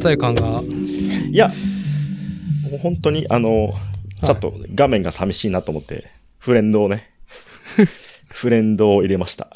[0.00, 1.28] となんか、いろいろ見せたい感が。
[1.30, 1.48] いや、
[2.70, 3.74] もう本当に、あの、
[4.24, 7.10] ちょっと画面が寂しいなと思って、フレンドをね、
[8.28, 9.50] フレンドを入れました。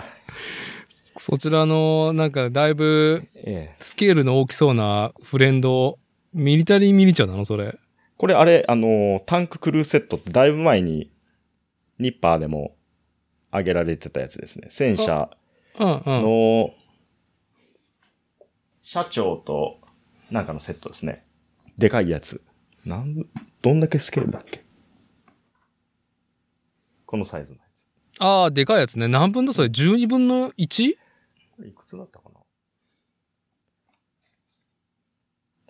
[0.91, 3.77] そちらの、なんか、だいぶ、ええ。
[3.79, 5.99] スケールの大きそうなフレンド、
[6.33, 7.45] ミリタリーミニチュアなの？
[7.45, 7.79] それ。
[8.17, 11.11] これあれ、あの、タンククルーセットってだいぶ前に、
[11.99, 12.75] ニッパーでも
[13.53, 14.69] 上げられてたやつですね。
[14.71, 15.29] 戦車。
[15.79, 16.71] の、
[18.83, 19.82] 社長と、
[20.33, 21.25] なんかのセットですね。
[21.79, 22.41] でかいやつ。
[22.85, 23.27] なん、
[23.61, 24.65] どんだけスケールだっけ？
[27.07, 27.65] このサイズのや
[28.19, 29.09] ああ、でかいやつね。
[29.09, 30.69] 何分だそれ ?12 分の 1?
[30.69, 30.81] つ。
[31.67, 32.41] いくつだったかな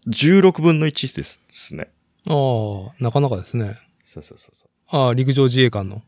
[0.08, 1.90] ?16 分の1ですですね。
[2.28, 3.76] ああ、なかなかですね。
[4.04, 4.96] そうそうそうそう。
[4.96, 6.02] ああ、陸上自衛官の。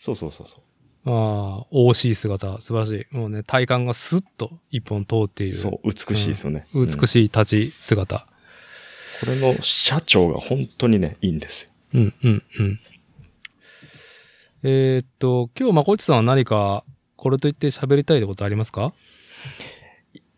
[0.00, 0.62] そうそうそうそう。
[1.06, 3.16] ああ、OC 姿、素晴らしい。
[3.16, 5.56] もうね、体幹がスッと一本通っている。
[5.56, 6.66] そう、美しいですよね。
[6.74, 7.06] 美い。
[7.06, 8.26] しい立ち姿。
[9.20, 11.70] これの社長が本当にね、いいんですよ。
[11.94, 12.80] うん、うん、うん。
[14.62, 16.84] えーっと、今日、まこっちさんは何か、
[17.16, 18.92] これといって喋りたいってことありますか？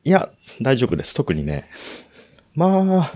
[0.05, 1.15] いや、大丈夫です。
[1.15, 1.69] 特にね。
[2.55, 3.13] まあ、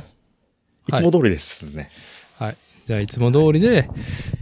[0.88, 1.90] いつも通りですね。
[2.38, 2.56] はい。
[2.86, 3.88] じゃあ、いつも通りで、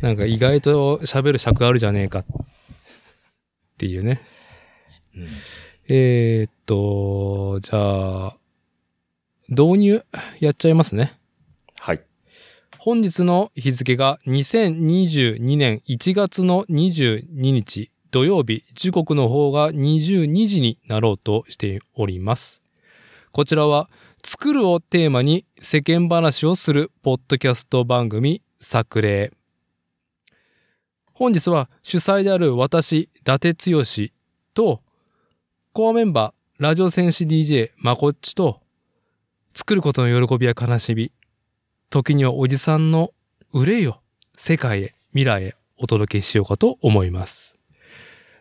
[0.02, 2.18] なんか意外と喋る尺あるじゃねえか。
[2.20, 2.24] っ
[3.77, 4.22] ていうね。
[5.17, 5.28] うん
[5.89, 8.36] えーっと、じゃあ、
[9.48, 10.05] 導入
[10.41, 11.19] やっちゃいますね。
[11.79, 12.01] はい。
[12.79, 22.62] 本日の日付が2022年1月の22日土曜日、時刻の方が22時になろうとしております。
[23.33, 23.91] こちらは、
[24.24, 29.33] 作るをテーマに世間話をするポッドキャスト番組、作例。
[31.12, 33.83] 本日は主催である私、伊達剛
[34.52, 34.83] と、
[35.73, 38.61] コアメンバー、ラジオ戦士 DJ、まこっちと、
[39.55, 41.11] 作ることの喜びや悲しみ、
[41.89, 43.12] 時にはおじさんの
[43.55, 43.96] 憂いを
[44.36, 47.57] 世界へ、未来へお届けしようかと思います。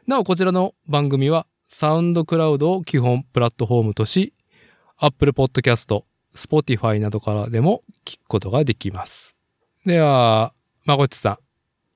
[0.06, 4.34] なお、こちらの番組は、サウンドクラウドを基本プラットフォームとし、
[4.98, 6.04] Apple Podcast、
[6.36, 9.38] Spotify などからでも聞くことができます。
[9.86, 11.40] では、まこっちさ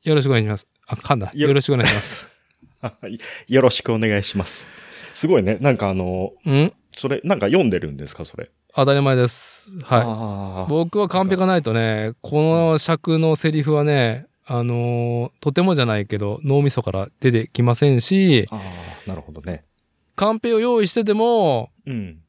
[0.05, 0.67] ん、よろしくお願いします。
[0.87, 1.31] あ、噛んだ。
[1.33, 2.36] よよろしくお願いします。
[3.47, 4.65] よろしくお願いします。
[5.13, 5.57] すごいね。
[5.61, 6.73] なんかあの、うん？
[6.95, 8.49] それ、なんか読んでるんですか、それ。
[8.75, 9.71] 当たり前です。
[9.83, 10.69] はい。
[10.69, 19.65] 僕は完璧がないとね、この尺のセリフはね、あのーとてもじゃないけど、脳みそから出てきませんし、あー、なるほどね。
[20.15, 22.19] カンペを用意してても、うん。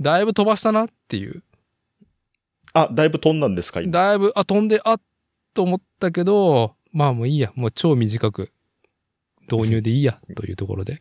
[0.00, 1.44] だいぶ飛ばしたなっていう。
[2.72, 3.92] あ、だいぶ飛んだんですか、今。
[3.92, 5.00] だいぶ、あ、飛んで、あっ
[5.54, 7.52] と思ったけど、まあもういいや。
[7.54, 8.50] もう超短く
[9.50, 10.98] 導入でいいや、というところで。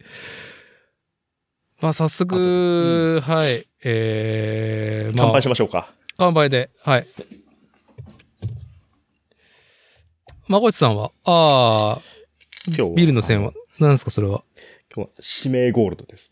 [1.80, 3.68] まあ早速、はい。
[3.84, 5.92] えー、まあ、乾杯しましょうか。
[6.18, 7.08] 乾杯で、はい。
[10.48, 12.02] まこちさんは、ああ、
[12.68, 14.44] 今日はビールの線は、何ですか、それは？
[14.94, 15.16] 今日は
[15.46, 16.32] 指名ゴールドです。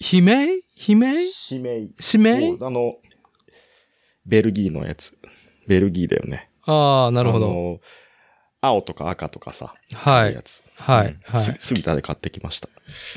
[0.00, 0.62] 悲鳴？
[0.76, 1.26] 悲鳴？
[1.50, 1.74] 指名。
[1.80, 2.52] 指ゴー名？
[2.52, 2.96] ルドあの、
[4.24, 5.12] ベルギーのやつ。
[5.66, 6.50] ベルギーだよね。
[6.62, 7.80] ああ、なるほど。
[8.60, 9.74] 青とか赤とかさ。
[9.94, 10.42] はいや。
[10.42, 10.62] つ。
[10.74, 12.68] はいうんはいす杉田で買ってきました。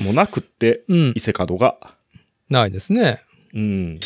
[0.02, 1.20] もうなくって、うん伊。
[1.20, 1.76] 勢門が、
[2.48, 3.22] ないですね。
[3.54, 4.00] うん。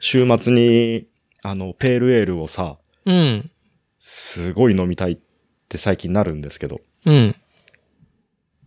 [0.00, 1.06] 週末に、
[1.42, 3.50] あの、ペールエールをさ、うん。
[3.98, 5.18] すごい飲みたいっ
[5.68, 6.80] て最近なるんですけど。
[7.06, 7.36] うん。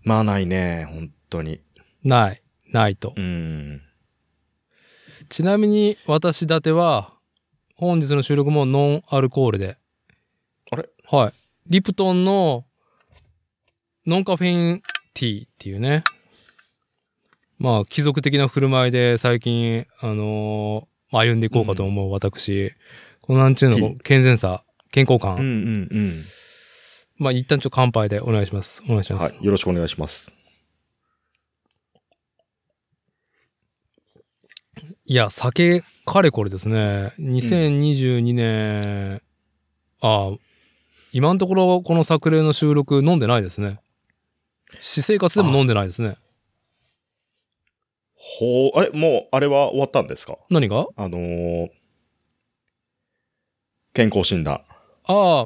[0.04, 1.62] まあないね、本当に。
[2.04, 2.42] ない。
[2.72, 3.14] ないと。
[3.16, 3.82] うん。
[5.30, 7.17] ちなみに、私立ては、
[7.78, 9.78] 本日の収録もノンアルコールで。
[10.72, 10.90] あれ？
[11.10, 11.34] はい。
[11.68, 12.66] リプトンの、
[14.06, 14.82] ノンカフェイン
[15.14, 16.04] ティーっていうね。
[17.60, 22.74] まあ、貴族的な振る舞いで最近、あのー歩んでいこうかと思う私。
[23.22, 25.36] このなんちゅうの健全さ、健康感。
[25.36, 26.24] うんうんうん。
[27.18, 28.84] まあ、一旦ちょっと乾杯でお願いします。
[28.86, 29.34] お願いします。
[29.34, 29.46] はい。
[29.46, 30.34] よろしくお願いします。
[35.10, 37.14] いや、酒、かれこれですね。
[37.20, 39.22] 2022年、
[40.02, 40.38] ああ、
[41.14, 43.80] 今のところこの作例の収録飲んでないですね。
[44.82, 46.18] 私生活でも飲んでないですね。
[48.16, 50.38] ほう、あれ、もう、あれは終わったんですか？
[50.50, 50.88] 何が？
[50.98, 51.68] あのー
[53.94, 54.62] 健康診断。
[55.06, 55.46] あ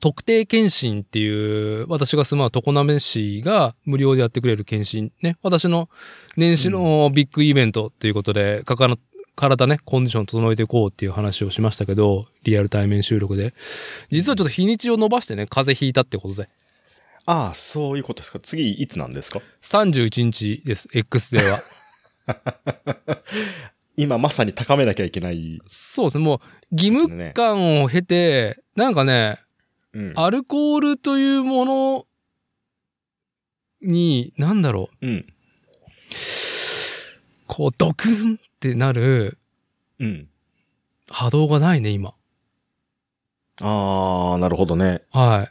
[0.00, 5.36] 特定検診っていう、私が住まう常滑市が無料でやってくれる検診ね。
[5.42, 5.88] 私の
[6.36, 8.98] 年始のビッグイベントということで、かかの
[9.36, 13.54] 体ね、コンディション整えていこうっていう話をしましたけど、リアル対面収録で。
[14.10, 16.48] 実はちょっと日にちを伸ばしてね、風邪ひいたってことで。
[17.26, 18.38] ああ、そういうことですか。
[18.40, 21.62] 次、いつなんですか？31日です、X デーは。
[23.96, 25.60] 今まさに高めなきゃいけない。
[25.66, 26.24] そうですね。
[26.24, 26.40] もう、
[26.70, 29.38] 義務感を経て、なんかね、
[29.96, 30.12] うん。
[30.14, 32.06] アルコールというもの
[33.80, 35.26] に、なんだろう、うん。
[37.46, 39.38] こう、ドクンってなる
[39.98, 40.28] うん。
[41.10, 42.14] 波動がないね、今。
[43.62, 45.00] ああ、なるほどね。
[45.12, 45.48] は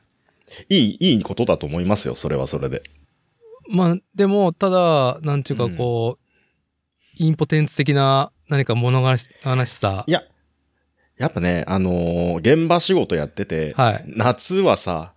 [0.69, 0.75] い。
[0.75, 2.13] いい、いいことだと思いますよ。
[2.13, 2.83] それはそれで。
[3.67, 6.25] まあ、でも、ただ、なんていうか、こう、
[7.15, 9.27] インポテンツ的な何か物悲し
[9.71, 10.11] さい。
[10.11, 10.21] や、
[11.17, 14.03] やっぱね、あのー現場仕事やってて、はい。
[14.07, 15.13] 夏はさ、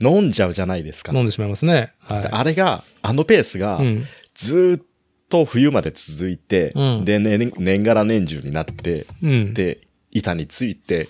[0.00, 1.12] 飲んじゃうじゃないですか。
[1.14, 1.92] 飲んでしまいますね。
[1.98, 3.84] はあれが、あのペースがい。
[3.84, 4.06] う、ん。
[4.34, 4.82] ずーっ
[5.28, 9.54] と冬まで続いて、うんで、年、年がら年中になって、うん。
[9.54, 11.08] で、板について、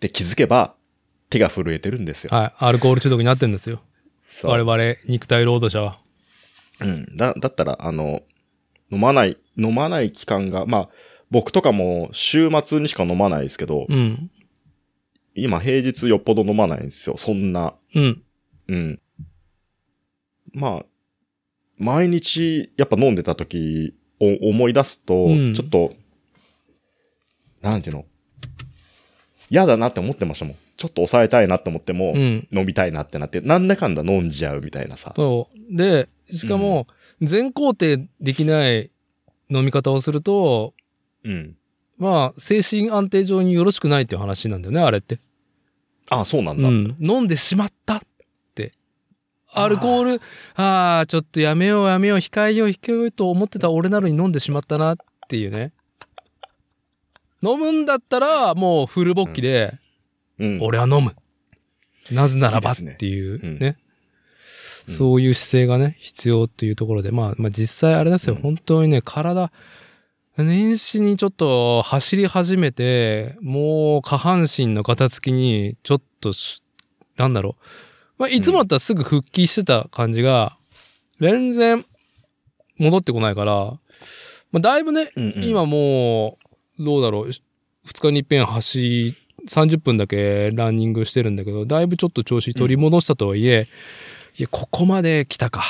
[0.00, 0.74] で、気づけば、
[1.30, 2.36] 手が震えてるんですよ。
[2.36, 2.52] はい。
[2.58, 3.80] アルコール中毒になってんですよ。
[4.26, 5.96] そう我々、肉体労働者は。
[6.80, 7.16] うん。
[7.16, 8.22] だ、だったら、あの、
[8.90, 10.88] 飲まない、飲まない期間が、まあ、
[11.30, 14.30] 僕とかも週末にしか飲まないですけど、うん。
[15.34, 17.16] 今平日よっぽど飲まないんですよ。
[17.16, 17.74] そんな。
[17.94, 18.22] うん。
[18.68, 19.00] うん。
[20.52, 20.86] まあ、
[21.78, 25.94] 毎日やっぱ飲んでた時を思い出すと、うんちょっと、
[27.62, 28.04] なんていうの？
[29.48, 30.56] 嫌だなって思ってましたもん。
[30.76, 32.48] ちょっと抑えたいなって思っても、うん。
[32.52, 35.12] 飲みたいなってなって、なんだかんだ飲んじゃうみたいなさ。
[35.14, 35.76] そう。
[35.76, 36.86] で、しかも、
[37.20, 38.90] 全肯定できない
[39.48, 40.74] 飲み方をすると、
[41.24, 41.56] うん。
[41.98, 45.18] まあ、精神安定上によろしくないっていう話なんだよね、あれって。
[46.10, 46.68] あそうなんだ。
[46.68, 46.96] うん。
[47.00, 48.00] 飲んでしまったっ
[48.54, 48.72] て。
[49.52, 50.20] アルコール、
[50.54, 54.96] ああ、ちょっとやめようやめよう、控えよう控えようと思ってた俺なのに飲んでしまったなっ
[55.28, 55.72] ていうね。
[57.42, 59.78] 飲むんだったら、もうフルボッキで、
[60.38, 60.58] うん。
[60.62, 61.14] 俺は飲む。
[62.10, 63.66] なぜならばっいいですねていううんね。
[63.66, 63.90] うん
[64.88, 69.52] そういう姿勢がね、必要っていうところで、まあ、まあ実際あれですよ、うん本当にね、体、
[70.38, 76.62] 年始にちょっと走り始めて、もう下半身の片付きに、ちょっとし、
[77.16, 77.64] なんだろう。
[78.18, 80.56] まあ、いつもだったらすぐ復帰してた感じが、
[81.20, 81.84] 全然
[82.78, 83.78] 戻ってこないから、
[84.52, 85.44] まあ、だいぶね、うんうん。
[85.44, 86.38] 今も
[86.78, 87.42] う、どうだろう、2
[88.00, 89.14] 日に一遍走、
[89.48, 93.68] 30分だけランニングしてるんだけど、だいぶちょっと調子取り戻したとはいえ、
[94.38, 95.64] いや、ここまで来たか。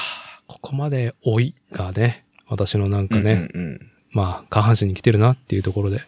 [0.46, 6.00] ここまで老いがね、私のなんかね、うんうんうんまあ、下半身に来てるなっていうところで。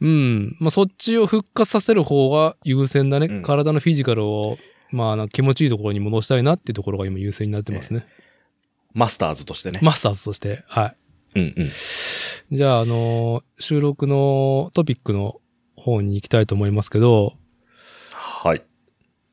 [0.00, 0.56] うん。
[0.58, 3.26] まあ、そっちを復活させる方が優先だね。
[3.26, 4.58] うん体のフィジカルを、
[4.90, 8.06] まあ気持ちいいところに戻したいなっていうところが今優先になってますね。
[8.94, 9.80] マスターズとしてね。
[9.82, 10.64] マスターズとして。
[10.66, 10.96] はい。
[11.36, 11.70] うんうん。
[12.56, 15.40] じゃあ、あのー収録のトピックの
[15.76, 17.34] 方に行きたいと思いますけど、
[18.12, 18.62] はい。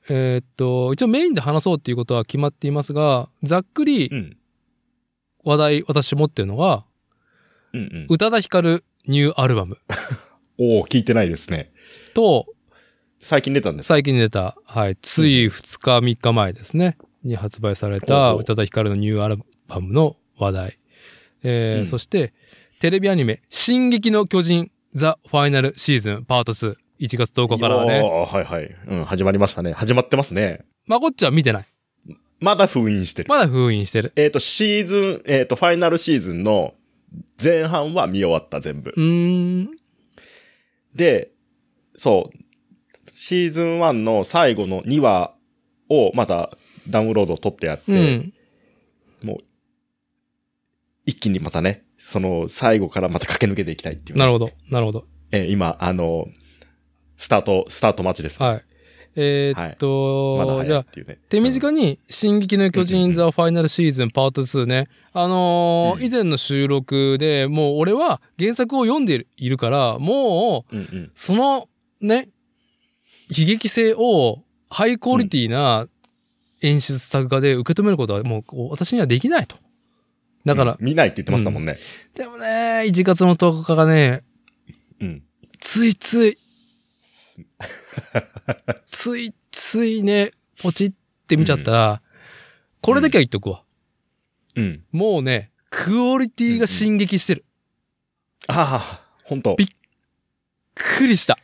[0.10, 4.38] えーっと、一応メインで話そうっていうことは決まっていますが、ざっくりうん。
[5.44, 6.86] 話題、私持ってるのが、
[7.78, 8.06] うんうん。
[8.10, 9.78] 宇多田ヒカルニュ ーアルバム
[10.58, 11.72] おお聞いてないですね。
[12.14, 12.48] と、
[13.20, 13.94] 最近出たんですか？
[13.96, 20.80] 最近出た、はい、つい2日3日前ですね、に発売された宇多田ヒカルのニューアルバムの話題。
[21.44, 22.34] えーうんそして、
[22.80, 28.76] テレビアニメ、進撃の巨人、ザ・ファイナルシーズンパート2、1月10日からはね、はいはい。
[28.88, 29.74] うん、始まりましたね。
[29.74, 30.66] 始まってますね。
[30.86, 31.66] まこっちは見てない。
[32.40, 33.30] まだ封印してる。
[33.30, 34.14] まだ封印してる。
[34.16, 36.74] えっ、と、シーズン、えっ、と、ファイナルシーズンの
[37.42, 38.94] 前半は見終わった、全部。
[40.96, 41.32] で、
[41.96, 42.38] そう、
[43.12, 45.36] シーズン1の最後の2話
[45.90, 46.58] をまた
[46.90, 48.34] ダウンロード取ってやって、うん。
[49.24, 49.38] もう、
[51.06, 54.52] 一気にまたね、その最後からまた駆け抜けていきたいっていう、なるほど。
[54.70, 55.06] なるほど。
[55.32, 56.28] えー今、あの、
[57.18, 58.42] スタート、スタート待ちです。
[58.42, 58.66] はい。
[59.18, 60.86] えーっと、まだじゃあ。
[61.30, 64.88] 手短に、進撃の巨人ザ・ファイナルシーズンパート2ね。
[65.14, 71.12] あのーうん以前の収録でもう俺は原作を読んでいるから、もう、うんうん。
[71.16, 71.70] その
[72.02, 72.28] ね、
[73.30, 75.88] 悲劇性をハイクオリティな
[76.62, 79.56] 演出作画で受け止めることはもう私にはできないと。
[80.44, 81.78] だから、うん見ないって言ってましたもんね。
[82.14, 84.22] でもね、1月の10日がね、
[85.00, 85.24] うん。
[85.62, 86.38] ついつい、
[88.92, 90.94] ついついね、ポチっ
[91.28, 92.02] て見ちゃったら、
[92.82, 93.64] これだけは言っとくわ。
[94.56, 94.84] うん。
[94.92, 97.46] もうね、クオリティが進撃してる。
[98.48, 99.68] ああ、本当びっ
[100.74, 101.38] くりした。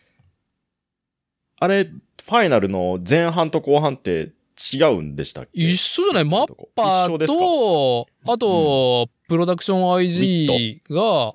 [1.59, 4.31] あれ、ファイナルの前半と後半って
[4.73, 5.49] 違うんでしたっけ？
[5.53, 6.25] 一緒じゃない？
[6.25, 11.33] マッパーと、あと、プロダクション IG が、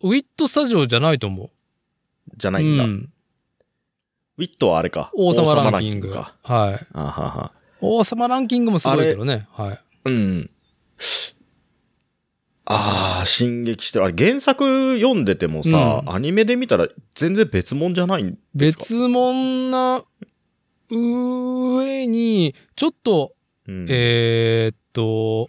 [0.00, 1.50] ウィットスタジオじゃないと思う。
[2.36, 2.84] じゃないんだ。
[2.84, 3.12] うん。
[4.38, 5.10] ウィットはあれか。
[5.14, 6.12] 王様ランキング。
[6.12, 6.34] か。
[6.42, 6.86] はい。
[6.92, 7.52] あはは。
[7.80, 9.48] 王様ランキングもすごいけどね。
[9.52, 9.80] はい。
[10.04, 10.50] うん。
[12.64, 14.04] ああ、進撃してる。
[14.04, 18.84] あれ、原作読んでてもさ、うんアニメで見たら全然別物じゃないんですか？
[18.84, 20.04] 別物な
[20.90, 23.32] 上に、ちょっと、
[23.66, 25.48] うん、えーっと、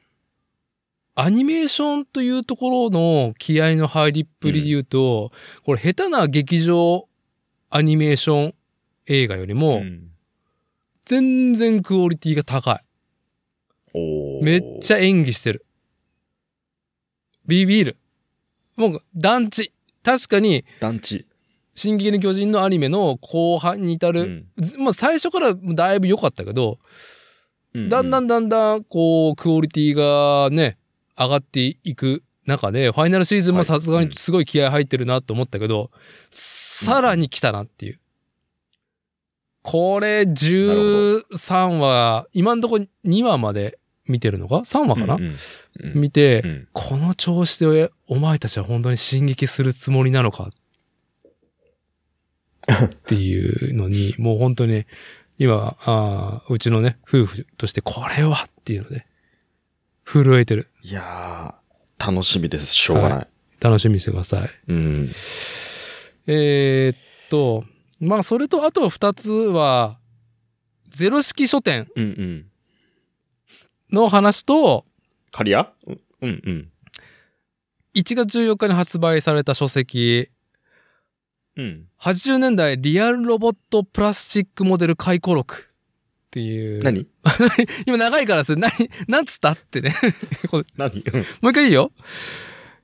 [1.16, 5.32] アニメーションというところの気合の入りっぷりで言うと、
[5.64, 7.08] これ下手な劇場
[7.70, 8.54] アニメーション
[9.10, 10.06] 映画よりも、うん
[11.06, 14.44] 全然クオリティが高い。
[14.44, 15.66] めっちゃ演技してる。
[17.48, 17.98] ビビる。
[18.76, 19.74] もう団地。
[20.04, 21.26] 確かに、団地。
[21.74, 26.78] 進撃の巨人のアニメの後半に至る、うんずまあ最初からだいぶ良かったけど、
[27.74, 28.26] だんだん。
[28.26, 30.78] んだんだん、こう、クオリティがね、
[31.18, 35.90] 上がっていく中で、ファイナルシーズンもさすがにすごい気合入ってるなと思ったけど、
[36.30, 38.00] さらに来たなっていう。
[39.62, 45.40] これ、13話、今んとこ2話まで見てるのか ?3 話かな、うんうんうん
[45.96, 50.50] 見て、うんこの調子でお前たちは本当に進撃するつもりなのか？
[52.84, 54.88] っていうのに、 もう本当にね、
[55.38, 59.06] 今、あーうちのね、夫婦としてこれはっていうので、
[60.06, 60.68] 震えてる。
[60.84, 62.74] いやー、楽しみです。
[62.74, 63.12] しょうがない。
[63.20, 63.28] は
[63.62, 64.50] 楽しみにしてください。
[64.68, 65.10] うん。
[66.28, 66.98] えーっ
[67.30, 67.64] と、
[68.00, 70.00] まあ、それとあと二つは、
[70.90, 72.46] ゼロ式書店うんうん。
[73.92, 74.86] の話と、
[75.32, 76.72] カリアうんうんうん。
[77.96, 80.30] 1月14日に発売された書籍、
[81.58, 81.88] うん。
[82.00, 85.70] 80年代リアルロボットプラスチックモデル回顧録
[86.28, 86.84] っていう。
[86.84, 87.06] 何？
[87.86, 88.72] 今長いからさ、何、
[89.08, 89.94] なんつったってね。
[90.78, 91.04] 何？
[91.06, 91.92] うんもう一回いいよ。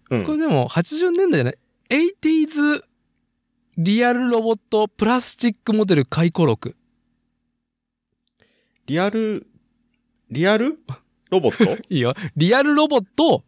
[0.10, 0.24] うん。
[0.25, 1.57] これでも80年代じゃない
[1.89, 2.84] ?80s
[3.77, 6.77] リアルロボットプラスチックモデル回顧録。
[8.88, 9.48] リアル、
[10.32, 10.79] リアル？
[11.29, 11.84] ロボット？
[11.94, 12.13] いいよ。
[12.38, 13.44] リアルロボット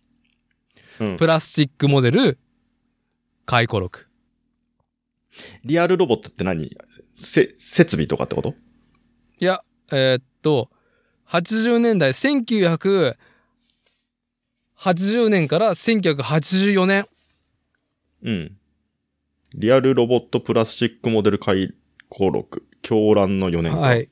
[1.00, 1.18] うん。
[1.18, 2.40] プラスチックモデル
[3.46, 4.08] 回顧録。
[5.64, 6.76] リアルロボットって何？
[7.18, 8.54] せ、設備とかってこと？
[9.40, 10.70] いや、えーっと、
[11.28, 13.16] 80年代、1980
[15.30, 17.08] 年から1984年。
[18.24, 18.58] うん。
[19.60, 21.74] リアルロボットプラスチックモデル回
[22.10, 22.68] 顧録。
[22.84, 23.80] 狂乱の4年間。
[23.80, 24.08] はい。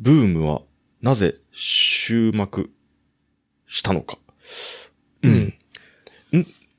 [0.00, 0.62] ブームは
[1.02, 2.70] なぜ終幕
[3.66, 4.16] したのか。
[5.24, 5.28] う。
[5.28, 5.54] ん。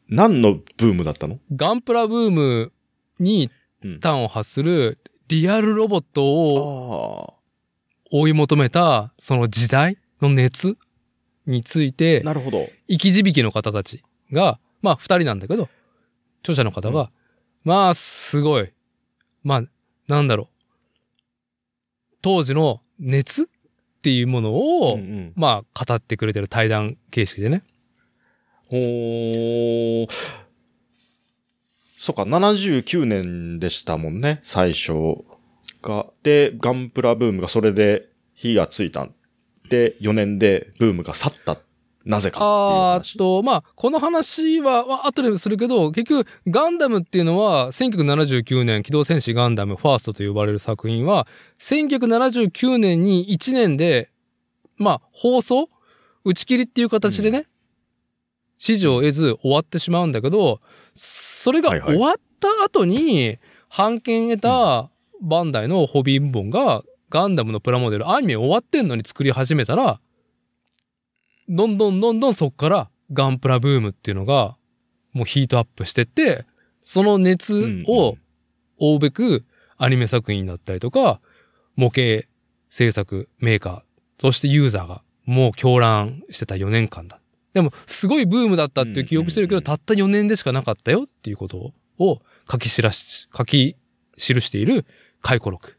[0.07, 1.39] 何のブームだったの？
[1.53, 2.71] ガンプラブーム
[3.19, 3.51] に
[3.83, 4.97] うん端を発する
[5.27, 7.33] リアルロボットをあ
[8.09, 10.77] 追い求めたその時代の熱
[11.45, 11.91] についあ。
[11.91, 12.69] て、なるほど。
[12.87, 15.67] 生き字引の方たちが、まあ二人なんだけど、
[16.45, 17.11] 著者の方が、
[17.63, 18.71] まあすごい、
[19.43, 19.63] まあ
[20.07, 20.55] なんだろう、
[22.21, 23.45] 当時の熱っ
[24.03, 27.63] ていうものを、うんうんまあ語ってくれてる対談形式でね。
[28.69, 30.07] ほー。
[31.97, 35.23] そっか、79年でしたもんね、最初
[35.81, 36.05] が。
[36.21, 39.07] で、ガンプラブームがそれで火がついた。
[39.69, 41.57] で、4年でブームが去った。
[42.05, 51.27] なぜかっていうあと、まあ、この話は、まあ後でするけど、結局、ガンダムっていうのは、1979年、機動戦士ガンダムファーストと呼ばれる作品は、
[51.59, 54.11] 1979年に1年で、
[54.77, 55.69] まあ、放送？
[56.23, 57.47] 打ち切りっていう形でね、
[58.57, 60.61] 支持を得ず終わってしまうんだけど、
[60.93, 63.37] それが終わった後に、
[63.75, 64.89] 版権得た
[65.21, 69.99] バンダイのホビー部門が、ガンダムのプラモデル、アニメ終わってんのに作り始めたら、
[71.47, 74.57] どんどんどんどんそっからガンプラブームっていうのが
[75.13, 76.45] もうヒートアップしてって、
[76.81, 78.17] その熱を
[78.77, 79.45] 追うべく
[79.77, 81.19] アニメ作品だったりとか、
[81.75, 82.27] 模型
[82.69, 83.81] 制作メーカー、
[84.21, 87.19] そしてユーザーがもう狂乱してた4年間だ。
[87.53, 92.21] でも、すごいブームだったっていう記憶してるけど、たった4年でしかなかったよっていうことを
[92.51, 93.77] 書き知らし、書き
[94.17, 94.85] 記している
[95.21, 95.77] 回顧録。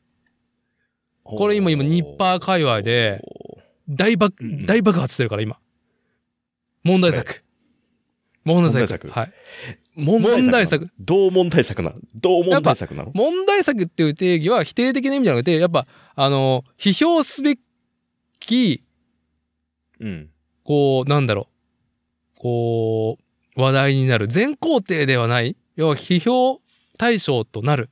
[1.22, 3.22] これ今今ニッパー界隈で
[3.88, 5.58] 大爆、うんうん大爆発してるから、今。
[6.82, 7.42] 問題作。
[8.44, 8.78] 問題作。
[8.78, 9.32] 問題作はい。
[9.96, 10.90] 問問題作。
[11.00, 11.96] どう問題作なの？
[12.14, 13.10] どう問題作なの？
[13.14, 17.58] 問題作っていう定義は否定的な意味じゃなくて、やっぱ、あの、批評すべ
[18.40, 18.84] き、
[19.98, 20.30] うん。
[20.64, 21.48] こう、なんだろ
[22.36, 22.38] う。
[22.38, 23.18] こ
[23.56, 24.28] う、話題になる。
[24.28, 25.56] 全肯定ではない。
[25.76, 26.60] 要は批評
[26.98, 27.90] 対象となる。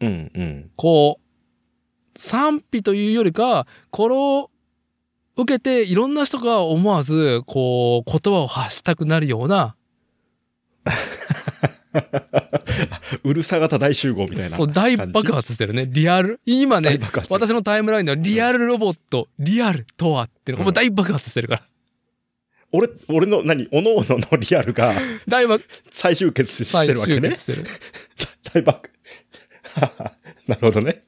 [0.00, 0.70] うん、うん。
[0.76, 4.50] こう、賛否というよりか、これを
[5.36, 9.76] 受けていろんな人が思わず、こう、言葉を発したくなるような
[13.24, 14.48] うるさ型大集合みたいな。
[14.48, 15.86] そう、大爆発してるね。
[15.90, 16.40] リアル。
[16.44, 16.98] 今ね。
[17.30, 21.62] 私のタイムラインではリアルロボット、リアルとはっていうのがもう大爆発してるから。
[22.72, 24.94] 俺、俺の何、おのおののリアルが
[25.28, 27.36] 大爆、再集結してるわけね。
[27.36, 27.64] してる。
[28.52, 28.90] 大爆。
[30.46, 31.04] なるほどね。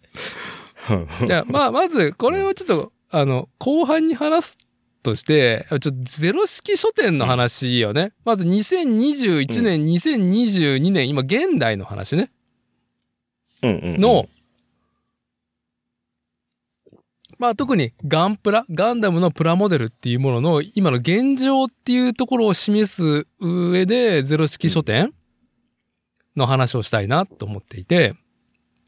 [1.27, 4.59] じゃあ、まあ、まず、これをちょっと、あの、後半に話す
[5.03, 8.13] として、ちょっとゼロ式書店の話よね。
[8.25, 12.31] まず2021年、2022年、今現代の話ね。
[13.63, 14.29] うんうんうんの、
[17.39, 25.13] まあ特にガンプラ、ガンダムのプラモデルっていうものの今の現状っていうところを示す上でゼロ式書店
[26.37, 28.15] の話をしたいなと思っていて、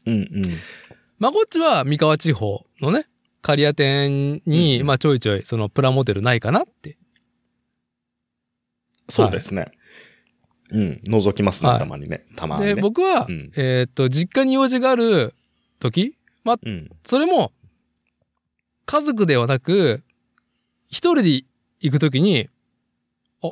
[0.05, 0.43] うんうん。
[1.17, 3.07] まあこっちは三河地方のね、
[3.41, 6.97] 刈谷店に、うんまあちょいちょいそのプラモデルないかなって。
[9.09, 9.71] そうですね。
[10.71, 11.01] うん。
[11.05, 12.25] 覗きますね、はいたまにね。
[12.35, 12.81] たまにで、ね。
[12.81, 15.35] 僕は、うんえーっと、実家に用事がある
[15.79, 16.89] 時、うん。
[17.03, 17.51] それも、
[18.85, 20.03] 家族ではなく、
[20.89, 21.29] 一人で
[21.79, 22.49] 行くときに、
[23.43, 23.51] あ、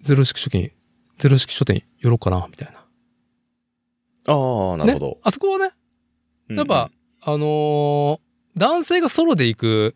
[0.00, 0.72] ゼロ式書店、
[1.18, 2.78] ゼロ式書店寄ろうかな、みたいな。
[4.26, 5.18] ああ、なるほど。
[5.22, 5.70] あそこはね、
[6.50, 6.90] うんやっぱ、
[7.22, 8.20] あのー
[8.56, 9.94] 男性がソロで行く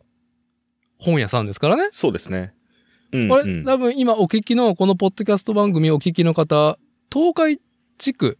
[0.98, 1.88] 本屋さんですからね。
[1.92, 2.54] そうですね。
[3.12, 3.28] うん。
[3.28, 6.78] これ、うん多分今お聞きの、このポッドキャスト番組お聞きの方、
[7.12, 7.60] 東海
[7.98, 8.38] 地区、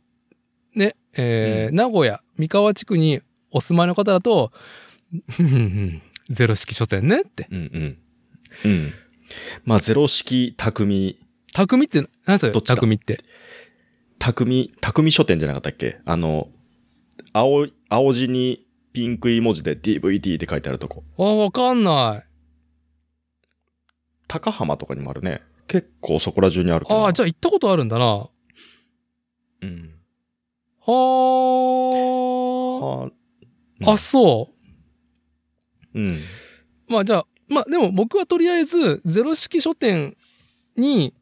[0.75, 3.21] ね、えー名古屋、三河地区に
[3.51, 4.53] お住まいの方だと、
[6.31, 7.47] ゼロ式書店ねって。
[7.51, 7.99] うんうん。
[8.65, 8.93] うん。
[9.65, 11.19] まあ、ゼロ式匠、
[11.53, 12.53] 匠って、何それ？
[12.53, 12.75] どっちだ？
[12.77, 13.21] 匠って。
[14.19, 16.01] 匠、匠書店じゃなかったっけ？
[16.05, 16.49] あの、
[17.33, 18.66] 青い、青字に
[18.97, 21.05] ピンクい文字で DVD って書いてあるとこ。
[21.19, 22.27] あ、わかんない。
[24.27, 25.43] 高浜とかにもあるね。
[25.69, 26.87] 結構そこら中にある。
[26.89, 28.07] ああ、じゃあ行ったことあるんだな。
[28.07, 28.31] は
[29.61, 29.93] うん。
[30.87, 30.93] あ。
[33.03, 33.11] あ
[33.83, 34.55] うんあ、そ
[35.95, 36.15] うん。
[36.15, 36.19] う。
[36.89, 40.17] まあじゃあ、まあでも僕はとりあえず、ゼロ式書店
[40.75, 41.13] に、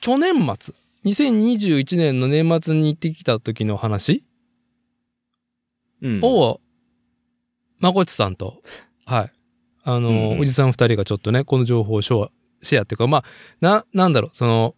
[0.00, 0.74] 去年末、
[1.04, 4.24] 2021年の年末に行ってきた時の話
[6.02, 6.20] うん。
[6.24, 6.60] を、
[7.80, 8.62] まこちさんと、
[9.04, 9.32] はい。
[9.82, 12.30] あの、うんうんおじさん二人がちょっとね、この情報をシェア、
[12.62, 13.24] シェアっていうか、まあ、
[13.60, 14.74] な、なんだろう、その、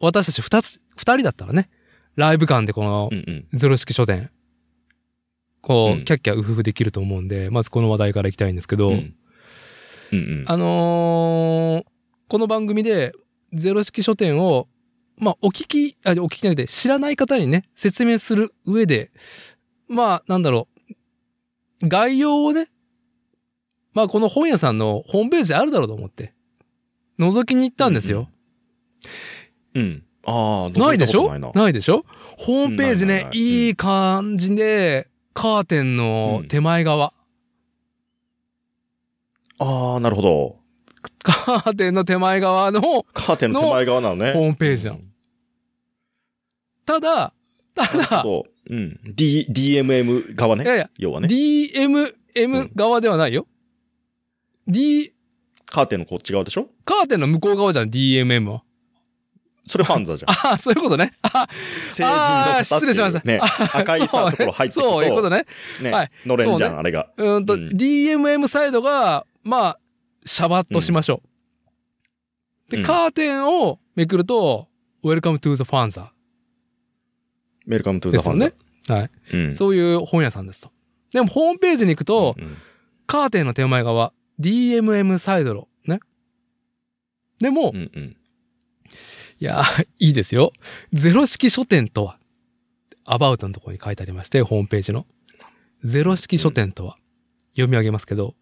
[0.00, 1.68] 私たち二つ、二人だったらね、
[2.16, 3.10] ライブ感でこの。
[3.52, 4.30] ゼロ式書店、
[5.60, 9.14] こう、うんキャッキャウフフできると思うんで、まずこの話題からいきたいんですけど、うん。
[10.12, 10.44] うんうん。
[10.46, 11.98] あのー
[12.30, 13.12] この番組で
[13.54, 14.68] ゼロ式書店を、
[15.16, 19.10] まあ、お聞き、あ、お聞きじゃなくて知らない方にね、説明する上で、
[19.88, 20.77] まあ、なんだろう、
[21.82, 22.68] 概要をね、
[23.92, 26.34] まあ、この本屋さんのホームページあるだろうと思って、
[27.18, 28.28] 覗きに行ったんですよ。
[29.74, 30.04] うん。
[30.24, 31.36] ああ、ないでしょ？
[31.38, 32.04] ないでしょ？
[32.36, 33.30] ホームページねないな
[33.70, 37.12] い、感じで、カーテンの手前側。
[39.58, 40.56] ああ、なるほど。
[41.22, 44.32] カーテンの手前側の、カーテンの手前側なのね。
[44.32, 45.00] ホームページなの
[46.86, 47.32] ただ、
[47.74, 48.74] ただ、そう。
[48.74, 49.00] うん。
[49.04, 50.64] D、DMM 側ね。
[50.64, 51.28] いやいや、要はね。
[51.28, 53.46] DMM 側ではないよ。
[54.66, 55.12] D、
[55.66, 56.68] カーテンのこっち側でしょ？
[56.84, 58.62] カーテンの向こう側じゃん、DMM は。
[59.66, 60.30] それファンザじゃん。
[60.30, 61.12] あ あ、そういうことね。
[61.22, 61.46] あ
[61.92, 63.38] 成人の方っていう失礼しましたね。
[63.74, 64.92] 赤いさ、ところ入ってくると。
[64.92, 65.44] そういうことね。
[65.82, 65.90] ね。
[65.90, 67.10] はい乗れんじゃん、ねあれが。
[67.18, 69.78] うーんと、うん DMM サイドが、まあ、
[70.24, 71.22] シャバッとしましょ
[72.68, 72.70] う。
[72.70, 74.68] で、うんカーテンをめくると、
[75.04, 76.08] Welcome to the Fanza
[77.68, 78.94] ウェルカムトゥザファンですよねザ。。
[78.94, 79.10] はい。
[79.32, 79.54] うん。
[79.54, 80.72] そういう本屋さんですと。
[81.12, 82.56] でも、ホームページに行くと、うん
[83.08, 85.68] カーテンの手前側、DMM サイドロ。
[85.86, 85.98] ね。
[87.40, 88.16] でも、うんうん。
[89.40, 90.52] いやー、いいですよ。
[90.92, 92.18] ゼロ式書店とは、
[93.06, 95.06] アバウトのところに書いてありまして、ホームページの。
[95.82, 96.98] ゼロ式書店とは、
[97.52, 98.34] 読み上げますけど、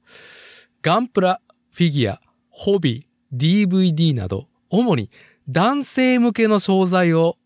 [0.82, 5.10] ガンプラ、フィギュア、ホビー、DVD など、主に
[5.48, 7.38] 男性向けの商材を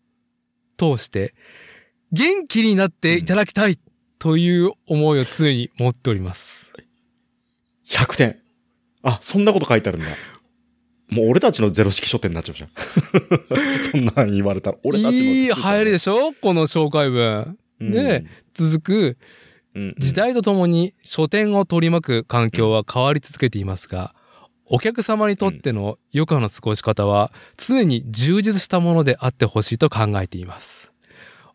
[0.77, 1.35] 通して、
[2.11, 3.79] 元気になっていただきたい
[4.19, 6.71] という思いを常に持っております。
[7.89, 8.39] 100点。
[9.03, 10.07] あ、そんなこと書いてあるんだ。
[11.09, 12.69] もう俺たちのゼロ式書店になっちゃうじゃん。
[13.91, 14.77] そんなん言われたら。
[14.83, 15.21] 俺たちの。
[15.21, 16.33] いい入りでしょ？
[16.33, 17.57] この紹介文。
[17.81, 19.17] うんで、続く、
[19.73, 24.13] うん時代とともに書店を取り巻く環境は変わり続けていますが、
[24.65, 30.90] お客様にとっての余暇の過ごし方は常に充実したものであってほしいと考えています。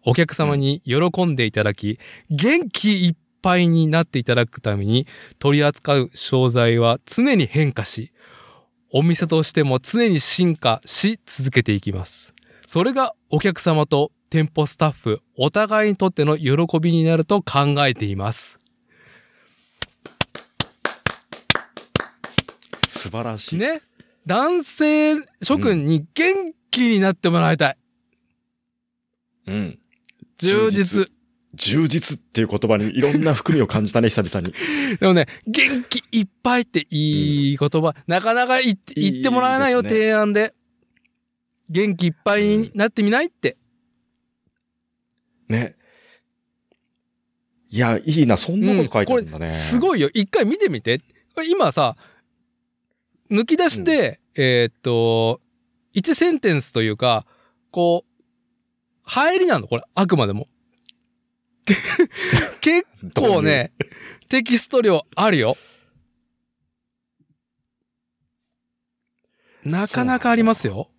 [0.09, 1.99] お客様に喜んでいただき、
[2.31, 5.09] 元気いっぱいになっていただくために
[5.41, 8.13] 取り扱う商材は常に変化し、
[8.93, 12.35] お店としても常に進化し続けていきます。
[12.69, 18.61] それがお客様と店舗スタッフ、お互いにとっての喜びになると考えています。
[22.87, 23.57] 素晴らしい。
[23.57, 23.81] ね。
[24.25, 27.77] 男性諸君に元気になってもらいたい。
[29.49, 29.79] うん。
[30.39, 31.11] 充実。
[31.55, 34.55] 充実っていう言葉にいろんな含みを感じたね、 久々に。
[34.99, 40.55] でもね、元気いっぱいっていい言葉、なかなか言って言ってもらえないよ、いいね提案で。
[41.69, 43.57] 元気いっぱいになってみないって。
[45.49, 45.77] ね。
[47.71, 49.39] いや、いいな、そんなこと書いてあるんだね。
[49.39, 50.11] これすごいよ。
[50.15, 51.01] 一回見てみて。
[51.49, 51.97] 今さ、
[53.31, 55.41] 抜き出しで、えーっと、
[55.93, 57.27] 一センテンスというか、
[57.71, 58.16] こう、
[59.07, 59.69] 入りなの？
[59.69, 60.49] これ、あくまでも。
[62.61, 63.73] 結構ね、
[64.29, 65.57] テキスト量あるよ。
[69.65, 70.91] なかなかありますよ。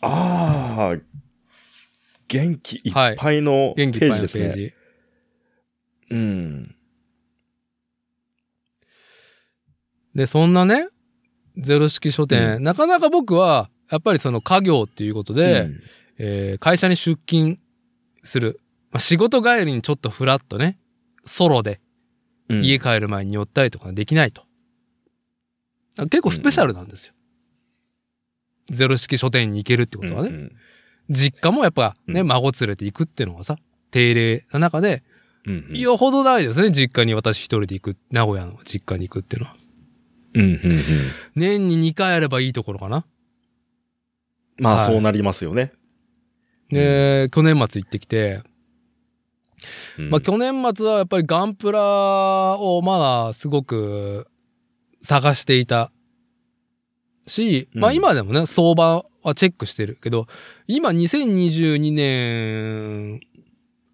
[0.00, 0.96] ああ、
[2.28, 4.44] 元気いっぱいのペ元気いっぱいのージですね。
[4.48, 4.74] ページ。
[6.10, 6.76] うん。
[10.14, 10.88] で、そんなね、
[11.56, 15.80] ゼロ式書店、うなかなか僕は、やっぱりその家業っていうことで、うん
[16.18, 17.58] えー会社に出勤
[18.22, 18.60] する。
[18.90, 20.78] まあ、仕事帰りにちょっとフラッとね、
[21.24, 21.80] ソロで
[22.48, 24.42] うん家帰る前に寄ったりとかできないと。
[25.96, 27.14] 結構スペシャルなんですよ。
[28.70, 30.28] ゼロ式書店に行けるってことはね。
[30.28, 30.52] うんうん
[31.10, 33.58] 実家もやっぱね、うん孫連れて行くっていうのがさ、
[33.90, 35.02] 定例な中で、
[35.44, 39.56] うんうんよほどないですね、実家に私一人で行く、名古屋の実家に行くっていうのは。
[40.34, 40.60] うんうんうん
[41.34, 43.04] 年に2回あればいいところかな。
[44.58, 45.72] まあ、はいそうなりますよね。
[46.70, 48.42] で、去年末行ってきて、
[49.98, 51.80] うんまあ去年末はやっぱりガンプラ
[52.58, 54.26] をまだすごく
[55.02, 55.92] 探していた
[57.26, 60.26] し、まあうん今でもね、相場はチェックしてるけど、
[60.66, 63.20] 今2022年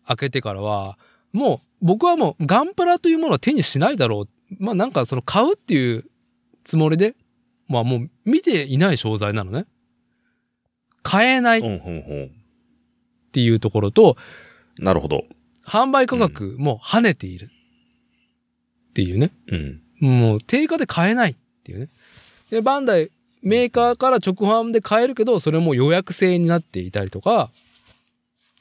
[0.09, 0.99] 明けてからは、
[1.33, 4.29] もう僕はもうガンプラというものは手にしないだろう。
[4.59, 6.07] まあなんかその買うっていう
[6.69, 7.17] つもりで、
[7.67, 9.65] まあもう見ていない商材なのね。
[11.03, 11.63] 買えないっ
[13.33, 14.19] ていうところと、
[14.79, 15.25] なるほど。
[15.65, 17.49] 販売価格も跳ねている
[18.91, 19.33] っていうね。
[19.51, 19.81] うん。
[20.01, 21.89] もう定価で買えないっていうね。
[22.51, 27.51] で、バンダイ、メーカーから直販で買えるけど、それも予約制になっていたりとか、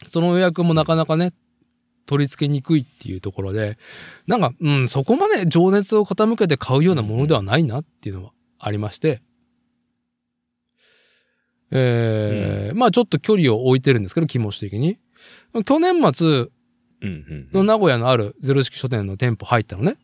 [0.07, 1.33] その予約もなかなかね、
[2.07, 3.77] 取り付けにくいっていうところで、
[4.25, 9.21] なんか、うん、そこまで情熱を傾けて買うようなものではないなっていうのはありまして、
[11.69, 14.97] えーまあちょっと距離を置いてるんですけど、気持ち的に。
[15.65, 19.97] 去年末うんうんの名古屋のあるゼロ式書店の店舗入ったのね。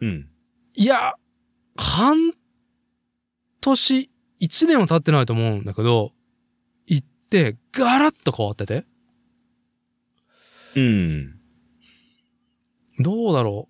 [0.00, 0.28] うん。
[0.74, 1.14] いや、
[1.76, 2.32] 半
[3.60, 6.12] 年、一年は経ってないと思うんだけど、
[6.86, 8.84] 行って、ガラッと変わってて。
[10.76, 11.40] うん。
[12.98, 13.68] どうだろ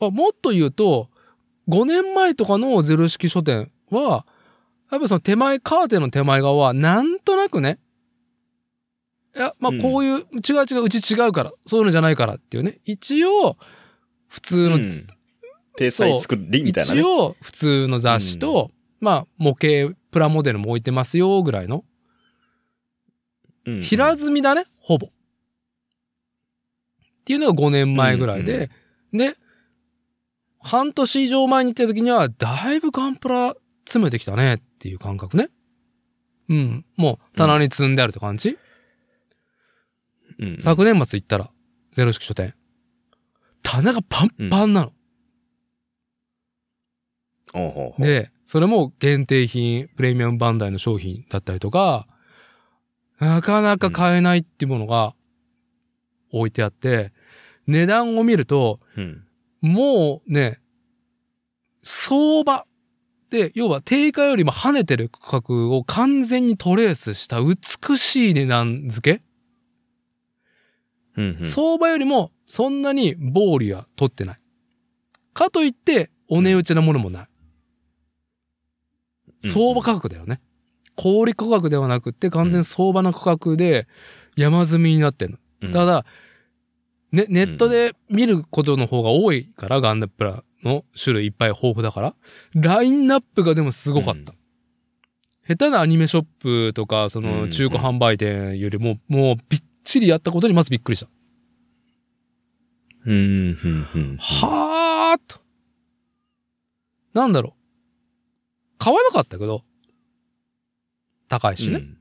[0.00, 0.06] う。
[0.06, 1.10] あもっと言うと、
[1.68, 4.26] 5年前とかのゼロ式書店は、
[4.90, 7.78] やっぱその手前、カーテンの手前側は、なんとなくね、
[9.34, 10.24] いや、まあうんこういう、違う
[10.70, 12.78] 違う、うち違うから、そういうのじゃないからっていうね。
[12.84, 13.56] 一応、
[14.28, 14.84] 普通の、うん
[15.78, 17.00] 体裁作りみたいなね。
[17.00, 21.84] 一応、普通の雑誌と、まあ、模型、プラモデルも置いてますよ、ぐらいの。
[23.66, 25.10] うん平積みだね、ほぼ。
[27.26, 28.70] っていうのが5年前ぐらいで、
[29.12, 29.34] で、
[30.60, 35.48] 半年以上前に行った時には、だいぶガンプラ詰めてきたねっていう感覚ね。
[36.48, 36.84] うん。
[36.96, 38.56] もう棚に積んであるって感じ、
[40.38, 41.50] うん昨年末行ったら、
[41.90, 42.54] ゼロ式書店。
[43.64, 44.92] 棚がパンパンなの。
[47.52, 52.06] ほうほうほうで、それも限定品、プレミアムバンダイの商品だったりとか、
[53.18, 55.16] なかなか買えないっていうものが
[56.30, 57.12] 置いてあって、
[57.66, 59.24] 値段を見ると、うん。
[59.60, 60.60] もうね、
[61.82, 62.66] 相場
[63.30, 69.22] で、要は定価よりも跳ねてる価格を完全にトレースした美しい値段付け、
[71.16, 74.40] うんうん相場よりもそんなに暴利は取ってない。
[75.32, 77.28] かといって、お値打ちなものもない。
[79.44, 80.40] うん相場価格だよね。
[80.96, 83.86] 小売価格ではなくって完全相場の価格で
[84.36, 85.38] 山積みになってんの。
[85.62, 86.04] うんただ、
[87.16, 92.14] ね、ネットで見ることの方が多いから、ガンダプラの種類いっぱい豊富だから、
[92.54, 94.34] ラインナップがでもすごかった。
[95.48, 101.08] 下手なアニメショップとか、その中古販売店よりも、もうびっちりやったことにまずびっくりした。
[103.06, 104.16] うん、うん、うん。
[104.18, 105.40] はーっと。
[107.14, 108.74] なんだろう。
[108.78, 109.62] 買わなかったけど、
[111.28, 111.78] 高いしね。
[111.78, 111.96] うん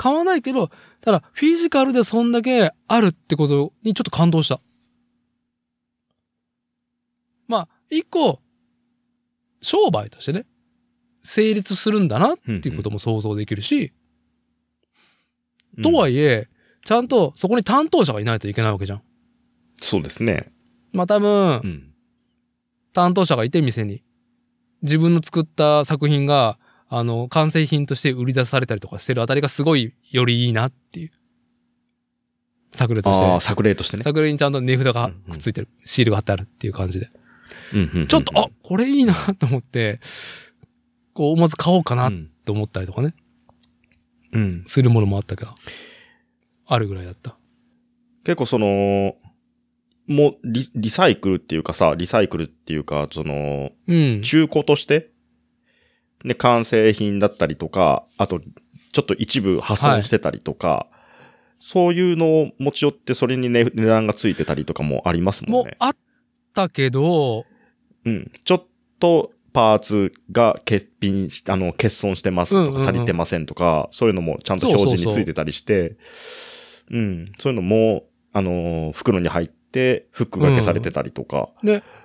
[0.00, 0.70] 買わないけど、
[1.00, 4.60] ただ、フィジカルでそんだけあるってことにちょっと感動した。
[7.48, 8.40] まあ、一個、
[9.62, 10.46] 商売としてね、
[11.22, 13.92] 成立するんだなっていうことも想像できるし、
[15.82, 16.48] とはいえ、
[16.84, 19.02] ちゃんとそこに担当者がいないといけないわけじゃん。
[19.82, 20.52] そうですね。
[20.92, 21.90] まあ多分う、ん。
[22.92, 24.02] 担当者がいて店に、
[24.82, 26.58] 自分の作った作品が、
[26.92, 31.12] あの、完成品として売り出されたりとかしてるあたりがすごいよりいいなっていう。
[32.72, 34.02] 作例としてね、ああ、作例としてね。
[34.02, 37.10] 作例にちゃんと値札がうんうんくっついてる、シールが貼ってあるっていう感じで。
[37.72, 40.00] うんうんうんちょっと、あ、これいいなと思って、
[41.14, 43.14] こう、まず買おうかなうんと思ったりとかね、
[44.32, 44.62] うん。
[44.66, 45.52] するものもあったけど、
[46.66, 47.36] あるぐらいだった。
[48.24, 49.14] 結構その、
[50.08, 54.22] もうリ、リサイクルっていうかさ、リサイクルっていうか、その、うん。
[54.22, 55.10] 中古として、
[56.24, 58.40] で、完成品だったりとか、あと、
[58.92, 60.86] ちょっと一部破損してたりとか、
[61.60, 65.58] そういうのを持ち寄って、それに、ね、値段がついてたりとかもありますもんね。
[65.58, 65.96] もうあっ
[66.54, 67.44] たけど、
[68.04, 68.30] うん。
[68.44, 68.66] ちょっ
[68.98, 75.96] と、パーツが欠品し、あの、欠損してますとか、足りてませんとか、そういうのもちゃんと表示についてたりして、
[76.90, 77.24] うん。
[77.38, 81.99] そういうのも、あのー、袋に入って、フック掛けされてたりとか、で、うんそう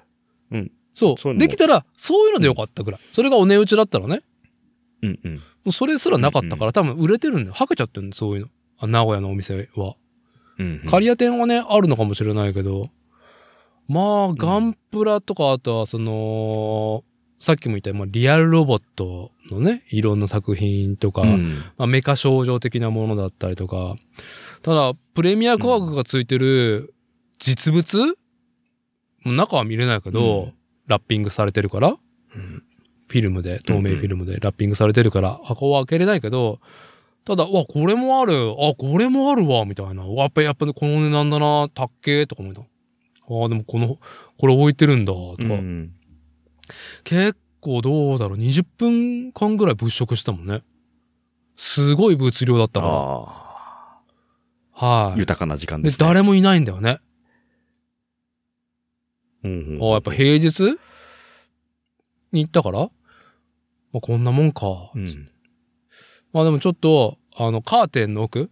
[0.96, 3.02] そうできたら、そういうのでよかったぐらい。
[3.12, 4.24] それがお値打ちだったらね。
[5.04, 5.36] うんうん。
[5.36, 7.54] もうそれすらなかったから、多分売れてるんだよ。
[7.54, 8.48] はけちゃってるんだよ、そういうの。
[8.80, 9.96] あ名古屋のお店は。
[10.58, 12.90] うんうん、刈谷店はね、あるのかもしれないけど、
[13.88, 17.04] まあ、ガンプラとか、あとはその、
[17.40, 23.96] さっきも言った、まあ、リアルロボットのね、いろんな作品とか、うんまあ、メカ症状的なものだったりとか、
[24.62, 26.96] ただ、プレミア価格がついてる
[27.38, 28.16] 実物、
[29.26, 30.54] 中は見れないけど、うん
[30.88, 31.96] ラッピングされてるから、
[32.36, 32.64] うん
[33.08, 36.60] フィルムで、透明フィルムでラッピングされてるから、箱は開けれないけど、
[37.24, 40.04] ただ、わ、これもある、あ、これもあるわ、みたいな。
[40.04, 42.62] わやっぱ、やっぱこの値段だな、たっけとか思った。
[42.62, 42.64] あ
[43.46, 44.00] あ、でもこの、
[44.40, 45.44] これ置いてるんだ、とか。
[45.44, 45.92] うん
[47.04, 50.64] 結構どうだろう、20分間ぐらい物色したもんね。
[51.56, 52.94] すごい物量だったから。
[52.94, 53.26] あ
[54.72, 55.14] はい。
[55.14, 56.06] あ、豊かな時間でですね。
[56.06, 57.00] 誰もいないんだよね。
[59.46, 60.78] うんうんああ、やっぱ平日？
[62.32, 62.90] に行ったから、ま
[63.96, 64.92] あ、こんなもんか。
[64.96, 65.30] うん
[66.34, 68.50] まあでもちょっと、あの、カーテンの奥？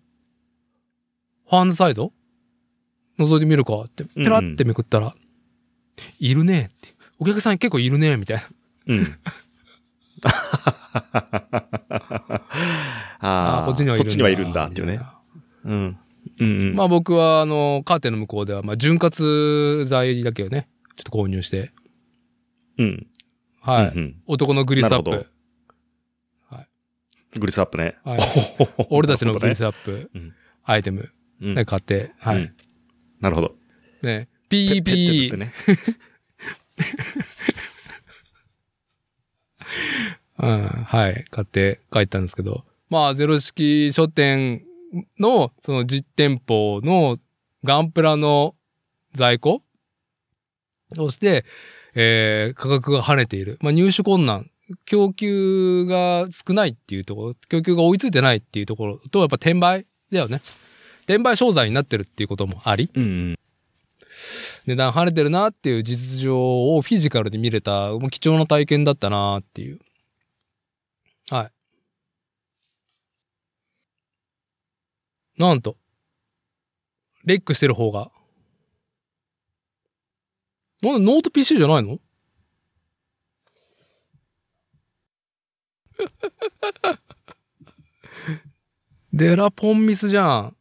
[1.49, 2.13] ファンズサイド？
[3.19, 5.13] 覗いてみるかって、ペラってめくったら、
[6.19, 6.95] いるねって。
[7.19, 8.43] お客さん結構いるねみたいな。
[8.87, 9.07] うん。
[13.19, 14.03] ああ、こっちにはいるんだ。
[14.03, 14.99] そっちにはいるんだっていうね
[15.65, 15.97] うん。
[16.39, 16.75] うんうん。
[16.75, 21.71] まあ僕は、あの、カーテンの向こうでは、まあ、潤滑剤だけをね、ちょっと購入して、
[22.77, 23.07] うん。
[23.61, 23.87] はい。
[23.89, 25.33] うんうん男のグリスアッなるプ。
[27.39, 27.95] グリスアップね。
[28.03, 28.19] はい。
[28.89, 30.33] 俺たちのグリスアップうん
[30.65, 32.37] アイテム、プね、買って、はい。
[32.37, 32.55] うん
[33.19, 33.55] なるほど。
[34.01, 35.53] ね、ペペッて振っ PP て、ね。
[40.39, 44.65] うん、はい、買って帰ったんですけど、まあ、ゼロ式書店
[45.19, 47.15] の、その実店舗の
[47.63, 48.55] ガンプラの
[49.13, 49.62] 在庫
[50.95, 51.45] そして、
[51.95, 53.57] えー価格が跳ねている。
[53.61, 54.49] まあ、入手困難。
[54.85, 60.41] 供給が少ないっていうところ、供給が追いついてないっていうところと、やっぱ転売だよね。
[61.01, 63.39] 転売商材になってるっていうこともあり、うんうん。
[64.65, 69.79] 値段跳ねてるなっていう実情をフィジカルで見れた、もう貴重な体験だったなっていう。
[71.29, 71.49] は
[75.37, 75.41] い。
[75.41, 75.75] なんと、
[77.25, 78.11] rec してる方が。
[80.91, 81.99] なんでノート PC じゃないの？
[89.13, 90.57] デラポンミスじゃん。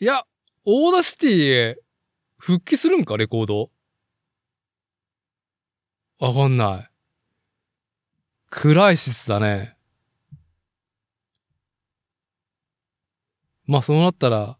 [0.00, 0.24] いや、
[0.64, 1.78] Audacity へ
[2.38, 3.70] 復帰するんか、レコード。
[6.18, 6.90] わかんない。
[8.50, 9.76] クライシスだね。
[13.66, 14.58] まあ、そうなったら、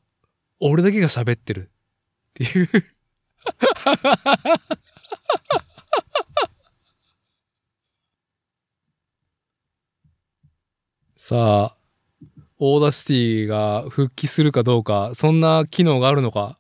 [0.67, 1.71] 俺だけが喋ってる。
[2.31, 2.69] っていう。
[11.19, 11.77] さあ、
[12.57, 16.59] Audacity が復帰するかどうか、そんな機能があるのか。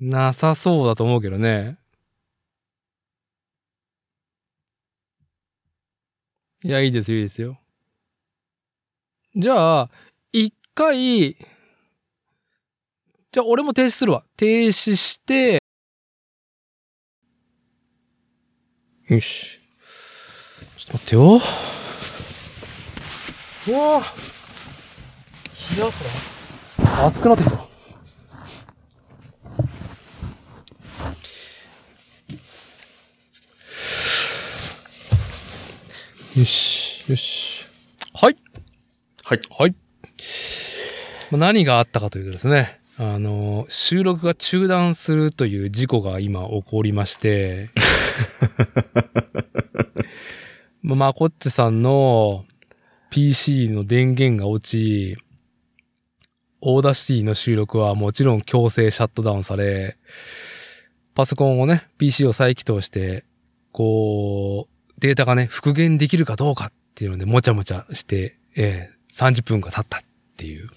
[0.00, 1.76] なさそうだと思うけどね。
[6.62, 7.60] いや、いいですよ、いいですよ。
[9.36, 9.90] じゃあ、
[10.32, 11.36] 一回、
[13.34, 14.22] じゃあ俺も停止するわ。
[14.36, 15.58] 停止して、
[19.08, 19.58] よし。
[20.76, 21.40] ちょっと待ってよ。
[23.66, 25.76] うわぁ。
[25.76, 26.04] 冷やす
[26.78, 27.56] ら熱くなってきた。
[36.36, 37.66] よし、よし。
[38.12, 38.36] はい。
[39.24, 39.40] はい。
[39.50, 39.74] はい。
[41.32, 47.70] まあ何があったかというとですね、あの、収録が中断するという事故が今起こりまして、
[50.82, 52.44] まあ、まこっちさんの
[53.10, 55.16] PC の電源が落ち、
[56.60, 59.96] Audacity の収録はもちろん強制シャットダウンされ、
[61.14, 63.24] パソコンをね、PC を再起動して、
[63.72, 70.00] こう、データがね、復元できるかどうかっていうので、もちゃもちゃして、えー30分が経ったっ
[70.36, 70.68] ていう。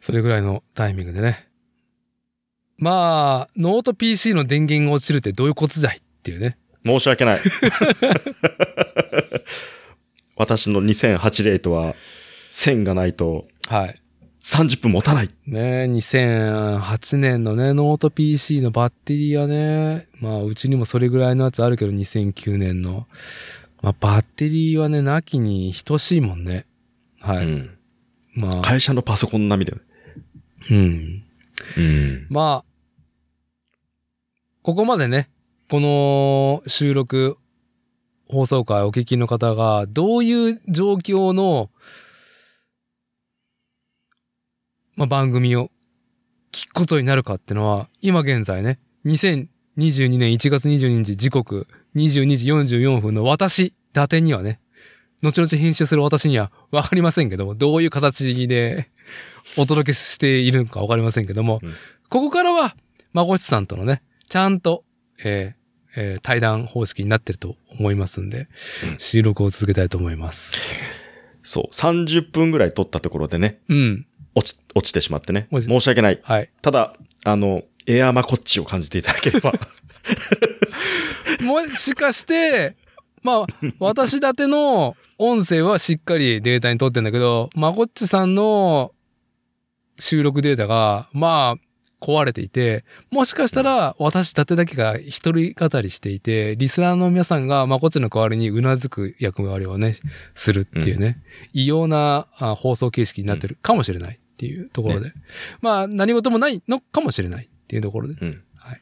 [0.00, 1.48] それぐらいのタイミングでね。
[2.78, 6.58] まあ、ノート PC の電源が落ちるってどういうことじゃいっていうね。
[6.84, 7.40] 申し訳ない。
[10.36, 11.94] 私の2008ノートは、
[12.48, 14.02] 線がないとはい。
[14.42, 15.30] 30分持たない。
[15.46, 23.06] ね2008年のね、ノート PC のバッテリーはね、まあ、うちにもそれぐらいのやつあるけど、2009年の。
[23.80, 26.66] まあ、バッテリーはね、なきに等しいもんね。
[27.20, 27.46] はい。
[27.46, 27.70] うん。
[28.34, 29.84] まあ、会社のパソコン並みだよね。
[30.70, 31.24] うん。
[31.76, 32.26] うん。
[32.30, 32.72] まあ、
[34.62, 35.28] ここまでね、
[35.68, 37.36] この収録、
[38.28, 41.70] 放送回お聞きの方が、どういう状況の、
[44.96, 45.70] まあ、番組を
[46.52, 51.66] 聞くことになるかってのは、今現在ね、2022年1月22日時刻
[51.96, 54.60] 22時44分の私、伊達にはね、
[55.22, 58.88] 後々編集する私にはわかりませんけども、どういう形で
[59.56, 61.74] お届けしているのかわかりませんけども、うん
[62.08, 62.76] ここからは、
[63.14, 64.84] まこちさんとのね、ちゃんと、
[65.24, 68.48] えーえー対談方式になってると思いますんで、
[68.84, 70.58] うん収録を続けたいと思います。
[71.42, 71.74] そう。
[71.74, 74.06] 30分ぐらい撮ったところでね、うん。
[74.34, 75.48] 落ち、落ちてしまってね。
[75.52, 76.20] 申し訳ない。
[76.22, 76.50] はい。
[76.60, 79.52] ただ、あの、エアーマコッチを感じていただければ。
[81.42, 82.76] もしかして、
[83.22, 83.46] まあ、
[83.78, 88.92] 私だての音声はしっかりデータに取ってんだけど、まこっちさんの
[89.98, 91.56] 収録データが、まあ、
[92.02, 99.98] 壊れていて、もしかしたら私だてだけが一人語りしていて、リスナーの皆さんがまこっちの代わりにうなずく役割をね、
[100.34, 105.12] するっていうね、異様なあ放送形式になってるかもしれないっていうところで。
[105.60, 108.14] まあ、何事もないのかもしれないっていうところで。
[108.20, 108.42] うん。
[108.56, 108.80] はい。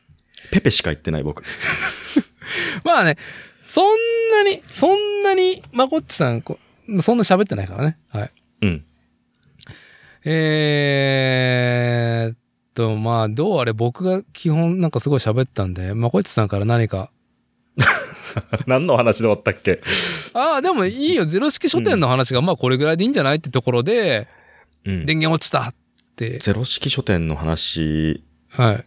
[0.51, 1.45] ペペしか言ってない僕。
[2.85, 3.17] まあね、
[3.71, 3.85] そん
[4.33, 6.59] なに、そんなに、まこっちさん、こ
[7.03, 7.99] そんな喋ってないからね。
[8.09, 8.33] はい。
[8.63, 8.85] うん。
[10.25, 12.39] えーっ
[12.75, 17.13] と、まあ、どうあれ僕が基本なんかすごい喋ったんで、まこっちさんから何か。
[18.67, 19.81] 何の話で終わったっけ？
[20.35, 21.25] ああ、でもいいよ。
[21.25, 24.27] ゼロ式書店の話がまあこれぐらいでいいんじゃないってところで、
[24.85, 25.07] うん。
[25.07, 25.75] 電源落ちたっ
[26.17, 26.39] て。
[26.39, 28.85] ゼロ式書店の話、はい。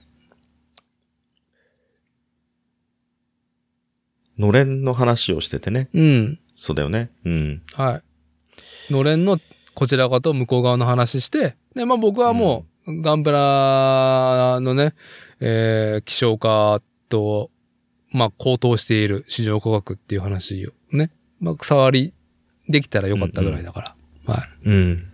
[4.38, 5.89] のれんの話をしててね。
[5.93, 6.39] うん。
[6.56, 7.10] そうだよね。
[7.26, 7.62] うん。
[7.74, 8.02] は
[8.89, 8.93] い。
[8.93, 9.39] のれんの
[9.74, 14.93] こちら側と向こう側の話して、で、まあ僕はもう、ガンプラのね、
[15.39, 17.50] えー、希少化と、
[18.12, 22.13] まあ高騰している市場価格っていう話をね、まあ触り
[22.69, 24.34] できたらよかったぐらいだから。
[24.34, 24.50] はい。
[24.65, 25.13] うん。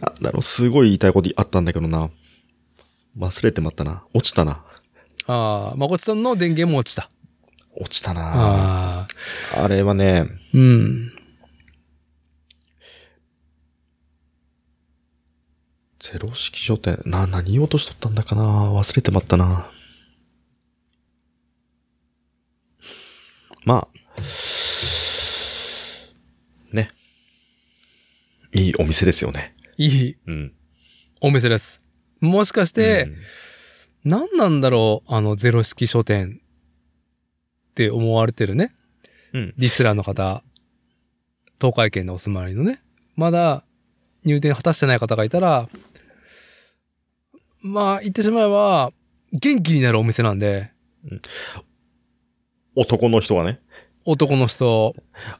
[0.00, 2.10] なんだろう、すごい言いたいことあったんだけどな。
[3.18, 4.02] 忘れてまったな。
[4.12, 4.64] 落ちたな。
[5.26, 7.10] ああ、まこちさんの電源も落ちた。
[7.76, 8.22] 落ちたな。
[8.22, 9.06] あ
[9.56, 11.12] あ、あれはね、うん。
[15.98, 19.70] ゼロ式書店、な、何言おうとしとったんだかな忘れてまったな。
[23.64, 24.20] まあ、
[26.72, 26.90] ね。
[28.52, 29.54] いいお店ですよね。
[29.78, 30.52] いいうん。
[31.20, 31.80] お店です。
[32.20, 33.16] もしかして、うん
[34.04, 36.38] 何なんだろうあのゼロ式書店
[37.74, 38.72] って思われてるね。
[39.32, 39.54] うん。
[39.58, 40.44] リスラーの方、
[41.60, 42.80] 東海圏のお住まいのね、
[43.16, 43.64] まだ
[44.24, 45.68] 入店果たしてない方がいたら、
[47.60, 48.92] まあ言ってしまえば、
[49.32, 50.70] 元気になるお店なんで、
[52.76, 53.60] 男の人がね。
[54.04, 54.94] 男の人、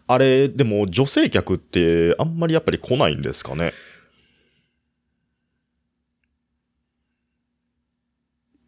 [0.09, 3.73] あれ、でも女性客ってあんまりやっぱり来ないんですかね？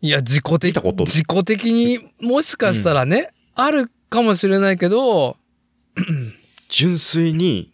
[0.02, 5.36] いや、自己的、自己的にもしかしたらね、あるかもしれないけど、
[6.68, 7.72] 純粋に、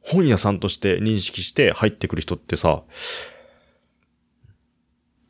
[0.00, 2.82] 本屋さんとして認識して入ってくる人ってさ、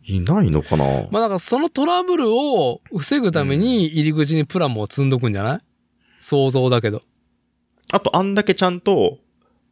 [0.05, 0.85] いないのかな？
[1.11, 5.61] まあだからそのトラブルを防ぐために入り口にプラモを積んどくんじゃない？
[6.21, 7.03] 想像だけど。
[7.93, 9.19] あと、あんだけちゃんと、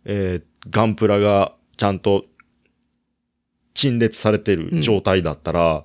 [0.05, 2.27] えーガンプラがちゃんと
[3.73, 5.85] 陳列されてる状態だったら、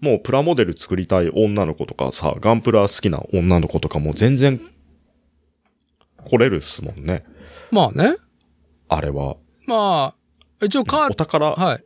[0.00, 4.60] もうプラモデル作りたい女の子とかさ、ガンプラ好きな女の子とかも全然
[6.24, 7.24] 来れるっすもんね。
[7.70, 8.16] まあね。
[8.88, 9.36] あれは。
[9.66, 10.14] ま
[10.60, 11.84] あ、一応カーお宝、はい。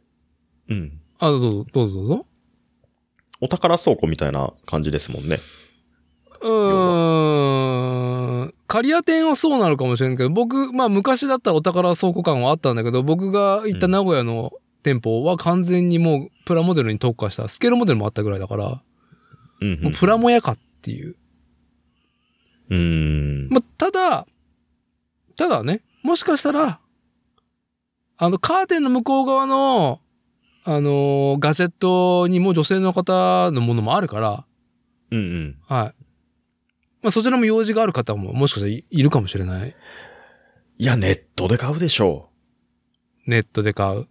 [0.68, 1.00] うん。
[1.18, 2.26] あ、どうぞ、どうぞどうぞ。
[3.40, 5.40] お宝倉庫みたいな感じですもんね。
[6.42, 8.54] うーん。
[8.66, 14.52] 刈谷店はそうなるかもしれんけど、僕、まあ昔だったらお宝倉庫感はあったんだけど、僕が行った名古屋の
[14.82, 18.82] 店舗は完全にもうプラモデルに特化した、スケールモデルもあったぐらいだから、
[19.60, 19.76] うん、う。
[19.82, 21.16] もうんプラモ屋かっていう。
[22.70, 23.48] うーん。
[23.50, 24.26] まあ、ただ、
[25.36, 26.80] ただね、もしかしたら、
[28.16, 30.00] あの、カーテンの向こう側の、
[30.64, 34.46] あのーガジェットにも女性の方のものもあるから、
[35.10, 35.56] うんうん。
[35.66, 36.04] はい。
[37.02, 39.74] まあ、そちらも用事がある方ももしかしたらいいるかもしれない。
[40.78, 42.30] いや、ネットで買うでしょ
[43.26, 44.08] ネットで買う。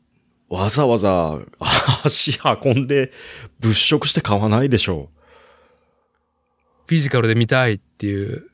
[0.51, 0.55] う。
[0.55, 1.39] わざわざ
[2.03, 3.11] 足運んで
[3.59, 5.21] 物色して買わないでしょう。
[6.87, 8.51] フィジカルで見たいっていう。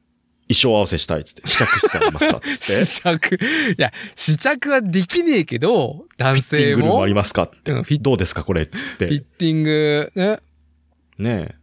[0.49, 1.45] 衣装合わせしたいっつって。
[1.45, 2.85] 試着してありますかっつって。
[2.85, 3.35] 試着。
[3.35, 3.37] い
[3.77, 6.77] や、試着はできねえけど、男フィッティ性も。
[6.77, 7.73] ングルームありますかって。
[7.99, 9.25] どうですかこれっつっフィッて。
[9.39, 10.39] ティング、ね。
[11.17, 11.55] ねえ。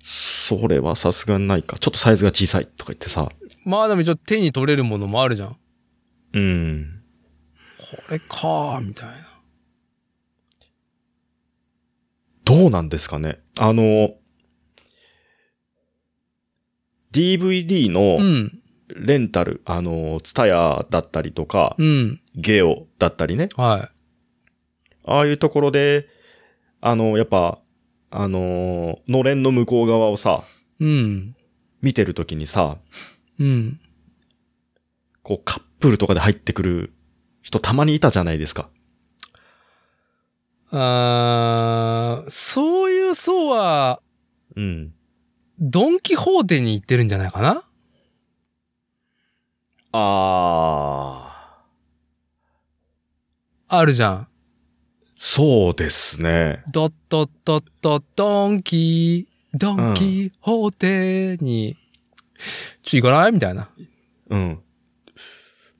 [0.00, 1.76] それはさすがにないか。
[1.78, 3.28] ちょっとサイズが小さいとか言ってさ。
[3.64, 5.56] まあでも一応手に取れるものもあるじゃん。
[6.32, 6.97] うん。
[7.90, 9.14] これかー、みたいな。
[12.44, 13.40] どうなんですかね？
[13.58, 14.14] あの、
[17.12, 18.52] DVD うのん。
[18.88, 22.20] レンタル、あの、ツタヤだったりとか、うん。
[22.34, 23.50] ゲオだったりね。
[23.54, 23.90] は
[25.04, 26.06] ああいうところで、
[26.80, 27.60] あの、やっぱ、
[28.10, 30.44] あの、のれんの向こう側をさ、
[30.80, 30.84] い。
[30.84, 31.36] うん。
[31.82, 32.78] 見てるときにさ、
[33.38, 33.80] うん。
[35.22, 36.94] こうカップルとかで入ってくる
[37.48, 38.68] 人たまにいたじゃないですか。
[40.70, 44.02] あーそういう層は、
[44.54, 44.92] うん。
[45.58, 47.62] ドンキホーテに行ってるんじゃないかな？
[49.92, 53.76] あー。
[53.76, 54.28] あるじゃん。
[55.16, 56.62] そうですね。
[56.70, 61.78] ドッドッドッドドンキー、ドンキホーテに、
[62.82, 63.32] ちょ、行かない？
[63.32, 63.70] みたいな。
[64.28, 64.62] うん。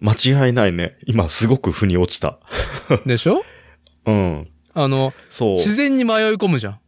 [0.01, 0.97] 間違いないね。
[1.07, 2.39] 今すごく腑に落ちた。
[3.07, 3.43] でしょ？
[4.07, 4.49] うん。
[4.75, 5.55] あの、そう。
[5.55, 6.81] 自然に迷い込むじゃん。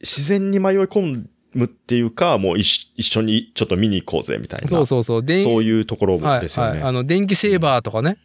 [0.00, 4.68] 自然に迷い込むっていうか、もう一一緒にちょっと見に行こうぜみたいな。
[4.68, 5.24] そうそうそう。
[5.24, 6.70] でそういうところはい、ですよね。
[6.72, 6.82] はい。
[6.82, 8.18] あの、電気シェーバーとかね。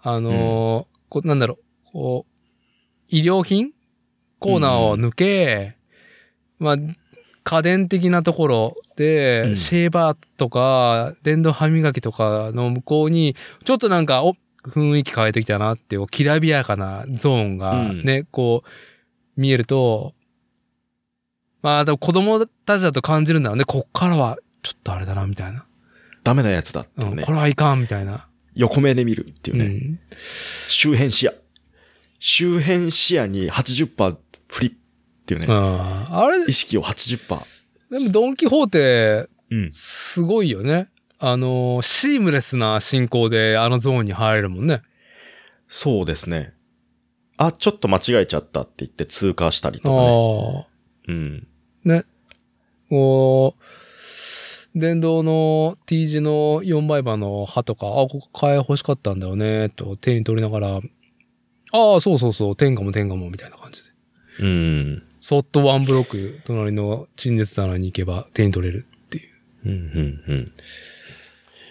[0.00, 2.32] あのーこうなんだろう、こう、
[3.08, 3.72] 医療品？
[4.40, 5.76] コーナーを抜け、
[6.58, 6.76] まあ、
[7.44, 13.34] 家電的なところで、うんシェーバーとか、電動歯磨きとかの向こうに、
[13.64, 14.34] ちょっとなんか、お、
[14.64, 20.14] 雰囲気変えてきたなっていう、きらびやかなゾーンがうんね、こう、見えると、
[21.62, 23.64] まあ、でも子供たちだと感じるんだろうね。
[23.64, 25.66] こっからは、ちょっとあれだな、みたいな。
[26.22, 27.32] ダメなやつだってうん、ねこ。
[27.32, 28.28] れはいかん、みたいな。
[28.54, 29.64] 横目で見るっていうね。
[29.64, 30.00] うん。
[30.68, 31.32] 周辺視野。
[32.18, 34.16] 周辺視野に80%
[34.48, 34.72] フリっ
[35.26, 35.46] ていうね。
[35.50, 37.53] ああれ、意識を80%。
[37.94, 39.68] でもドンキホーテ、うん。
[39.70, 40.88] すごいよね。
[41.20, 44.82] あの、シームレスな進行であのゾーンに入れるもんね。
[45.68, 46.54] そうですね。
[47.36, 50.66] あ、ちょっと間違えちゃったって言って通過したりと
[51.06, 51.14] かね。
[51.16, 51.46] うん。
[51.84, 52.04] ね。
[52.90, 53.54] こ
[54.74, 60.80] う、電動の T 字の4倍刃の刃とか、あ、ここ替え欲しかったんだよね、と手に取りながら、
[61.70, 63.90] ああ、そうそうそう、天下も天下も、みたいな感じで。
[64.40, 65.03] うん。
[65.26, 69.32] そっとワンブロック、隣の陳列棚に行けば手に取れるっていう。
[69.64, 70.52] うん、うん、うん。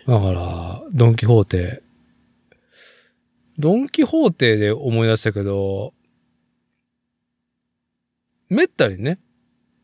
[0.08, 1.84] だから、ドンキホーテ。
[3.60, 5.94] ドンキホーテで思い出したけど、
[8.50, 9.20] めったにね、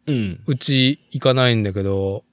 [0.07, 0.43] うん。
[0.47, 2.23] うち行かないんだけど、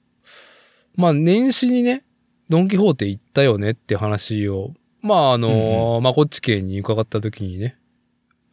[0.95, 2.03] まあ年始にね、
[2.49, 4.73] ドンキホーテ行ったよねって話を、
[5.03, 7.76] まああの、まあこっち系に伺った時にね、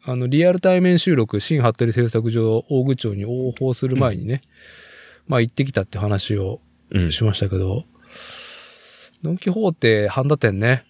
[0.07, 4.43] あの、リアル対面収録、新服部製作所大口町に応報する前にね、
[5.27, 7.13] まあ行ってきたって話をうん。
[7.13, 7.85] しましたけど、
[9.23, 10.85] ドンキホーテ半田店ね、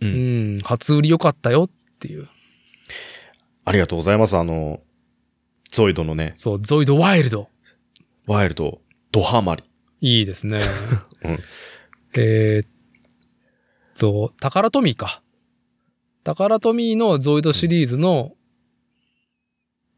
[0.00, 0.06] う。
[0.06, 2.28] うんん、初売り良かったよっていう。
[3.64, 4.36] ありがとうございます。
[4.36, 4.80] あの、
[5.70, 7.48] ゾイドのね、そう、ゾイドワイルド。
[8.26, 8.80] ワイルド、
[9.10, 9.64] ドハマり。
[10.00, 10.60] いいですね。
[11.24, 11.38] うん
[12.16, 12.66] えー
[13.98, 15.22] と、タカラトミーか。
[16.24, 18.32] タカラトミーのゾイドシリーズの、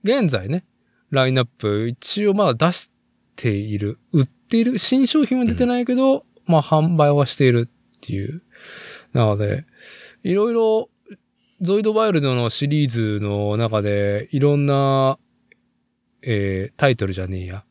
[0.03, 0.65] 現在ね、
[1.11, 2.91] ラインナップ、一応まだ出し
[3.37, 8.43] ている、売っている、新商品は出てないけど、まあ販売はしているっていう。
[9.13, 9.67] なので、
[10.25, 10.91] いろいろ、
[11.61, 15.21] ゾイドワイルドのシリーズの中で、いろんな、
[16.23, 17.65] えー、タイトルじゃねえや、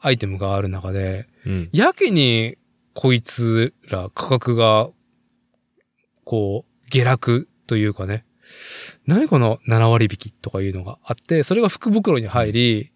[0.00, 1.68] アイテムがある中で、うん。
[1.72, 2.56] やけに、
[2.94, 4.88] こいつら価格が、
[6.24, 8.24] こう、下落というかね。
[9.06, 12.92] 何この7割引きとかいうのがあって、それが福袋に入り、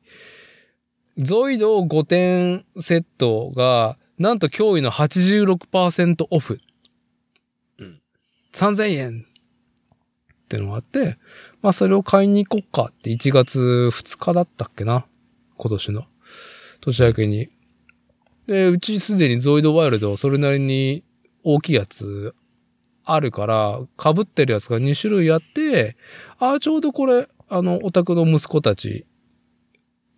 [1.19, 6.61] ゾイド5点セットが、なんと驚異の86%オフ。
[7.79, 8.01] うん
[8.53, 9.27] 3000円
[10.47, 11.19] ってのがあって、
[11.63, 13.61] まあそれを買いに行こっかって1月
[13.93, 15.07] 2日だったっけな
[15.57, 16.05] 今年の。
[16.81, 17.49] 年明けに。
[18.47, 21.03] で、うちすでにゾイドワイルドそれなりに
[21.43, 22.35] 大きいやつ
[23.07, 25.97] あるから、被ってるやつが2種類あって、
[26.39, 29.07] ああ、ちょうどこれ、あの、オタクの息子たち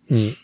[0.09, 0.35] に、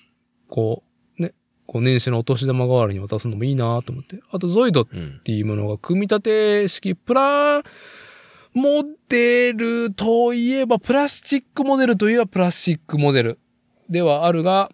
[0.47, 0.83] こ
[1.17, 1.33] う、ね、
[1.65, 4.19] こう年始のお年玉代わりに渡すのもいいなと思って。
[4.31, 5.21] あと、ゾイドっうん。
[5.23, 7.63] ていうものが組み立て式プラ
[8.53, 13.39] モデルといえばプラスチックモデルといえばプラスチックモデル
[13.89, 14.71] ではあるが、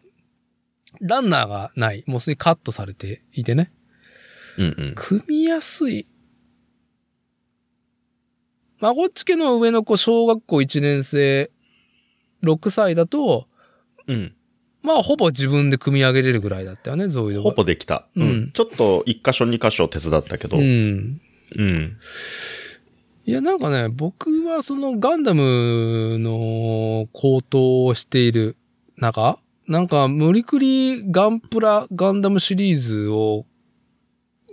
[0.99, 2.03] ランナーがない。
[2.05, 3.71] もうすでにカットされていてね。
[4.57, 4.93] うんうん。
[4.95, 6.05] 組みやすい。
[8.81, 11.51] 孫っち家の上の子、小学校1年生、
[12.43, 13.47] 6歳だと、
[14.07, 14.33] うん。
[14.81, 17.55] まあほぼ自分で組み上げれるぐらいだったよね、ゾイドほは。
[17.55, 18.07] ぼできた。
[18.15, 18.51] ううんん。
[18.51, 20.57] ちょっと一箇所二箇所手伝ったけど。
[20.57, 21.19] ううん。
[21.59, 21.97] ん。
[23.25, 28.57] いや、なんかね、僕はそのガンダムの高騰をしている
[28.97, 33.45] 中、なんか無理くりガンプラガンダムシリーズを、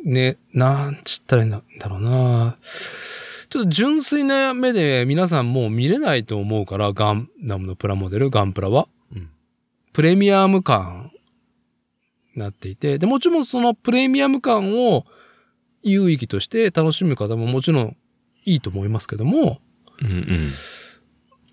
[0.04, 2.58] ね、なんちったらいいんだろうな。
[3.50, 8.88] ちょっと純粋な目で皆さんもう見れないと思うから、ガンダムのプラモデル、ガンプラは。
[9.12, 9.30] うん
[9.92, 11.10] プレミアム感
[12.36, 15.06] になっていて、で、もちろんそのプレミアム感を
[15.82, 17.96] 有意義として楽しむ方ももちろん
[18.44, 19.60] いいと思いますけども、
[20.00, 20.52] うん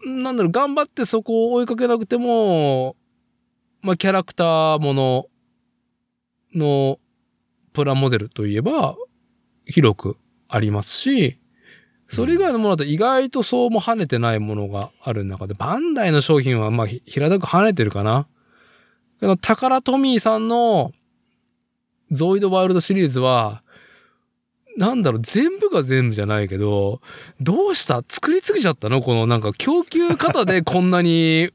[0.06, 0.24] うん。
[0.24, 2.96] なんだろう、頑張ってそこを追いかけなくても、
[3.82, 5.26] まあ、キャラクターもの
[6.54, 7.00] の
[7.74, 8.96] プラモデルといえば、
[9.66, 10.18] 広く
[10.48, 11.40] ありますし、
[12.08, 18.28] それ以外のものだと意外とそうも跳ねてないものがある中で、バンダイの商品はまあひ平たく跳ねてるかな。
[19.22, 20.92] あの、タカラトミーさんの
[22.12, 23.64] ゾイドワイルドシリーズは、
[24.78, 27.02] なんだろう、全部が全部じゃないけど、
[27.42, 28.04] どうした？
[28.08, 29.02] 作りすぎちゃったの？
[29.02, 31.50] このなんか供給方で こんなに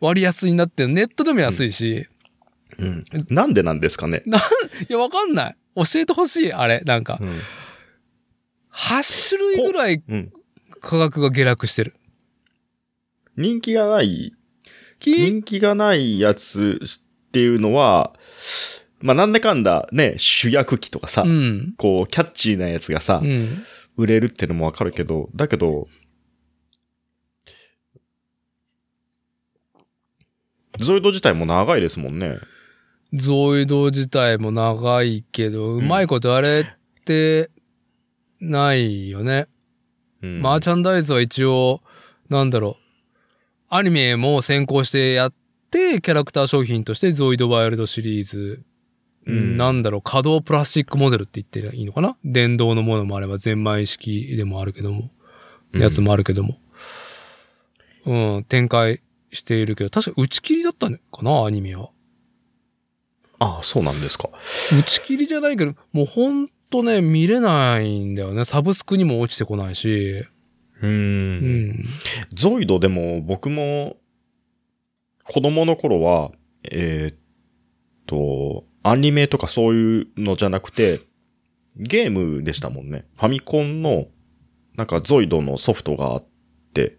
[0.00, 2.06] 割安になってるネットでも安いし。
[2.78, 3.04] うん。
[3.28, 4.22] なんでなんですかね？
[4.88, 5.56] いや、わかんない。
[5.76, 6.80] 教えてほしい、あれ。
[6.80, 7.40] なんかう、ん。
[8.78, 10.32] 8種類ぐらいうん。
[10.80, 11.96] 価格が下落してる。
[13.36, 14.32] 人気がない、
[15.00, 18.14] き人気がないやつっていうのは、
[19.00, 21.74] まあなんだかんだね、主役機とかさ、うん。
[21.76, 23.64] こう、キャッチーなやつがさ、うん。
[23.96, 25.88] 売れるってのもわかるけど、だけど、
[30.78, 32.38] ゾイド自体も長いですもんね。
[33.12, 37.50] ゾイド自体も長いけど、うまいことあれって、
[38.40, 39.46] ないよね。
[40.22, 41.82] うん、マーチャンダイズは一応、
[42.28, 42.76] なんだろう、
[43.68, 45.34] アニメも先行してやっ
[45.70, 48.64] て、キャラクター商品としてゾイドワイルドシリーズ、
[49.26, 49.56] うん。
[49.56, 52.16] なんだろう、可動プラスチックモデルって言ってりゃいいのかな？
[52.24, 55.10] 電動のものもあれば、ゼンマイ式でもあるけども、
[55.72, 55.82] うん。
[55.82, 56.56] やつもあるけども。
[58.06, 61.44] うん、展開しているけど、確か打ち切りだったのかな？
[61.44, 61.90] アニメは。
[63.38, 64.30] ああ、そうなんですか。
[64.72, 68.44] 打ち切りじゃないけど、もうほんとね、見れないんだよね。
[68.44, 70.24] サブスクにも落ちてこないし。
[70.80, 70.86] う。
[70.86, 71.84] うんん。
[72.34, 73.96] ゾイドでも僕も
[75.24, 76.32] 子供の頃は、
[76.64, 77.18] えーっ
[78.06, 81.00] と、アニメとかそういうのじゃなくて、
[81.76, 83.06] ゲームでしたもんね。
[83.16, 84.06] ファミコンの、
[84.74, 86.26] なんかゾイドのソフトがあっ
[86.72, 86.98] て、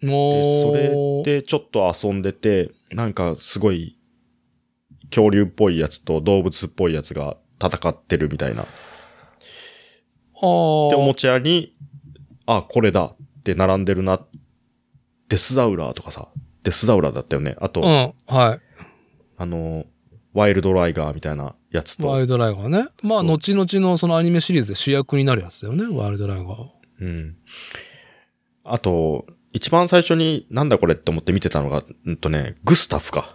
[0.00, 3.98] でもそうれでちょっと遊んでて、なんかすごい
[5.10, 8.62] 恐竜っぽいやつと動物っぽいやつが戦ってるみたいな。
[8.62, 8.68] あで、
[10.40, 11.14] おもあ。
[11.14, 11.76] ちゃに、
[12.46, 14.20] あ、これだって並んでるな。
[15.28, 16.28] デスザウラーとかさ、
[16.62, 17.56] デスザウラーだったよね。
[17.60, 18.58] あと、うん、は
[19.36, 19.84] あの、
[20.32, 22.02] ワイルドライガーみたいなやつい。
[22.02, 22.88] ワイと、ルドライガーね。
[23.02, 26.68] まあ、後々のそのアニメシリーズで主役になるやつだよね、ワイルドライガー。
[27.00, 27.36] うん。
[28.64, 33.34] あと、一番最初になんだこれって思って見てたのが、うんとね、グスタフか。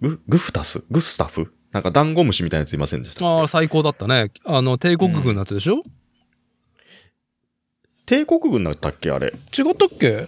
[0.00, 0.84] グ、グフタス？
[0.90, 1.52] グスタフ？
[1.72, 4.32] なんかダンゴムシみたいなやついませんでしたああ、最高だったね。
[4.44, 5.82] あの、帝国軍のやつでしょ、
[8.06, 9.10] 帝国軍だったっけ？
[9.12, 9.28] あれ。
[9.28, 10.26] 違ったっけ？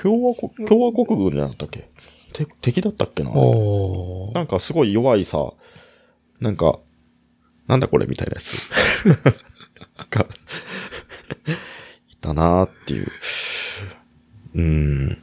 [0.00, 1.88] 共和国、共和国軍じゃなかったっけ？
[2.32, 3.30] て敵だったっけな？
[3.32, 5.52] おなんかすごい弱いさ、
[6.40, 6.78] なんか、
[7.66, 8.56] なんだこれみたいなやつ。
[10.10, 10.26] が、
[12.10, 13.12] いたなーっていう。
[14.54, 15.18] うん。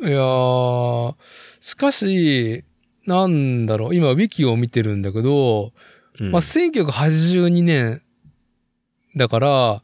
[0.00, 1.14] いやー、
[1.60, 2.64] しかし、
[3.08, 5.72] なんだろう、今、ウィキを見てるんだけど、
[6.20, 6.30] うん。
[6.30, 8.02] まあ、1982年
[9.16, 9.82] だから、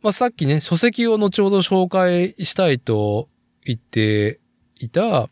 [0.00, 3.28] まあ、さっきね、書籍を後ほど紹介したいと
[3.66, 4.40] 言って
[4.80, 5.28] いた、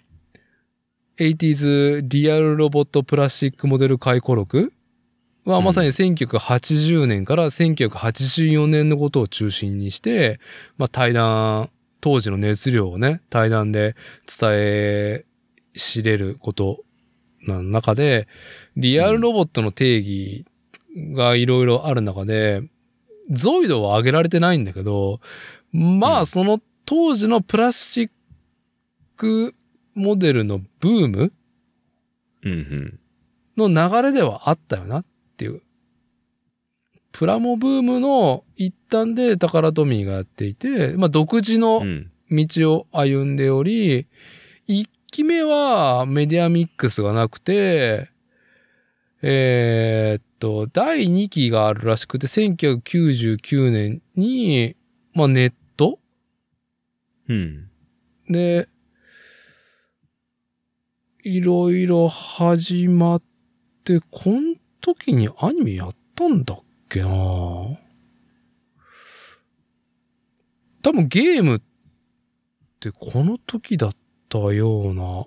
[1.17, 4.73] 80s リアルロボットプラスチックモデル回顧録
[5.47, 5.65] はうん。
[5.65, 10.41] まさに1980年から1984年のことを中心にして、
[10.77, 11.71] まあ、対談、
[12.03, 13.97] 当時の熱量をね、対談で
[14.27, 15.25] 伝え
[15.75, 16.85] 知れること
[17.47, 18.29] の中で、
[18.77, 20.45] リアルロボットの定義
[21.15, 22.63] がいろいろある中で、
[23.31, 25.21] ゾイドは挙げられてないんだけど、
[25.73, 28.11] まうんあその当時のプラスチッ
[29.17, 29.55] ク
[29.95, 31.33] モデルのブーム。
[33.57, 35.05] の流れではあったよなっ
[35.37, 35.63] ていう。
[37.13, 42.11] プラモブームの一端でタカラトミーがやっていて、まあ独自のうん。
[42.33, 44.07] 道を歩んでおり、
[44.69, 48.11] 一期目はメディアミックスがなくて、
[49.23, 54.77] えーっと、第2期があるらしくて、1999年に、
[55.13, 55.99] まあネット？
[57.29, 57.71] うん。
[58.29, 58.69] で、
[61.23, 63.23] いろいろ始まっ
[63.85, 66.59] て、こん時にアニメやったんだっ
[66.89, 67.09] けな？
[70.83, 71.61] 多分ゲームっ
[72.81, 73.95] てこの時だっ
[74.31, 75.27] たような、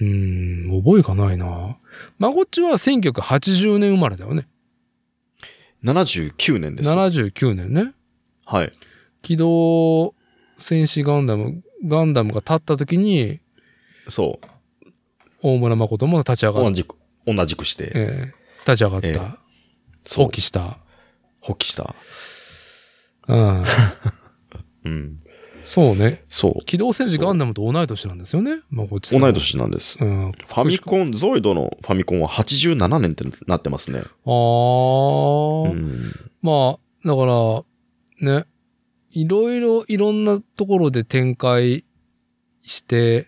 [0.00, 1.78] うーん、覚えがないな
[2.18, 4.46] まごっちは1980年生まれだよね。
[5.84, 6.90] 79年です。
[6.90, 7.94] 79年ね。
[8.44, 8.72] はい。
[9.22, 10.14] 機動
[10.58, 13.40] 戦士ガンダム、ガンダムが立った時に、
[14.08, 14.40] そ
[15.42, 16.52] 大村誠も立ち上う。
[16.54, 18.34] がっ同じく、同じくして、ええ
[18.66, 19.08] 立ち上がった。
[19.08, 19.16] ええ
[20.08, 20.78] 放棄した。
[21.40, 21.94] 発起した。
[23.28, 23.64] うん。
[24.84, 25.20] うん。
[25.66, 26.22] そうね。
[26.30, 26.64] そう。
[26.64, 28.60] 機動戦士ガンダムと同い年なんですよね。
[28.70, 29.32] まこっち同い。
[29.32, 29.98] 年なんです。
[30.00, 30.30] うん。
[30.30, 33.98] ファミコン、ゾイドのファミコンは87年ってなってますね。
[33.98, 35.72] あうー。
[35.72, 36.12] ん。
[36.40, 38.46] まあ、だから、ね。
[39.10, 41.84] いろいろ、いろんなところで展開
[42.62, 43.26] して、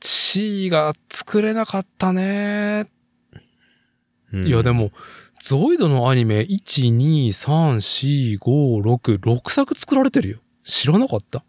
[0.00, 2.86] 地位が作れなかったね。
[4.34, 4.72] うんいや、で。
[4.72, 4.90] も、
[5.42, 10.38] ゾイドのアニメ、1、2、3、4、5、6、6作作られてるよ。
[10.68, 11.42] 知らなかった。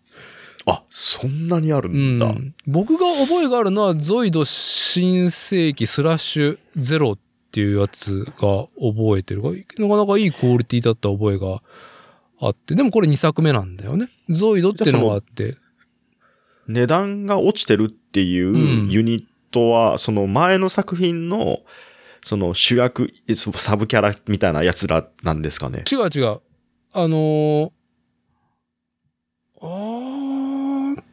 [0.66, 2.28] あ、そんなにあるうんだ。
[2.28, 2.54] ん。
[2.66, 7.18] 僕が覚えがあるのは、ゾイド新世紀スラッシュゼロっ
[7.52, 11.62] ていうやつが覚えてるが、なかなかいいクオリティだった覚えが
[12.40, 14.10] あって、でもこれ2作目なんだよね。
[14.30, 15.58] ゾイドっていうのがあって。
[16.68, 21.60] 値段が落ちてるっていううんユニットは、その前の作品の、
[22.24, 25.84] その主役、サブキャラみたいなやつらなんですかね。
[25.92, 26.42] 違う違う。
[26.92, 27.72] あのー、
[29.62, 31.04] あー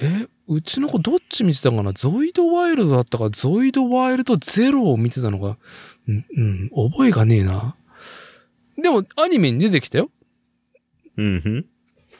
[0.00, 1.92] え、うちの子どっち見てたかな？
[1.92, 5.58] ゾイドワイルドだったか、ゾイドワイルドゼロを見てたのか、
[6.08, 6.40] うん、う
[6.86, 7.76] ん、覚えがねえな。
[8.80, 10.10] でも、アニメに出てきたよ。
[11.16, 11.66] うんふん。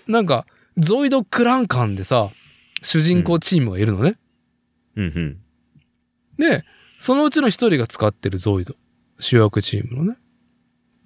[0.09, 0.45] なんか、
[0.77, 2.31] ゾイドクランカンでさ、
[2.83, 4.19] 主人公チームがいるのね。
[4.97, 5.39] うんふん。
[6.37, 6.65] で、
[6.99, 8.75] そのうちの一人が使ってるゾイド。
[9.21, 10.19] 主役チームのね。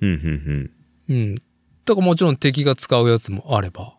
[0.01, 0.71] うんふんふん。
[1.11, 1.43] うん。
[1.85, 3.95] だからもちろん敵が使うやつもあれば。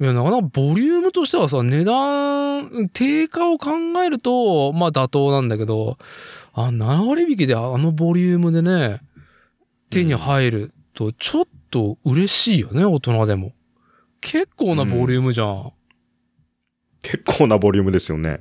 [0.00, 3.70] いや、なかなかボリュームとしてはさ、値段、低下を考
[4.04, 5.98] えると、まあ妥当なんだけど、
[6.52, 9.00] あ、7割引きであのボリュームでね、
[9.90, 13.52] 手に入ると、ちょっと嬉しいよね、大人でも。
[14.20, 15.72] 結構なボリュームじゃん。
[17.02, 18.40] 結構なボリュームですよね。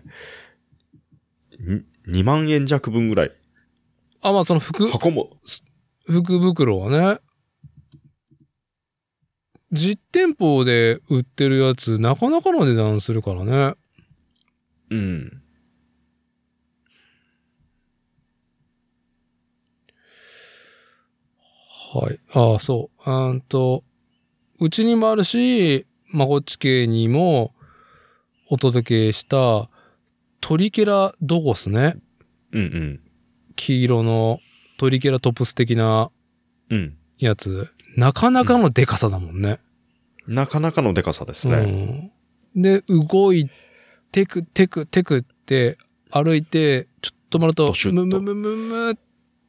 [1.59, 1.84] に
[2.21, 3.31] 2万円弱分ぐらい。
[4.21, 5.38] あ、まあその服、箱も、
[6.06, 7.20] 福袋はね、
[9.72, 13.74] 実店舗で売ってるやつ、なかなかの値段するからね。
[14.91, 15.41] うん。
[21.93, 22.20] はい。
[22.34, 23.10] ああ、そう。
[23.10, 23.84] あんと、
[24.60, 27.54] うちにもあるし、まこっち系にも
[28.49, 29.70] お届けした
[30.41, 31.95] トリケラドゴスね。
[32.51, 32.99] うん
[33.56, 34.39] 黄色の
[34.84, 36.11] トリケラトプス的な
[36.69, 36.77] うん。
[36.77, 36.97] うん。
[37.17, 37.69] やつ。
[37.95, 39.59] なかなかのデカさだもんね。
[40.27, 42.11] なかなかのデカさですね。
[42.55, 42.61] うん。
[42.61, 43.49] で、動い
[44.11, 45.77] テク、テク、テクって
[46.11, 48.95] 歩いて、ちょっと止まるとドシュ、ッとムムムムムっ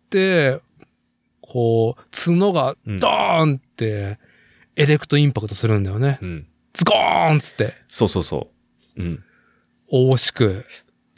[0.09, 0.61] て、
[1.41, 4.21] こう、角がドーンって、
[4.77, 6.19] エレクトインパクトするんだよね。
[6.23, 6.47] うん。
[6.75, 8.51] ズコーンっつって、そうそうそ
[8.97, 9.03] う。
[9.03, 9.25] うん。
[9.89, 10.65] 大しく、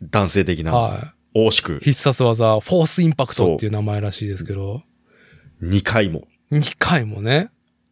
[0.03, 1.15] 男性的な、は
[1.45, 4.83] 大しくい。、必殺技、フォースインパクトっていう名前らしいですけど、
[5.63, 7.51] 2回も、2回もね、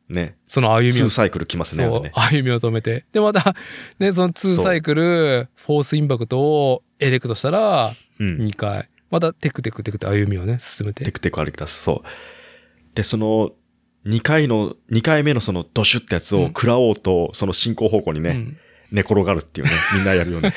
[0.08, 1.84] ね、その歩みを2サイクル来ますね。
[1.84, 3.06] あそう、歩みを止めて。
[3.12, 3.54] で、また、
[3.98, 8.38] ね、その2サイクル、フォースインパクトをエレクトしたら、うん。
[8.38, 8.88] 2回。
[9.10, 11.04] またテクテクテクって歩みをね、進めて。
[11.04, 11.82] テクテク歩き出す。
[11.82, 12.08] そう。
[12.94, 13.52] で、その、
[14.06, 18.58] 2回の、2回目のそのドシュってやつを食らおうと、その進行方向にね、うん
[18.94, 20.54] 寝転がるっていうね、 みんなやるよね。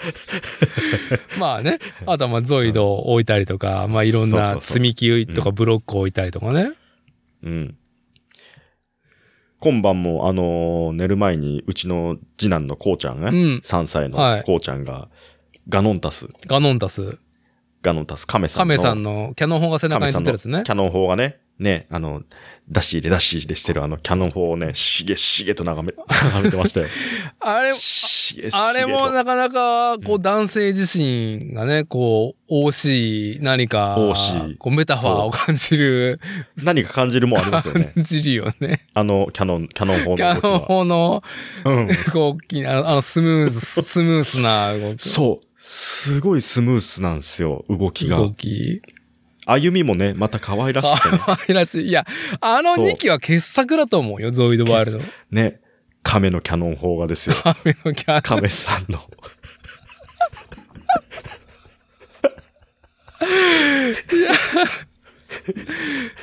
[1.40, 6.72] まあね、あとはまあゾイドを置いたりとか、まあいろんな積み木とかブロックを置いたりとかね。
[7.42, 7.76] うん。
[9.58, 15.08] 今晩も、あのー寝る前に、うちの次男のこうちゃんね、うん3歳はいのこうちゃんが、
[15.68, 17.18] ガノンタス、ガノンタス。
[17.82, 18.74] ガノンタス、カメさんの。
[18.74, 20.70] カメさんのキャノン砲が背中についてるやつねキ。
[20.70, 22.22] ャノン砲がね、ね、あの、
[22.68, 26.86] 出し入れ出し入れしてるあのキャノン砲をね、しげしげと眺め、 眺めてましたよ。
[27.38, 36.20] あれ、しげしげとあれもなかなか、こう男性自身がね、こう、惜しい何か、惜しいこうメタファーを感じる、
[36.64, 37.92] 何か感じるもんありますよね。
[37.94, 38.86] 感じるよね。
[38.94, 40.58] あの、キャノン、キャノン砲のキャノン。
[40.60, 41.22] 砲の
[41.66, 41.88] うん。
[42.14, 45.06] 動き、あの、あのスムーズ、スムースな動き。
[45.06, 45.49] そう。
[45.62, 48.32] すごいスムースなんですよ、動きが動。
[48.32, 48.80] き。
[49.44, 51.22] 歩みもね、また可愛らしくてね。
[51.24, 51.88] 可愛らしい。
[51.88, 52.06] いや、
[52.40, 55.00] あの2機は傑作だと思うよ、ゾイドワイルド。
[55.30, 55.60] ね。
[56.02, 57.36] 亀のキャノン砲がですよ。
[57.42, 58.22] 亀のキャノン。
[58.22, 59.00] 亀さんの。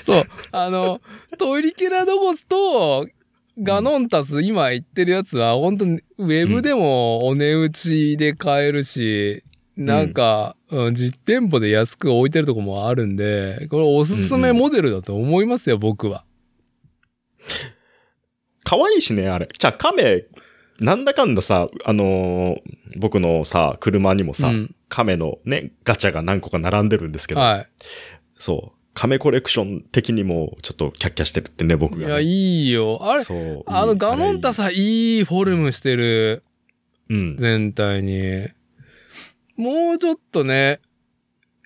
[0.02, 0.24] そう。
[0.52, 1.00] あの、
[1.38, 3.08] トイリケラドゴスと、
[3.60, 9.44] ガノンタス、今言ってるやつは、本当にウェブでもお値打ちで買えるし、
[9.76, 16.26] なんか、うん実店舗で安く置いてるとこもあるんで、これおすすめモデルだと思いますよ、僕は。
[18.64, 19.48] 可愛いしね、あれ。
[19.58, 20.26] じゃあ、亀、
[20.80, 27.68] なんだかんださ、あのー僕のさ、車にもさ、うん亀のね、ガチャが何個か並んでるんですけど、は
[28.38, 28.77] そう。
[28.98, 31.78] 亀コレクション的にも、ちょっとキャッキャしてるってね、い。
[31.78, 32.26] 僕がね、いや、い
[32.70, 32.98] いよ。
[33.04, 33.64] あれ、そう。
[33.68, 36.44] あの、ガノンタさ、さ、いいフォルムしてる。
[37.08, 37.38] うん。
[37.38, 38.48] 全体に。
[39.56, 40.80] もうちょっとね、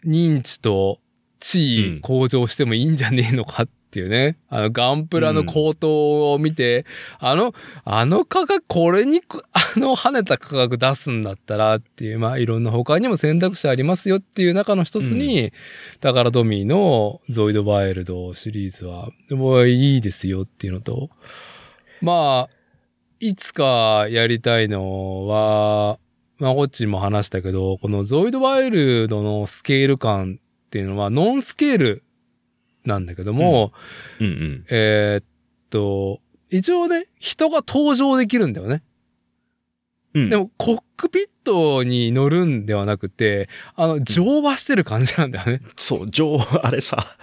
[0.06, 1.00] 認知と
[1.40, 4.38] 地うん位向上してもいいんじゃねえのかっていうね。
[4.50, 6.86] あの、ガンプラの高騰を見て、
[7.20, 15.52] あの、あの価格、これにく、 あの跳ねた価格出すんだったらっていう、まあいろんな他にも選択肢ありますよっていう中の一つに、
[16.00, 21.10] だからドミーのゾイドワイルドシリーズは、でもいいですよっていうのと、
[22.02, 22.62] まあ、
[23.20, 26.00] いつかやりたいのは、
[26.40, 32.04] まあ、こっちも話したけど、このゾイドワイルドのスケール感っていうのはノンスケール
[32.86, 33.72] なんだけども、
[34.20, 34.66] うんうん。
[34.70, 35.26] えーっ
[35.70, 36.20] と、
[36.50, 38.84] 一応ね、人が登場できるんだよね。
[40.14, 40.30] うん。
[40.30, 45.62] でも、コックピットに乗るんではなくて、あの、乗馬してる感じなんだよね。
[45.78, 47.18] そう、上、 あれさ、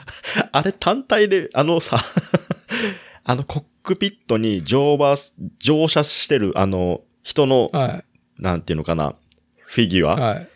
[0.52, 2.02] あれ単体で、あのさ、
[3.24, 5.16] あのコックピットに乗馬、
[5.58, 8.02] 乗車してる、あの、人の、は
[8.38, 9.14] なんていうのかな、
[9.58, 10.10] フィギュい。
[10.10, 10.48] ア、はい。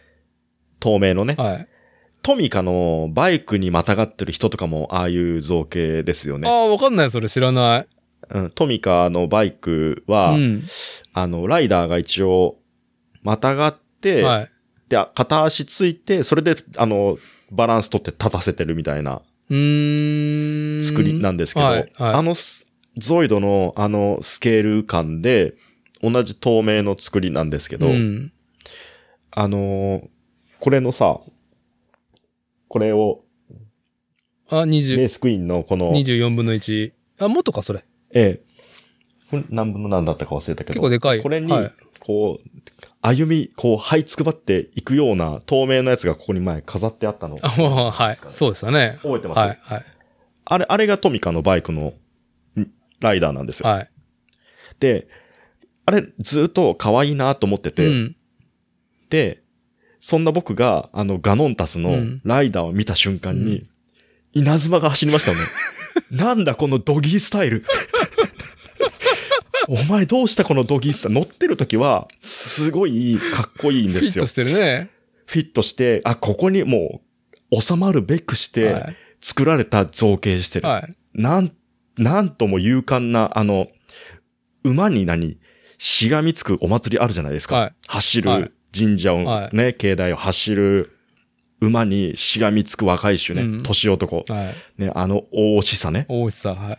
[0.81, 1.69] 透明のね、はい。
[2.23, 6.49] トミカのバイクにまたがってる人とかも、ああいう造形ですよね。
[6.49, 7.89] ああ、わかんない、それ知らない。
[8.31, 10.63] うん、トミカのバイクは、うん。
[11.13, 12.59] あの、ライダーが一応、
[13.23, 14.51] またがって、はい。
[14.89, 17.19] で、片足ついて、それで、あの、
[17.51, 19.21] バランス取って立たせてるみたいな。
[19.49, 22.67] 作りなんですけど、はいはいあのス、
[22.97, 25.55] ゾイドのあのスケール感で、
[26.03, 28.33] 同じ透明の作りなんですけど、うん。
[29.31, 30.09] あのー
[30.63, 31.19] これのさ、
[32.73, 33.23] これを、
[34.49, 36.93] あ、20レースクイーンのこの、24分の1。
[37.19, 37.85] あ、もっとか、それ。
[38.15, 38.41] え
[39.31, 42.61] え、何分の何だったか忘れたけど、結構でかいよこれにはい、こう、
[43.03, 47.37] 歩み、こう、這いつくばっていくような透明なやつがここに前飾ってあったの。
[47.37, 48.17] はい。
[48.17, 48.97] そうでしたね。
[49.03, 49.85] 覚えてます、はい、はい。
[50.47, 51.93] あれ、あれがトミカのバイクの
[52.59, 52.71] ん
[53.01, 53.69] ライダーなんですよ。
[53.69, 53.91] はい。
[54.81, 55.09] で、
[55.85, 58.17] あれ、ずっと可愛いなと思ってて、うん。
[59.11, 59.42] で、
[60.05, 63.69] そんな僕が、あの、ガノンタスのうんライダーを見た瞬間に、
[64.33, 65.45] 稲妻が走りましたよね。
[66.11, 67.65] なんだこのドギースタイル。
[69.69, 71.21] お前どうしたこのドギースタイル？
[71.21, 74.27] 乗ってる時は、すごいかっこいいんですよフィット。
[74.27, 74.91] してるね。
[75.27, 77.01] フィットして、あ、ここにも
[77.53, 78.91] う、収まるべくしては、
[79.21, 80.63] 作られた造形してい。
[80.63, 80.69] る。
[80.69, 80.93] はい。
[81.15, 81.53] なん、
[81.97, 83.69] なんとも勇敢な、あの、
[84.65, 85.39] 馬に何？
[85.79, 87.57] しがみつくお祭りあるじゃないですか。
[87.57, 90.97] はい走はいる神社をはいね、境内を走る
[91.61, 94.25] 馬にしがみつく若い種ね、うん年男。
[94.29, 94.83] はい。
[94.83, 96.07] ね、あの大押しさね。
[96.09, 96.79] 大内さん、はい。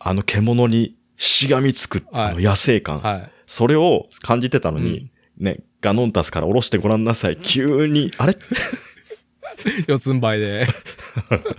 [0.00, 3.00] あの獣にしがみつく、はいあの野生感。
[3.00, 3.30] はい。
[3.46, 7.36] それを感じてたのに、ね、ガノンタスから下ろしてごらんなさい。
[7.36, 8.36] 急に、あれ？
[9.86, 10.66] 四つん這いで。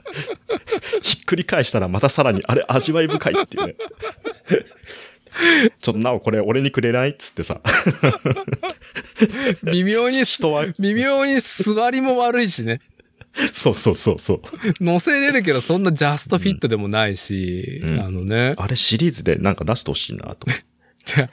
[1.02, 3.76] ひっくり返したらまたさらに、あれ味わい深いっていうね。
[5.82, 7.62] ちょっとなおこれ俺にくれないっつってさ。
[9.72, 10.24] 微妙に、
[10.80, 12.82] 微妙に座りも悪いしね。
[13.54, 14.42] そうそうそうそう。
[14.82, 18.56] 乗せれるけど、そんなジャストフィットでもないし、うんあのね。
[18.58, 20.48] あれシリーズでなんか出してほしいなと。
[21.06, 21.30] じゃ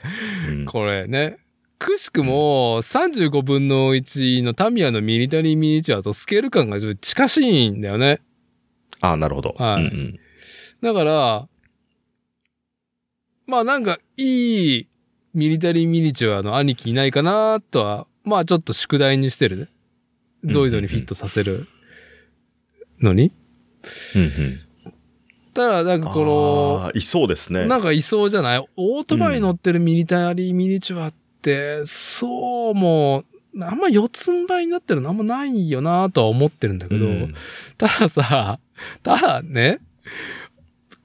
[0.47, 1.37] うんこれね。
[1.77, 8.21] くしくも、35分の1のタミヤのミリタリーミニチュアとスケール感がちょっと近しいんだよね。
[9.01, 9.55] ああ、なるほど。
[9.57, 10.19] はいうんうん
[10.81, 11.47] だから、
[13.47, 14.87] まあなんか、いい
[15.33, 19.67] ミリタリーミニチュアの兄貴いないかなとは、まあちょっと宿題にしてるね。
[20.45, 21.67] ゾイドにフィットさせる
[22.99, 23.31] のに。
[24.15, 24.61] うんうん
[25.53, 27.61] ただ、なんかこあーいそうですね。
[27.61, 28.65] の、なんかいそうじゃない？
[28.75, 33.23] オートバイ乗ってるミリタリーミニチュアって、そうも
[33.53, 37.33] う、あんま四つん這いになってるのあんまないよなとは思ってるんだけど、うん
[37.77, 38.59] たださ、
[39.01, 39.79] ただね、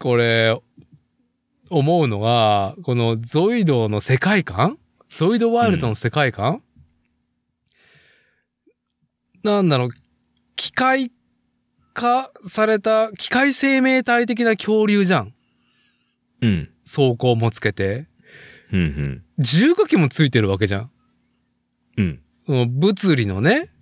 [0.01, 0.61] これ、
[1.71, 4.79] 思うのが、このゾイドの世界観？
[5.16, 6.62] ゾイドワイルドの世界観、
[9.43, 9.91] なんだろう、
[10.55, 11.11] 機械
[11.95, 15.35] 化された、機械生命体的な恐竜じゃん。
[16.43, 16.71] うん。
[16.85, 18.09] 装甲もつけて。
[18.73, 19.25] うんうん。
[19.39, 20.91] 重火器もついてるわけじゃん。
[21.97, 22.21] うん。
[22.47, 23.73] その物理のね、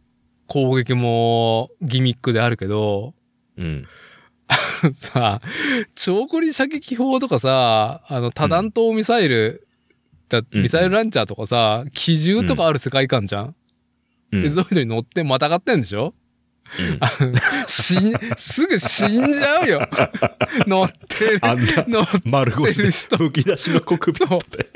[0.46, 3.14] 攻撃もギミックであるけど、
[3.56, 3.86] うん。
[4.94, 5.40] さ、
[5.94, 9.66] 長距離射撃砲とかさ、あの、多弾頭ミサイル、
[10.28, 13.54] だうんミサイルランチャーとかさ、機銃とかある世界観じゃん？
[14.32, 16.14] うんで、ゾイドに乗ってまたがってんでしょ？
[17.66, 19.88] 死ん、すぐ死んじゃうよ。
[20.68, 24.68] 乗ってる、あんな乗っ丸腰でてる人むき出しのコックピットで。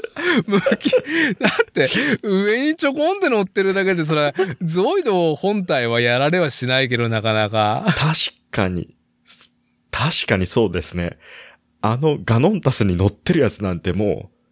[0.46, 0.90] 向き、
[1.38, 1.90] だって、
[2.22, 7.84] 上にちょこんって乗ってるだけで、それ、ゾイド本体はやられはしないけど、なかなか。
[7.88, 8.12] 確
[8.50, 8.88] かに。
[9.92, 11.18] 確かにそうですね。
[11.82, 14.42] あのガノンタスに乗ってるやつなんてもう、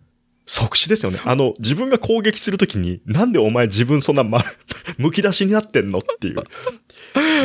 [0.46, 1.18] 即死ですよね。
[1.24, 4.44] あの、自分が攻撃するときに、なんでお前自分そんなま、
[4.98, 6.42] むき出しになってんのっていう。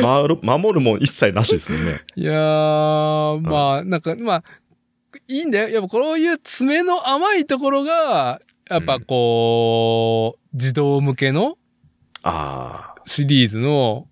[0.02, 2.00] まる守るもん一切なしですもんね。
[2.16, 4.44] いやー、まあ、なんか、まあ、
[5.28, 5.68] いいんだよ。
[5.68, 11.56] やっぱこういう爪の甘いところが、やっぱこう、児童向けの
[12.24, 14.08] あシリーズの、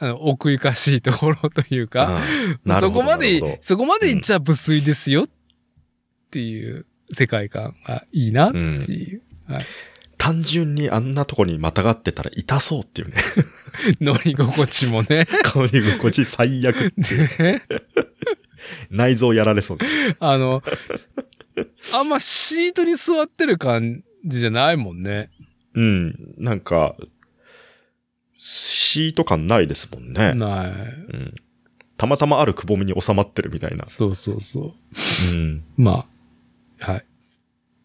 [0.00, 1.88] 奥ゆかしいところというあ。
[1.88, 2.20] か、
[2.64, 5.28] うんそこまで、そこまでいっちゃ無粋ですよっ
[6.30, 9.22] ていう世界観がいいなっていう。
[10.18, 13.14] 単純にあんなとこにまたがってたら痛そうっていうね。
[14.00, 15.26] 乗り心地もね。
[15.44, 16.92] 香り心地最悪。
[16.96, 17.62] ね
[18.90, 20.16] 内臓やられそうです。
[20.18, 20.62] あの、
[21.92, 25.30] あんまシートに座ってる感じじゃないもんね。
[25.74, 26.34] うん。
[26.36, 26.96] なんか、
[28.38, 30.32] シート感ないですもんね。
[30.34, 30.70] ない。
[30.70, 31.34] うん。
[31.96, 33.84] たまたまあるくぼみに収まってるみたいな。
[33.86, 34.74] そうそうそ
[35.30, 35.34] う。
[35.34, 35.64] うん。
[35.76, 36.06] ま
[36.80, 37.04] あ、はい。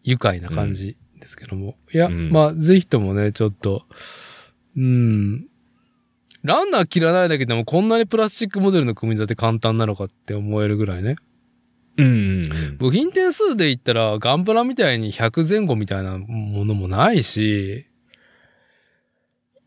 [0.04, 1.76] 愉快な感じですけども。
[1.92, 3.84] いや、うんまあ、ぜひともね、ちょっと、
[4.76, 5.48] うん。
[6.42, 11.16] ランナー切らないだけでもこんなにプラスチックモデルの組み立て簡単なのかって思えるぐらいね。
[11.96, 12.12] うんうん
[12.44, 12.76] うん。
[12.76, 17.88] 部品点数で言ったらガンプラみたいに100前後みたいなものもないし、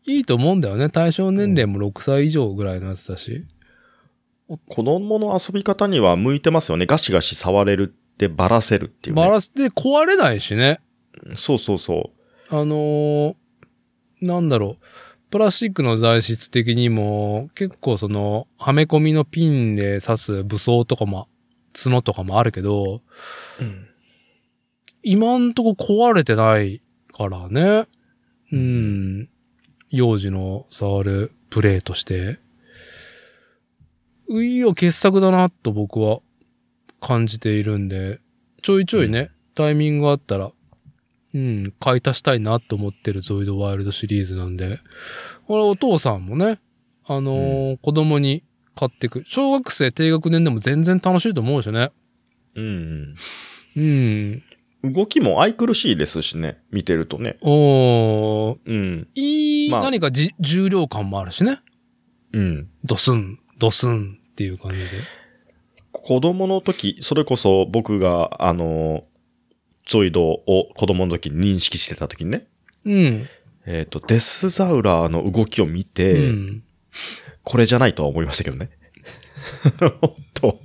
[0.08, 0.88] いいと思うんだよね。
[0.88, 3.44] 対象年齢も6歳以上ぐらいのやつだし。
[4.68, 6.86] 子供の遊び方には向いてますよね。
[6.86, 9.22] ガシガシ触れるってバラせるっていう、ね。
[9.22, 10.80] バラスで壊れないしね。
[11.34, 12.10] そうそうそ
[12.50, 13.34] あのー
[14.20, 14.84] なんだろう。
[15.30, 21.28] プラスチックの材質的にも、結構その、はめ込みのピンで刺す武装とかも、
[21.74, 23.02] 角とかもあるけど、
[23.60, 23.62] う。
[23.62, 23.86] うん。
[25.02, 26.82] 今んとこ壊れてない
[27.12, 27.86] からね。
[28.52, 29.28] うん。
[29.90, 32.38] 幼児の触るプレイとして。
[34.30, 36.20] いいよ、傑作だなと僕は
[37.00, 38.20] 感じているんで、
[38.62, 40.52] ちょいちょいね、タイミングがあったら、
[41.34, 44.80] うん、買い足したいなと思ってるゾイドワイルドシリーズなんで、
[45.46, 46.60] これお父さんもね、
[47.06, 49.24] あのー子供に買ってく。
[49.26, 51.90] 小学生低学年でも全然楽しいと思うしね。
[52.54, 53.14] うんうん。
[53.76, 54.42] うん。
[54.92, 56.58] 動きも愛くるしいですしね。
[56.70, 57.38] 見てるとね。
[57.42, 59.08] おー、うん。
[59.14, 61.60] いい、まあ何かじ重量感もあるしね。
[62.32, 62.68] うん。
[62.84, 64.84] ドスン、ドスンっていう感じで。
[65.92, 69.04] 子供の時、それこそ僕が、あの、
[69.86, 72.46] ゾイドを子供の時に認識してた時にね、
[72.84, 73.28] うん。
[73.66, 76.62] えっ、と、デスザウラーの動きを見て、うん。
[77.42, 78.70] これじゃないとは思いましたけどね。
[80.00, 80.60] もっと、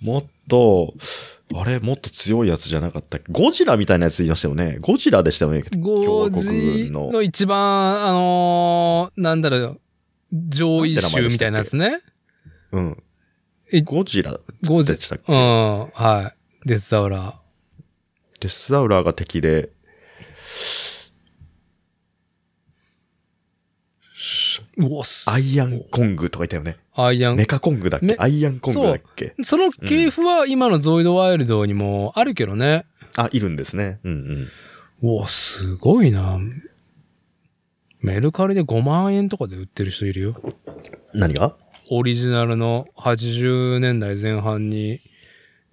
[0.00, 0.94] もっと、
[1.54, 3.18] あれ、もっと強いやつじゃなかった？
[3.18, 4.78] っけゴジラみたいなやつ言いましたよね。
[4.80, 5.64] ゴジラでしたよね。
[5.76, 9.80] ゴジのの一番、あのーなんだろう、
[10.32, 12.00] 上位種みたいなやつね。
[12.72, 13.02] うん。
[13.72, 16.32] えゴジラゴジでしたっけ、うん、は
[16.64, 16.68] い。
[16.68, 17.40] デスザウラ
[18.40, 19.70] デスザウラーが敵で、
[24.78, 26.78] うわ、すアイアンコングとか言ったよね。
[26.94, 28.06] アイアンメカコングだっけ？
[28.06, 29.34] めアイアンコングだっけ？
[29.42, 32.86] その系譜は今のゾイドワイルドにもあるけどね。
[33.16, 34.00] あ、いるんですね。
[34.04, 34.48] うん
[35.02, 35.10] うん。
[35.10, 36.38] うわ、すごいな。
[38.00, 40.40] メルカリで5万円とかで売ってる人いるよ。
[41.12, 41.56] 何が？
[41.90, 45.00] オリジナルの80年代前半に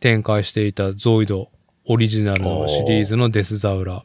[0.01, 1.49] 展開していたゾイド
[1.85, 4.03] オリジナルのシリーズのデスザウラ。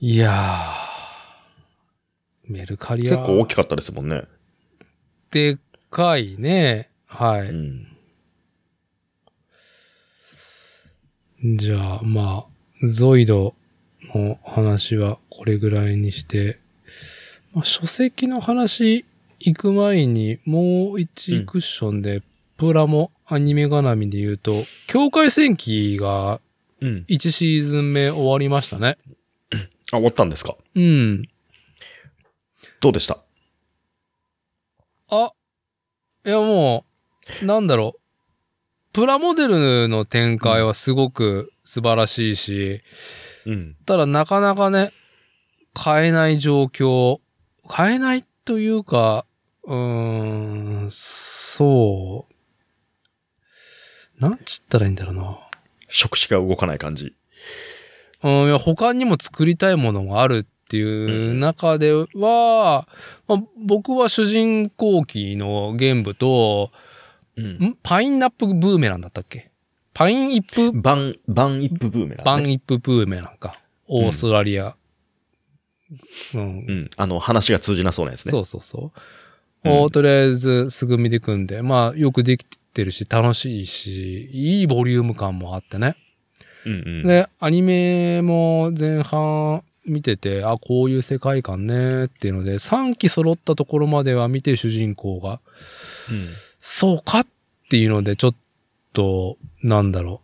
[0.00, 0.83] いやー、
[2.46, 4.24] メルカリ結は構大きかったですもんね。
[5.30, 5.58] で
[5.90, 6.90] かいね。
[7.06, 7.48] はい。
[7.48, 7.86] うん。
[11.56, 12.46] じゃあ、ま
[12.82, 13.54] あ、ゾイド
[14.14, 16.58] の話はこれぐらいにして、
[17.52, 19.04] まあ、書籍の話
[19.40, 22.22] 行く前にもう一クッションで、
[22.56, 26.40] プラモアニメ絡みで言うと、境界戦記が
[26.80, 27.04] うん。
[27.08, 28.98] 1シーズン目終わりましたね。
[29.52, 30.56] あ、終わったんですか？
[30.74, 31.28] うん。
[32.84, 33.16] どうでした？
[35.08, 35.32] あ、
[36.26, 36.84] いやも
[37.42, 38.00] う、なんだろう。
[38.92, 42.82] プラモデルの展開はすごく素晴らしいし、
[43.46, 43.76] うん。
[43.86, 44.92] ただなかなかね、
[45.72, 47.20] 買えない状況。
[47.66, 49.24] 買えないというか、
[49.62, 52.28] うーん、そ
[54.18, 54.20] う。
[54.20, 55.38] なんちったらいいんだろうな。
[55.88, 57.14] 触手が動かない感じ。
[58.22, 62.88] うん、いや他にも作りたいものがあるっていう中では、
[63.28, 66.72] まあ、僕は主人公機のゲームと、
[67.36, 67.44] うん。
[67.44, 67.78] ん？
[67.82, 69.50] パインナップブーメランだったっけ？
[69.92, 72.22] パインイップ、バン、バンイップブーメラン、ね。
[72.24, 73.60] バンイップブーメランか。
[73.86, 74.76] オーストラリア。
[76.34, 76.90] うんうん。
[76.96, 78.30] あの、話が通じなそうなやつね。
[78.30, 79.68] そうそうそう。
[79.68, 82.44] うんをとりあえずすぐ見てくんで、まあよくでき
[82.74, 85.96] てるし楽しいし、いいボリューム感もあってね。
[86.66, 87.06] うんうん。
[87.06, 95.40] で、アニメも前半見てて、あ、こういう世界観ねっていうので、3期揃ったところまでは見て主人公が、
[96.10, 96.28] うん。
[96.58, 97.26] そうかっ
[97.70, 98.34] ていうので、ちょっ
[98.92, 100.22] と、なんだろ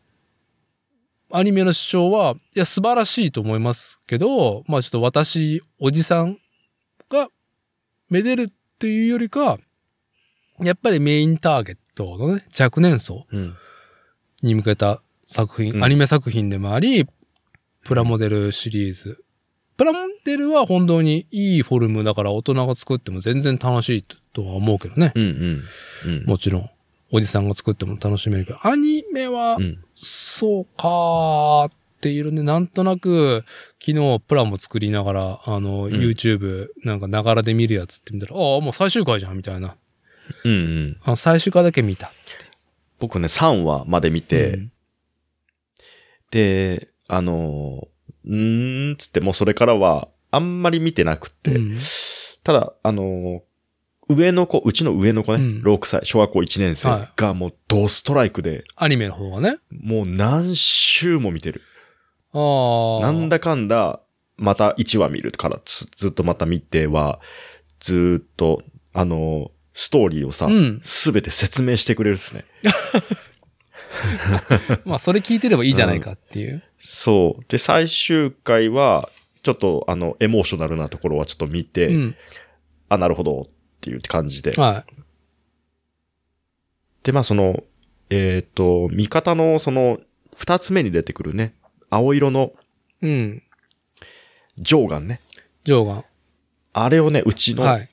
[1.31, 1.37] う。
[1.37, 6.39] アニメの主張は、いや、素晴らしいと思いますけど、まあちょっと私、おじさん
[7.09, 7.29] が、
[8.09, 9.59] めでるっていうよりか、
[10.63, 13.55] やっぱりメインターゲットのね、若年層うん。
[14.43, 17.07] に向けた作品、うんアニメ作品でもあり、
[17.85, 19.25] プラモデルシリーズ。
[19.81, 24.05] プラモデルは本当にいいフォルムだから大人が作っても全然楽しい
[24.35, 25.11] とは思うけどね。
[25.14, 25.22] うん
[26.05, 26.16] うん。
[26.18, 26.24] うん。
[26.26, 26.70] もちろん。
[27.11, 29.83] おじさんが作っても楽しめるけど、アニメはう、ん。
[29.95, 31.72] そうかーっ
[32.03, 33.43] ていうので、なんとなく、
[33.83, 39.76] 昨日プラモ作りながら、あの、ん YouTube、なんかながらで見るやつって見たら、ああ、もう最終回じゃん、みたいな。
[40.45, 40.97] うんうん。
[41.05, 42.12] あ最終回だけ見た。
[42.99, 44.72] 僕ね、3話まで見て、うん
[46.31, 47.89] で、あのー、
[48.25, 51.79] うーん、つってもうそれからは、あんまり見てなくって、うん
[52.43, 53.41] ただ、あのー
[54.12, 59.59] 上の子、うちの上の子ね、うん6歳、小学校1年はい生がもうドストライクで、アニメの方がね。
[59.71, 61.62] もう何週も見てる。
[62.33, 63.03] ああ。
[63.03, 64.01] なんだかんだ、
[64.37, 67.21] また1話見るからずずっとまた見ては、
[67.79, 68.62] ずーっと、
[68.93, 72.45] あのーストーリーをさうん、すべ、て説明してくれるっすね。
[74.85, 76.62] まあ、それ聞いてればいいじゃないかっていう。
[76.81, 77.45] そう。
[77.49, 79.09] で、最終回は、
[79.43, 82.16] ちょっと、あの、エモーショナルなところはちょっと見て、うん。
[82.89, 83.47] あ、なるほど、っ
[83.81, 84.53] ていう感じで。
[84.53, 84.85] は
[87.03, 87.62] で、まあ、その、
[88.11, 89.99] えっ、と、味方の、その、
[90.37, 91.55] 二つ目に出てくるね、
[91.91, 92.53] 青色の
[93.03, 93.07] い。
[93.07, 93.43] うん。
[94.57, 95.20] ジョーガンね。
[95.64, 96.05] ジョーガン。
[96.72, 97.89] あれをね、うちの、はい。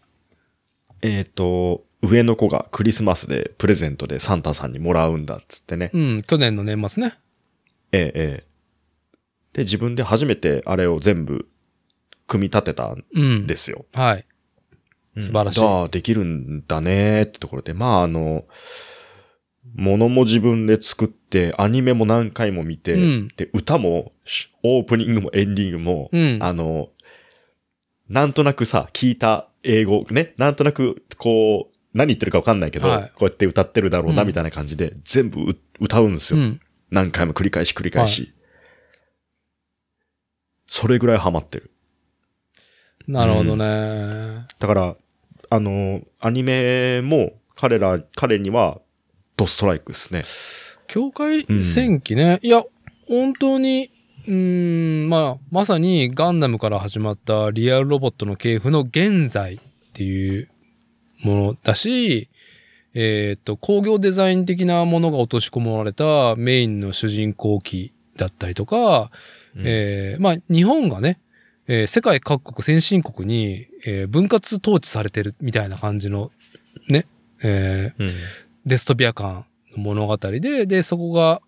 [1.01, 5.89] えっ、と、上の子がクリスマスでプレゼントでサンタさんにもらうんだっつってね。
[5.93, 6.21] うん。
[6.23, 7.17] 去年の年末ね。
[7.91, 8.46] ええええ
[9.57, 11.47] で、自分で初めてあれを全部
[12.27, 13.47] 組み立てたんうん。
[13.47, 13.85] ですよ。
[13.93, 14.25] はい。
[15.19, 18.45] 素晴らしいああ、できるんだねってところで、まああの、
[19.75, 26.37] ものも自分で作って、アニメも何回も見て、うんで、歌も、しオープニングもエンディングも、うん。
[26.39, 26.89] あの、
[28.07, 36.39] なんとなくさ、聞いた英語ね、なんとなく、こう、何言ってるかわかんないけど、はいこうやって歌ってるだろうな、うんみたいな感じで、全部う歌うんですよ。
[36.39, 36.61] うん。
[36.91, 38.33] 何回も繰り返し繰り返し。
[40.67, 41.71] それぐらいハマってる。
[43.07, 44.45] なるほどね。
[44.59, 44.95] だから、
[45.49, 48.79] あの、アニメも彼ら、彼には
[49.37, 50.23] ドストライクですね。
[50.87, 52.39] 境界戦記ね。
[52.41, 52.63] いや、
[53.07, 53.91] 本当に、
[54.27, 59.59] うーん、まあ、まさにガンダムから始まったリアルロボットの系譜の現在っ
[59.93, 60.49] ていう
[61.23, 62.29] ものだし、
[62.93, 69.11] えっ、と、工業デザイン的なものが落とし込まれたメインの主人公機だったりとか、
[69.65, 71.19] えーまあ、日本がね、
[71.67, 76.31] えー世界各国先進国に、えー分割統治されてるみたいな感じの、
[76.89, 77.07] ね、
[77.43, 78.09] えーうん。
[78.65, 79.45] デストピア感
[79.75, 81.41] の物語で、で、そこが、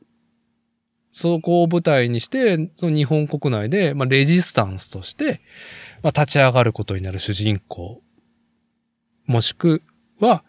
[1.12, 5.42] そこを舞台にして、その日本国内で、まあ、レジスタンスとして、
[6.04, 8.02] まあ、立ち上がることになる主人公。
[9.26, 9.84] もしく
[10.20, 10.44] は、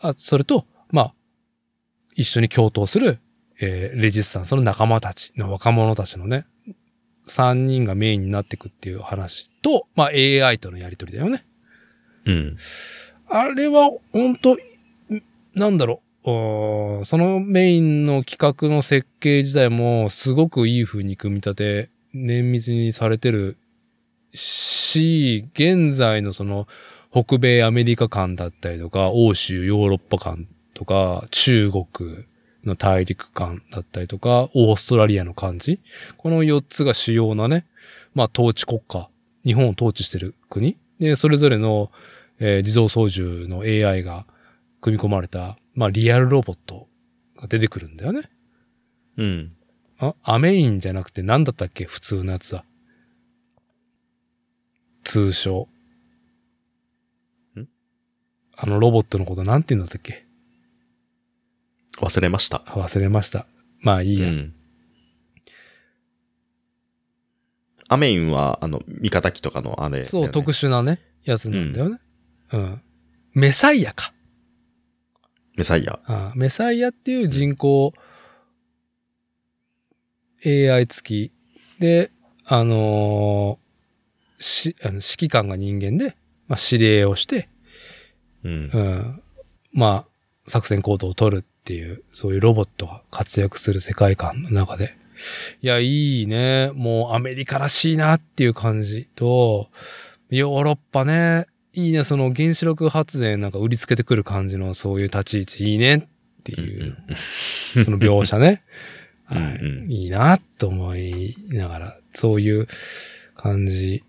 [0.00, 1.14] あ、それと、まあ、
[2.14, 3.20] 一緒に共闘する、
[3.60, 6.44] えーレジスタンスの仲間たちの若者たちのね、
[7.28, 11.44] 三人がメインになっていくっていう話と、まあ、AI とのやりとりだよね。
[12.26, 12.56] うん。
[13.28, 14.58] あれは、本当ん
[15.54, 17.04] なんだろう。
[17.04, 23.56] そのメインの企画の設計自体もすごくいい風に組み立て、綿密にされてる
[24.34, 26.66] し、現在のその
[27.12, 31.86] 北米アメリカ間だったりとか、欧州ヨーロッパ間とか、中国
[32.64, 35.80] の大陸間だったりとか、オーストラリアの感じ？
[36.16, 37.66] この4つが主要なね、
[38.14, 39.08] まあ統治国家、
[39.44, 40.76] 日本を統治してる国。
[40.98, 41.90] で、それぞれの
[42.40, 44.26] えー自動操縦の AI が
[44.80, 46.86] 組み込まれた、まあ、リアルロボット
[47.36, 48.30] が出てくるんだよね。
[49.16, 49.52] うん。
[49.98, 51.84] あ、アメインじゃなくて何だったっけ？
[51.84, 52.64] 普通のやつは。
[55.02, 55.68] 通称。
[57.56, 57.66] ん？
[58.56, 60.27] あのロボットのことなんて言うんだったっけ？
[62.00, 62.62] 忘れました。
[62.66, 63.46] あ忘れました。
[63.80, 64.28] まあいいや。
[64.28, 64.54] うん。
[67.88, 71.98] アメインは、あの、味方機とかのあれ、そう、特殊なね、やつなんだよね。
[72.52, 72.82] うん。
[73.32, 74.12] メサイアか。
[75.56, 76.00] メサイア。
[76.04, 77.92] あメサイアっていう人工
[80.44, 81.32] AI 付き
[81.80, 82.10] で、
[82.44, 83.68] あのー
[84.40, 87.48] し、あの指揮官が人間で、まあ、指令をして、
[88.44, 88.78] うんう。
[88.78, 89.22] ん、
[89.72, 94.96] まあ、作戦行動を取るっていう、そういうロボットが活躍する世界観の中で。
[95.60, 96.70] いや、いいね。
[96.74, 99.68] もうアメリカらしいなっていう感じと、
[100.30, 101.44] ヨーロッパね。
[101.74, 102.04] いいね。
[102.04, 106.06] その原子力発電なんか売りつけてくる感じのそういう立ち位置いいねっ
[106.42, 106.96] ていう、
[107.84, 108.62] その描写ね。
[109.26, 109.58] は
[109.88, 112.66] いいいなと思いながら、そういう
[113.34, 114.04] 感じ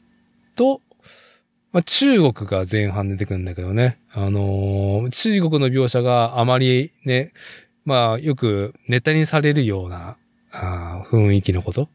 [0.55, 0.81] と、
[1.73, 3.98] まあ、中国が前半出てくるんだけどね。
[4.11, 7.33] あのー中国の描写があまりね、
[7.85, 10.17] まあよくネタにされるような
[10.51, 11.89] あー雰囲気のこと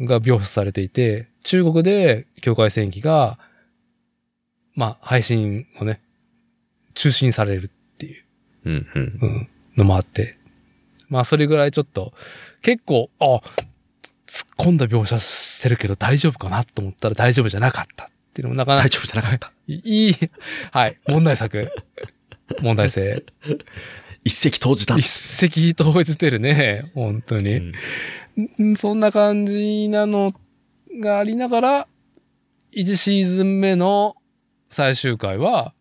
[0.00, 3.38] が描写されていて、中国で境界戦記が、
[4.74, 6.00] まあ配信をね、
[6.94, 8.24] 中止にされるっていう。
[8.64, 8.86] うん。
[8.94, 9.18] うん。
[9.22, 10.36] うん、のもあって。
[11.08, 12.12] まあ、それぐらいちょっと、
[12.62, 13.40] 結構、あ、
[14.26, 19.52] 突っ込んだ描写してるけど大丈夫かなと思ったら大丈夫じゃなかったっていうのもなかなか大丈夫じゃなかった。
[19.74, 20.14] いいい、
[20.72, 21.70] はい、問題作。
[22.60, 23.24] 問題性。
[24.24, 24.96] 一石投じた。
[24.96, 27.72] 一石投じてるね、本当うに。
[28.58, 30.34] んんそんな感じなの
[31.00, 31.88] がありながら、
[32.72, 34.16] 1シーズン目の
[34.68, 35.74] 最終回は、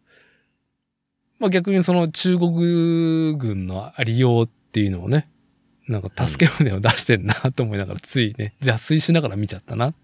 [1.40, 5.30] まあ逆にその中国軍のありようっていうのをね、
[5.88, 9.96] なんか助け舟を出してんなと思いながら、ついね、邪推しながら見ちゃったな。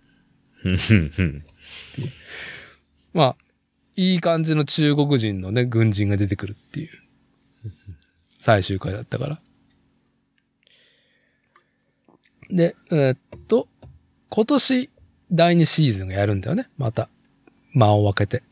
[3.14, 3.36] まあ、
[3.96, 6.90] いい感じの中国人のね、軍人が出てくるっていう、
[8.40, 9.42] 最終回だったから。
[12.50, 13.18] で、えーっ
[13.48, 13.68] と、
[14.30, 14.90] 今年
[15.32, 16.70] 第2シーズンがやるんだよね。
[16.78, 17.10] また。
[17.74, 18.44] 間を分けて。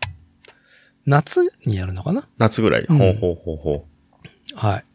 [1.06, 2.28] 夏にやるのかな？
[2.38, 2.86] 夏ぐらい。
[2.88, 3.86] うんほうほうほうほ
[4.56, 4.86] はい。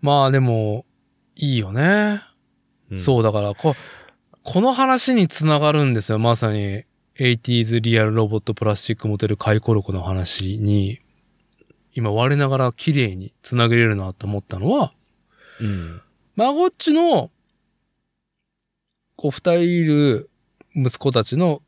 [0.00, 0.84] まあでも、
[1.36, 2.22] いいよね。
[2.90, 2.98] う。
[2.98, 3.76] そうだから、こ、
[4.42, 6.18] この話につながるんですよ。
[6.18, 6.84] まさに、
[7.22, 10.98] 80s リアルロボットプラスチックモデル回顧録の話に、
[11.94, 14.92] 今我ながら綺麗につなげれるなと思ったのは、
[15.60, 16.00] うん。
[16.34, 17.30] マゴッチの、
[19.14, 20.30] こう二人いる
[20.74, 21.62] 息子たちの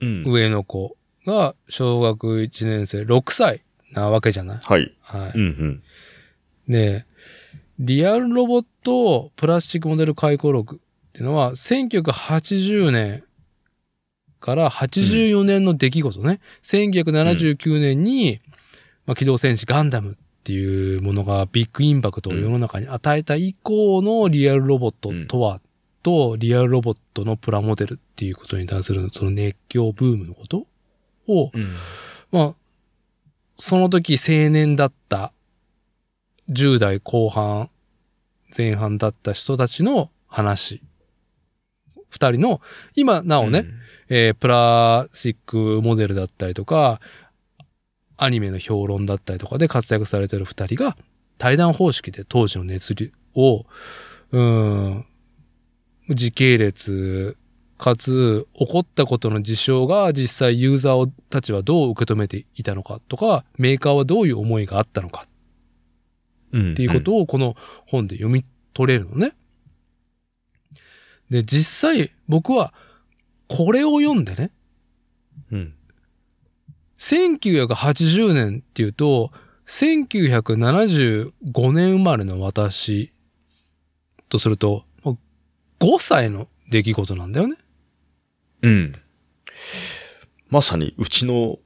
[0.00, 0.24] うん。
[0.26, 0.96] 上の子
[1.26, 3.62] が小学1年生6歳
[3.92, 4.58] なわけじゃない？
[4.62, 4.96] はい。
[5.00, 5.32] はい。
[5.34, 5.82] うんうん。
[6.66, 7.04] で、
[7.78, 13.22] リアルロボットプラスチックモデル回顧録っていうのは、1980年
[14.42, 16.40] から84年の出来事ね。
[16.62, 18.42] 1979年に、
[19.06, 25.60] まあ、機動戦士ガンダムっっていうものがビッグインパクトを世の中に与えた以降のリアルロボットとは、
[26.02, 30.66] とリアルロボットのプラモデルっていうことに対するその熱狂ブームのこと
[31.28, 31.74] を、うん。
[32.32, 32.54] まあ、
[33.56, 35.32] その時青年だった
[36.50, 37.70] 10代後半、
[38.56, 40.82] 前半だった人たちの話。
[42.08, 42.60] 二人の、
[42.96, 43.66] 今なおね、
[44.08, 47.00] えープラスチックモデルだったりとか、
[48.16, 50.96] アニメの評論だったりとかで活躍されてる二人が、
[51.38, 53.66] 対談方式で当時の熱量を、
[54.30, 55.06] うーん、
[56.08, 57.36] 時系列、
[57.78, 65.26] かつ、起こったことの事象が実際ユーザーをたちはどう受け止めていたのかとか、メーカーはどういう思いがあったのか
[66.52, 66.72] うん。
[66.72, 67.56] っていうことをこの
[67.86, 69.32] 本で読み取れるのね。
[71.28, 72.72] で、実際僕は
[73.52, 74.50] これを読んでね、
[75.50, 75.74] うん。
[76.96, 79.30] 1980年っていうと、
[79.66, 83.12] 1975年生まれの私
[84.30, 85.16] とすると、まあ
[85.84, 87.56] 5歳の出来事なんだよね。
[88.62, 88.92] うん。
[90.48, 91.58] まさに、うちの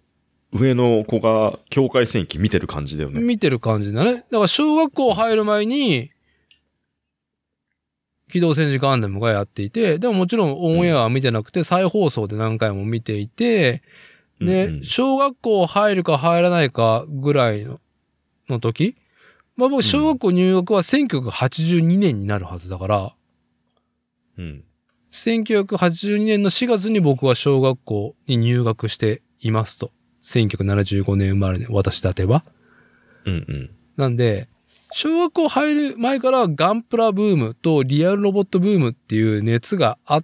[0.52, 3.20] 上の子が境界線記見てる感じだよね。
[3.20, 4.14] 見てる感じだね。
[4.14, 6.10] だから小学校入る前に、
[8.30, 13.82] 機動戦士ガンダムがやっていて、でももちろんオンエアは見てなくて、再放送で何回も見ていて、
[14.40, 17.80] で、小学校入るか入らないかぐらいの
[18.48, 18.96] の時、
[19.56, 23.14] まあ僕小学校入学は1982年になるはずだから、
[24.38, 24.64] うん。
[25.10, 29.90] 1982年の4月に僕は小学校に入学していますと。
[30.22, 32.44] 1975年生まれね、私だては。
[33.24, 33.70] うんうん。
[33.96, 34.48] なんで、
[34.92, 40.20] 小学校入る前からガンプラブームとリアルロボットブームっていう熱があ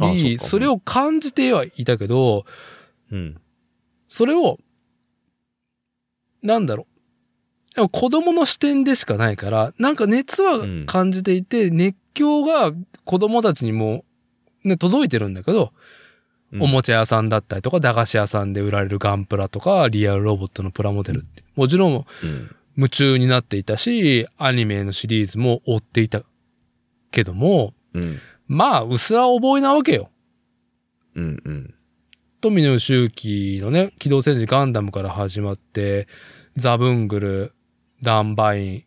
[0.00, 2.44] り、あそれを感じてはいたけど、
[3.10, 3.40] うん。
[4.08, 4.58] それを、
[6.42, 6.86] なんだろ
[7.72, 7.74] う。
[7.74, 12.72] でも子供の視点でしかないから、なんか熱は感じていて、熱狂が
[13.04, 14.04] 子供たちにも、
[14.64, 15.72] ね、届いてるんだけど、
[16.52, 21.42] うんおもちゃ屋さんだったりとか、駄菓子屋さんで売られるガンプラとか、リアルロボットのプラモデルって。
[21.56, 22.56] もちろんうん。
[22.76, 26.22] 夢中になっていたし、アニメのシリーズも追っていた
[27.10, 28.20] けども、うん。
[28.46, 30.10] まあ、薄ら覚えなわけよ。
[31.14, 31.74] うんうん。
[32.40, 36.08] 富野由悠季のね、機動戦士ガンダムから始まって、
[36.56, 37.54] ザブングル、
[38.02, 38.84] ダンバイン、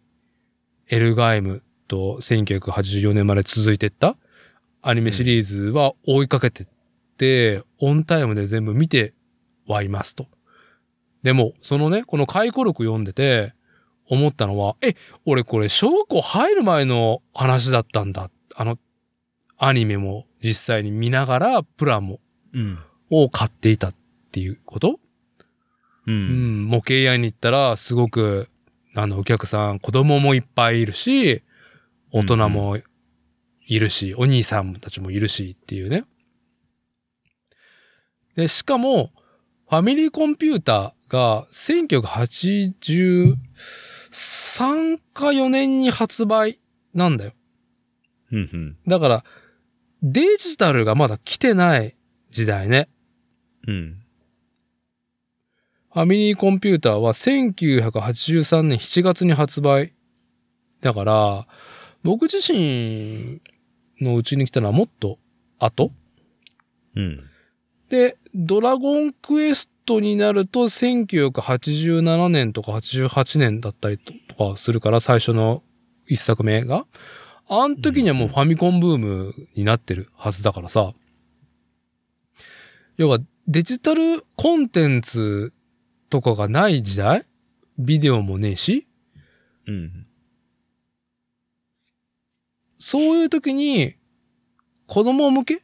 [0.90, 4.16] エルガイムと1984年まで続いてった
[4.82, 6.68] アニメシリーズは追いかけてっ
[7.18, 9.14] て、オンタイムで全部見て
[9.66, 10.28] はいますと。
[11.24, 13.54] でも、そのね、この回顧録読んでて、
[14.10, 18.30] 思ったのは、え、俺これ小学校入る前の話だったんだ。
[18.56, 18.80] あの、
[19.58, 22.20] アニメも実際に見ながら、プラも
[22.54, 22.80] うん。
[23.10, 23.96] を買っていたっ
[24.32, 25.00] ていうこと？
[26.08, 26.12] う。
[26.12, 28.50] うんん、模型屋に行ったら、すごく、
[28.96, 31.44] あの、お客さん、子供もいっぱいいるし、
[32.12, 32.78] 大人も
[33.66, 36.06] いるし、お兄さんたちもいるしっていうね。
[38.36, 39.12] で、しかも、
[39.70, 41.48] ファミリーコンピューターが
[44.18, 46.60] 1983か4年に発売
[46.96, 47.34] なんだよ。
[48.32, 48.78] うんうん。
[48.88, 49.24] だから、
[50.02, 51.96] デジタルがまだ来てない
[52.32, 52.90] 時代ね。
[53.68, 54.02] うん。
[55.94, 59.94] ファミリーコンピューターは1983年7月に発売。
[60.82, 61.48] だから、
[62.04, 63.42] 僕自身
[64.02, 65.20] のうちに来たのはもっと
[65.60, 65.92] 後
[66.96, 67.24] うん。
[67.90, 75.64] で、ドラゴンクエストになると1987年とか88年だったりとかするから、最初の
[76.06, 76.86] 一作目が。
[77.50, 80.92] あの時にはもうファミコンブームになってるはずだからさ。
[82.98, 85.54] 要はデジタルコンテンツ
[86.10, 87.26] とかがない時代？
[87.80, 88.88] ビデオもねえし？
[89.66, 90.06] うん。
[92.78, 93.96] そういう時に
[94.86, 95.64] 子供向け？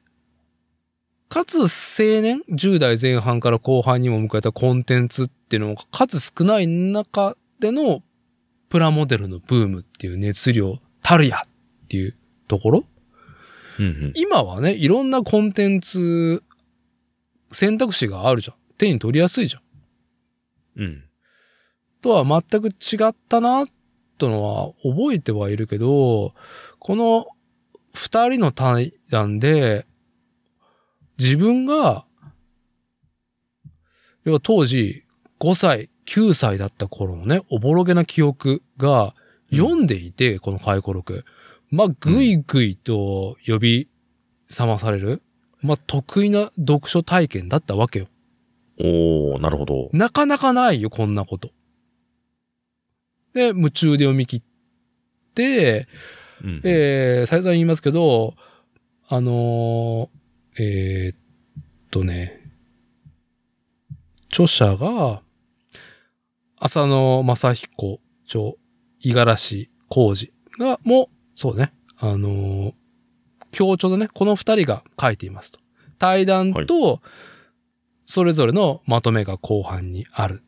[1.34, 8.03] かつ青年 ?10 代前半から後半にも迎えたコンテンツっていうのが数少ない中での
[8.69, 12.15] プラモデルのブームっていう熱量たるやっていう
[12.47, 12.84] ところ
[13.80, 14.11] うん。
[14.14, 16.43] 今はね、いろんなコンテンツ
[17.51, 18.57] 選択肢があるじゃん。
[18.77, 19.60] 手に取りやすいじゃ
[20.80, 20.84] ん。
[20.84, 21.03] うん。
[22.03, 23.65] とは全く違ったな、
[24.19, 26.35] とのは覚えてはいるけど、
[26.77, 27.26] この
[27.91, 29.88] 二人の対談で、
[31.19, 32.06] 自分が、
[34.23, 35.03] 要は当時
[35.40, 39.15] 5歳、9歳だった頃のね、おぼろげな記憶が
[39.52, 41.26] 読んでいて、この回顧録。
[41.69, 43.90] まあ、ぐいぐいと呼び
[44.49, 45.22] 覚まされる。
[45.61, 48.07] まあ、得意な読書体験だったわけよ。
[48.80, 49.90] おー、なるほど。
[49.94, 51.52] なかなかないよ、こんなこと。
[53.34, 54.44] で、夢中で読み切っ
[55.34, 55.88] て、
[56.44, 56.61] うん。
[56.64, 58.35] えー、再三言いますけど、
[59.07, 60.23] あのー
[60.60, 61.18] えーっ
[61.92, 62.40] とね、
[64.32, 65.22] 著者が、
[66.58, 68.58] 浅野正彦著、五
[69.02, 72.74] 十嵐浩二が、も、そうね、あのー
[73.54, 75.60] 協調でね、この二人が書いていますと。
[76.00, 77.02] 対談と、
[78.06, 80.44] それぞれのまとめが後半にある。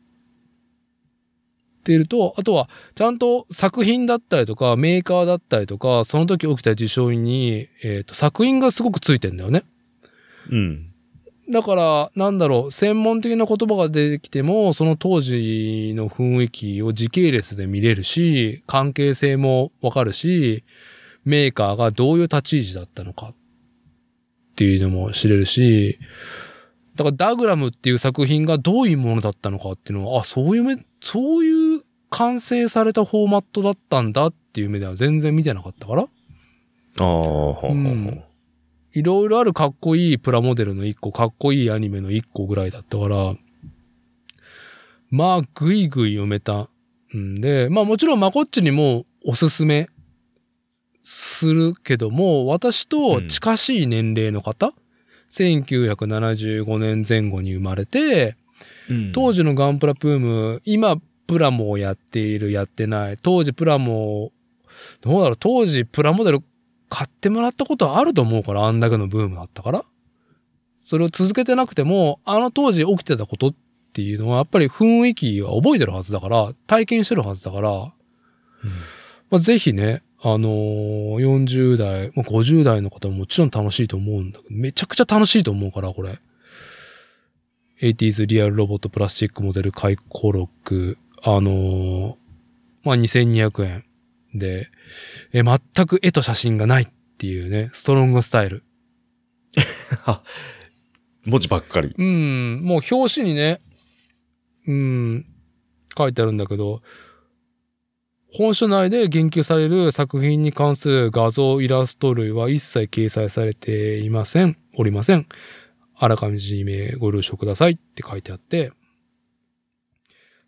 [1.80, 9.62] っていると、あとは、ちゃんと作品だったりとか、メーカーだったりとか、その時起きた事象に、えっ、と、作品がすごくついてんだよね。
[10.50, 10.92] うん。
[11.48, 20.64] だから、なんだろう、専門的な言葉が出てきても、その当時の雰囲気を時系列で見れるし、関係性もわかるし、
[21.24, 23.34] メーカーがどういう立ち位置だったのかっ
[24.56, 26.00] ていうのも知れるし、
[26.96, 36.06] だからダグラムっていう作品がどういうものだったのかっていうのは、あ、そういう目、そういう完成されたフォーマットだったんだっていう目では全然見てなかったから、あ
[37.04, 38.22] あ、うん
[38.96, 43.34] いろいろあるかっこいいプラモデルの一個、かっこいいアニメの一個ぐらいだったから、
[45.10, 46.70] まあ、ぐいぐい読めた
[47.14, 49.88] んで、まあもちろんまこっちにもおすすめ
[51.02, 54.72] するけども、私と近しい年齢の方、
[55.30, 58.36] 1975年前後に生まれて、
[58.88, 60.96] うん当時のガンプラブーム、今
[61.26, 63.18] プラモをやっている、やってない。
[63.20, 64.32] 当時プラモ、
[65.02, 66.40] どうだろう、当時プラモデル
[66.88, 69.84] 買ってもらったことあると思うから、あんだけのブームだったから。
[70.76, 73.54] それを続けてなくても、あの当時起きてたことっ
[73.92, 77.70] ていうのは、やっぱり雰囲気は覚えてるはずだから、体験してるはずだから、
[79.30, 86.18] まあ、ぜひね、あのー40代、まあ50代の方ももちろん楽しいと思うんだけど、めちゃくちゃ楽しいと思うから、これ。
[87.80, 92.14] 80s リアルロボットプラスチックモデル回顧録、あのー
[92.84, 93.84] まあ、2200円
[94.38, 94.68] で、
[95.32, 96.86] え、全く絵と写真がないっ
[97.18, 98.64] ていうね、ストロングスタイル。
[101.24, 101.94] 文字ばっかり。
[101.96, 103.60] うん、もう表紙にね、
[104.66, 105.26] うん、
[105.96, 106.82] 書いてあるんだけど、
[108.32, 115.26] 本書内で言及される作品に関する画像、イラスト類は一切掲載されていません、おりません。
[115.94, 118.72] あらかじめご了承くださいって書いてあって。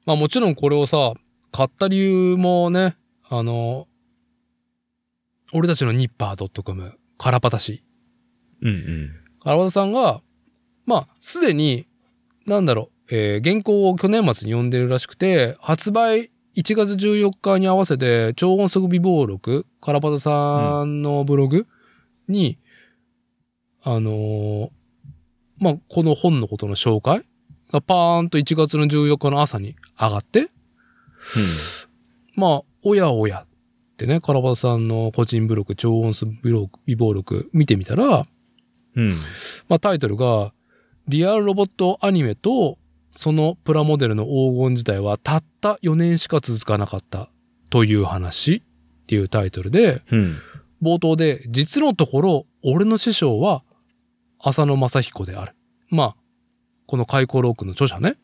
[0.04, 1.14] まあもちろんこれをさ、
[1.50, 2.96] 買った理由もね、
[3.30, 3.88] あの、
[5.52, 7.84] 俺たちのニッパー .com、カラパタ氏
[8.62, 9.10] うんうん。
[9.40, 10.20] 荒和田さんが、
[10.86, 11.86] まあ、すでに、
[12.46, 21.66] なんだろう、えー原稿を去年末に読んでるらしくて、発売1月14日に合わせて、超音速微暴録、カラパタさんのブログ
[22.26, 22.58] に、
[23.82, 24.70] あのー
[25.58, 27.22] まあ、この本のことの紹介
[27.72, 30.48] がパーンと1月の14日の朝に上がって、
[32.34, 33.46] まあ、おやおやっ
[33.96, 36.32] てね、カラパタさんの個人ブログ、超音速
[36.86, 38.26] 微暴録見てみたら、
[38.96, 39.10] うん。
[39.68, 40.52] まあ、タイトルが、
[41.06, 42.78] リアルロボットアニメと、
[43.10, 47.30] そのプラモデルの黄金時代はたった4年しか続かなかった
[47.70, 48.62] という話っ
[49.06, 50.38] ていうタイトルで、うん。
[50.82, 53.64] 冒頭で、実のところ、俺の師匠は、
[54.38, 55.54] 浅野正彦である。
[55.90, 56.16] まあ、
[56.86, 58.16] この開口ロークの著者ね。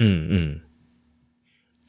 [0.00, 0.06] うん。
[0.06, 0.61] うん。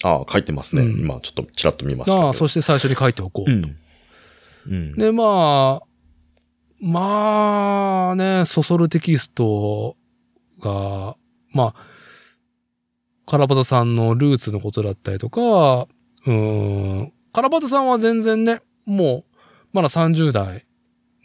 [0.04, 0.84] ああ、書いてますね。
[0.84, 2.18] うん今、ちょっとちらっと見ました。
[2.18, 3.52] ああ、そして最初に書いておこう。
[3.52, 3.76] うん。
[4.68, 4.92] うん。
[4.94, 5.88] で、まあ、
[6.82, 9.96] まあね、そそるテキスト
[10.60, 11.16] が、
[11.52, 11.76] まあ、
[13.26, 15.88] カラバタさんのルーツのことだったりとか、
[16.26, 16.32] うー
[17.04, 19.38] ん、カラバタさんは全然ね、もう、
[19.72, 20.66] まだ30代、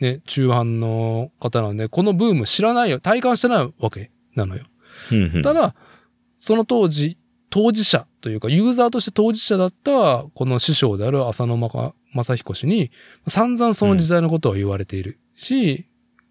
[0.01, 4.63] ね、中半の方なんで、このブーム知らないよ、体感してないわけなのよ。
[5.43, 5.75] ただ、
[6.39, 7.19] その当時、
[7.51, 12.91] 当事者というか、ユーザーとして当事者だった、この師匠である浅野正正彦氏に、
[13.27, 15.87] 散々その時代のことは言われているし、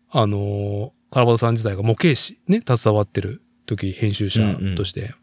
[0.10, 5.14] あのー、カラバタさん自体が模型師ね、携わってる時、編集者として。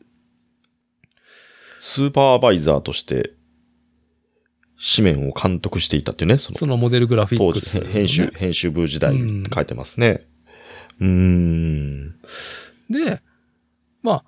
[1.78, 3.34] スーパーバイザーとして、
[4.96, 10.26] 紙面を監督していたっていうね、そのそのモデルグラフィ当ックス、時、編集、編集部時代うんに書いてますね。
[11.00, 12.10] うーん。
[12.90, 13.20] で、
[14.02, 14.24] まあ、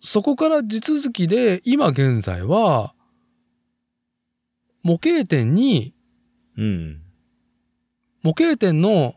[0.00, 2.94] そこから地続きで、今現在は、
[4.82, 5.94] 模型店に
[6.58, 7.02] うん。
[8.22, 9.14] 模型店の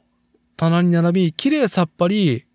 [0.56, 2.46] 棚に並び、綺麗さっぱり、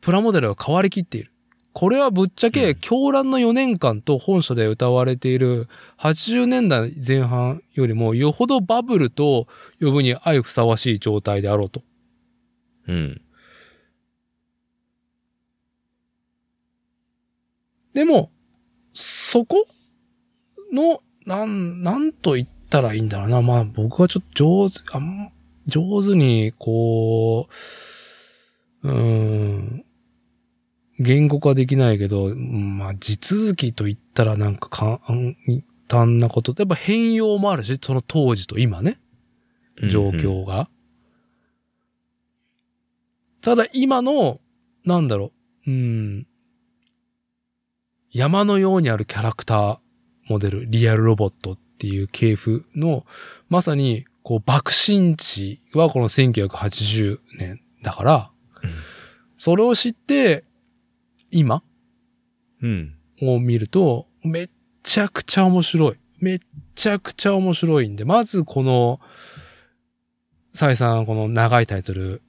[0.00, 1.32] プラモデルが変わりきっている。
[1.74, 5.68] これはぶっちゃけ、うん狂乱の4年間と本書で歌われている
[5.98, 9.46] 80年代前半よりもよほどバブルと
[9.80, 11.82] 呼ぶに相ふさわしい状態であろうと。
[12.88, 13.22] うん。
[17.94, 18.30] でも、
[18.94, 19.66] そこ
[20.72, 23.42] の、なん、なんと言ったらいいんだろうな。
[23.42, 25.32] まあ僕はちょっと上手、あん、
[25.66, 27.48] 上手に、こ
[28.82, 29.84] う、うーん、
[30.98, 35.00] 言語化できないけど、うんまあ地続きと言ったらなんか簡
[35.88, 36.54] 単なこと。
[36.56, 39.00] やっぱ変容もあるし、その当時と今ね、
[39.88, 40.68] 状況が。
[43.40, 44.40] ただ今の、
[44.84, 45.32] なんだろ
[45.66, 46.26] う、うん、
[48.12, 49.78] 山のようにあるキャラクター
[50.28, 53.04] モデル、リアルロボットっていう系譜の、
[53.48, 58.30] まさに、こう、爆心地はこの1980年だから、
[58.62, 58.70] うん
[59.44, 60.44] それを知って、
[61.32, 61.64] 今
[62.62, 62.94] うん。
[63.20, 64.50] を見ると、めっ
[64.84, 65.96] ちゃくちゃ面白い。
[66.20, 66.40] めっ
[66.76, 69.00] ちゃくちゃ面白いんで、まずこの、
[70.54, 72.22] 再三この長いタイトル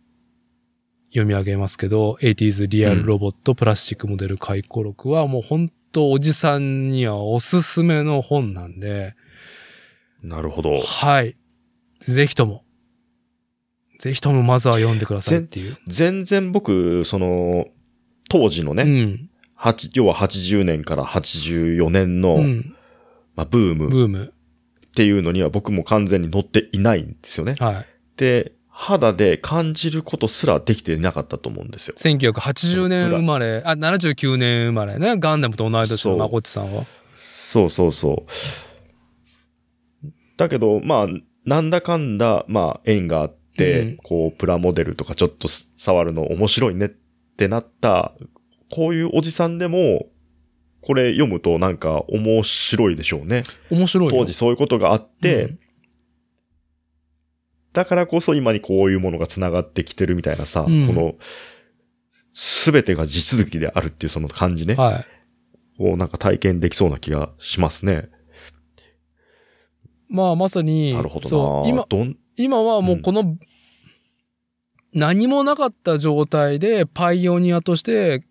[1.14, 9.16] 読み上げますけど、80s リアルロボットプラスチックモデル回顧録はもう本当おじさんにはおすすめの本なんで、
[10.24, 10.80] なるほど。
[10.80, 11.36] はい。
[12.00, 12.64] ぜひとも、
[14.00, 15.78] ぜひともまずは読んでくださいっていう。
[15.88, 17.68] 全然僕、その、
[18.28, 19.30] 当時のね、うん。
[19.54, 22.76] 八要は80年から84年の、うん。
[23.36, 24.34] まあ、ブームブーム。
[24.88, 27.56] っていうのには僕も完全に乗っていないんですよね。
[27.60, 27.88] はい。
[28.18, 31.96] で、肌で感じることすらできていなかったと思うんですよ。
[31.96, 35.16] 1980年生まれ、あ、79年生まれね。
[35.18, 36.86] ガンダムと同い年のまこっちさんは。
[37.20, 38.26] そうそうそ
[40.04, 40.08] う。
[40.38, 41.08] だけど、まあ、
[41.46, 46.90] なんだかんだ、まあ、縁があって、うんこう、プラモデルとかちょっと触るの面白いねっ
[47.38, 48.14] てなった、
[48.72, 50.08] こういうおじさんでも、
[50.82, 53.44] これ読むとなんか面白いでしょうね。
[53.70, 54.12] 面白いよ。
[54.12, 55.60] 当時そういうことがあって、うん
[57.74, 60.88] だからこそ今にこういうものが繋がってきてるみたいなさ、うん。
[60.88, 61.16] この、
[62.34, 65.04] すべてが地続きであるっていうその感じね、は
[65.80, 65.84] い。
[65.84, 68.10] をなんか体験できそうな気がしますね。
[70.08, 71.30] まあ、まさに、なるほどな。
[71.30, 73.38] そう、今、どん、今はもうこの、
[74.94, 78.24] 何もなかった状態でパイオニアとして、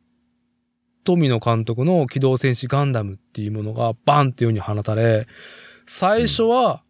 [1.05, 5.27] 富野監督の機動戦士ガンダムっていうものがバンっていう風に放たれ、
[5.87, 6.85] 最初は、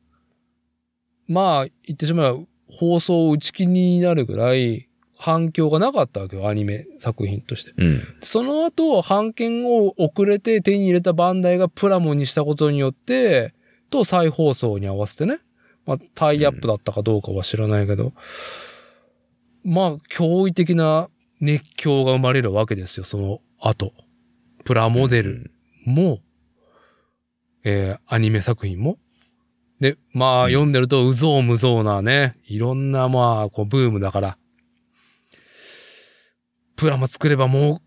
[1.29, 2.39] まあ、言ってしまえば
[2.69, 7.73] 放送打ち切りになるぐらい反響がなかったわけよ、アニメ作品として。
[7.77, 8.03] うん。
[8.23, 13.55] その後、版権を遅れて手に入れたバンダイがプラモにしたことによって、
[13.89, 15.39] と再放送に合わせてね。
[15.87, 18.13] まあ、タイアップだったかどうかは知らないけど、
[19.65, 21.09] まあ、驚異的な
[21.41, 23.93] 熱狂が生まれるわけですよ、その後。
[24.65, 25.53] プラモデル
[25.85, 26.21] も、
[27.65, 28.99] えーアニメ作品も。
[29.83, 34.39] で、まあ、うん読んでると、うぞうむぞうなね、いろんな、まあ、こう、ブームだから、
[36.77, 37.83] プラモ作れば儲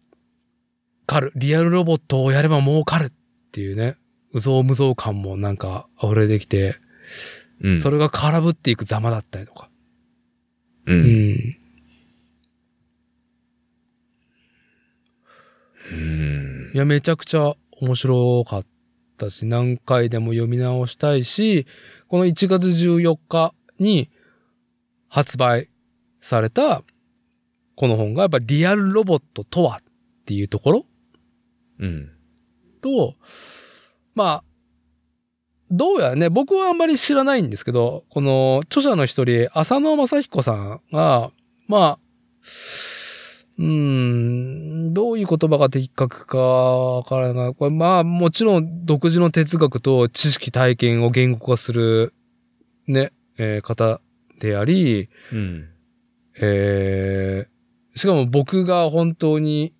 [1.07, 1.31] かる。
[1.35, 3.11] リアルロボットをやれば儲かるっ
[3.53, 3.95] ていうね、
[4.33, 6.75] うぞうむぞう感もなんか溢れてきて、
[7.63, 7.81] うん。
[7.81, 9.69] それが空振っていくざまだったりとか。
[10.87, 10.93] う。
[10.93, 11.57] うんん。
[15.91, 16.71] うん。
[16.73, 18.65] いや、めちゃくちゃ面白かっ
[19.15, 21.65] たし、何回でも読み直したいし、
[22.07, 24.09] この1月14日に
[25.07, 25.69] 発売
[26.21, 26.83] された
[27.75, 29.83] この本がやっぱリアルロボットとはっ
[30.25, 30.85] ていうところ？
[31.79, 32.11] うん。
[32.81, 33.15] と、
[34.13, 34.43] まあ、
[35.71, 41.31] どうやらね、僕はあんまり知らないんですけど、この著者の一人、浅野正彦さんが、
[41.67, 41.99] まあ、
[43.57, 47.55] うーん、どういう言葉が的確かわからない。
[47.55, 52.13] これまあ、もちろん独自の哲学と知識体験を言語化する、
[52.87, 54.01] ね、えー方
[54.39, 55.69] であり、うん。
[56.37, 59.73] えー、しかも僕が本当に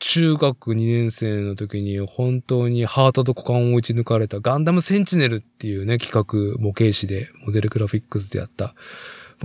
[0.00, 8.74] 中学2年生の時に本当にハートと股間を打ち抜かれたガンダムセンチネルっていうね、企画模型師でモデルグラフィックスでやった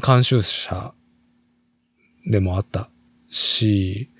[0.03, 0.95] 監修者
[2.25, 2.89] でもあった
[3.37, 4.11] し、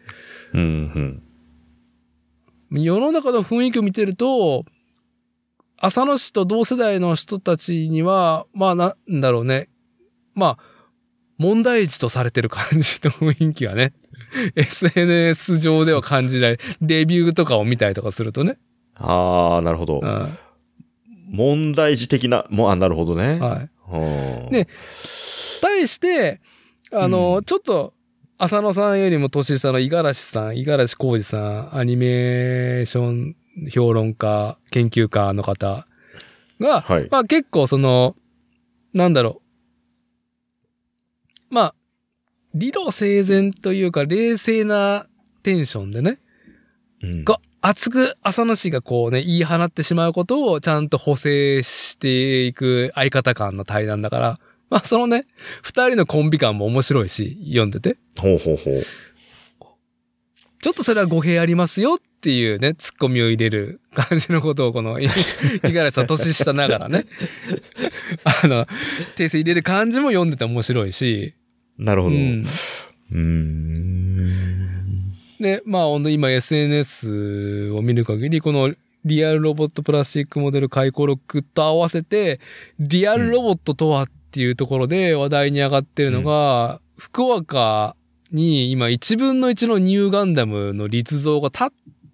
[0.53, 1.21] うん。
[2.71, 2.81] うん。
[2.83, 4.65] 世の中の雰囲気を見てると、
[5.77, 9.69] 浅野氏と同世代の人たちには、まあなんだろうね。
[10.33, 10.59] まあ、
[11.37, 13.93] 問題児とされてる感じの雰囲気がね、
[14.55, 16.61] SNS 上では感じられる。
[16.81, 18.57] レビューとかを見たりとかするとね。
[18.95, 19.99] ああ、なるほど。
[20.01, 20.37] うん
[21.29, 23.37] 問題児的な、もう、あ、なるほどね。
[23.39, 23.69] はい。
[23.85, 24.67] はあね
[25.61, 26.39] 対して、
[26.91, 27.93] あの、うんちょっと、
[28.39, 31.37] 浅野さんよりも年下の五十嵐さん、五十嵐浩二さ
[31.73, 33.35] ん、アニメーション
[33.71, 35.87] 評論家、研究家の方
[36.59, 37.07] が、はい。
[37.09, 38.15] まあ結構その、
[38.93, 39.41] なんだろ
[41.49, 41.53] う。
[41.55, 41.75] まあ、
[42.53, 45.07] 理路整然というか冷静な
[45.41, 46.19] テンションでね、
[47.01, 54.39] うんが熱く浅野氏がこうね、言い放ってしまうことをちゃんと補正していく相方感の対談だから、
[54.69, 55.25] まあそのね、
[55.61, 57.97] 二人のコンビ感も面白いし、読んでて。
[58.19, 58.83] ほうほうほう。
[60.61, 67.05] ちょっとそれは語弊ありますよっていうね、ツッコミを入れる感じのことをこの、い五十嵐さん年下ながらね、
[68.43, 68.65] あの、
[69.15, 71.35] 訂正入れる感じも読んでて面白いし、
[71.77, 72.15] なるほど。
[72.15, 72.47] うん。
[73.11, 74.57] うーん。
[75.39, 78.73] で、まあ、今 SNS を見る限り、この
[79.05, 82.39] リアルロボットプラスチックモデル回顧録と合わせて、
[82.79, 87.95] リアルロボットとはっていうところで話題に上がってるのが、福岡
[88.31, 91.67] に今1分の1のニューガンダムの立像が立っ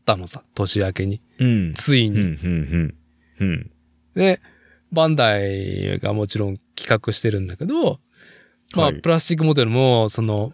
[0.06, 1.22] たのさ、年明けに。
[1.40, 1.74] うん。
[1.74, 2.26] ついうん、うに。
[2.26, 3.48] ん、うん。
[3.48, 3.72] うん。
[4.16, 4.40] で、
[4.92, 8.00] バンダイがもちろん企画してるんだけど、
[8.76, 10.54] まあ、はいプラスチックモデルも、その、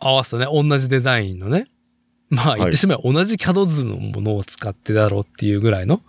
[0.00, 1.66] 合わせたね、同じデザインのね。
[2.30, 6.02] まあ、言ってしまえば同じキャド図のものを使ってだろうっていうぐらいの。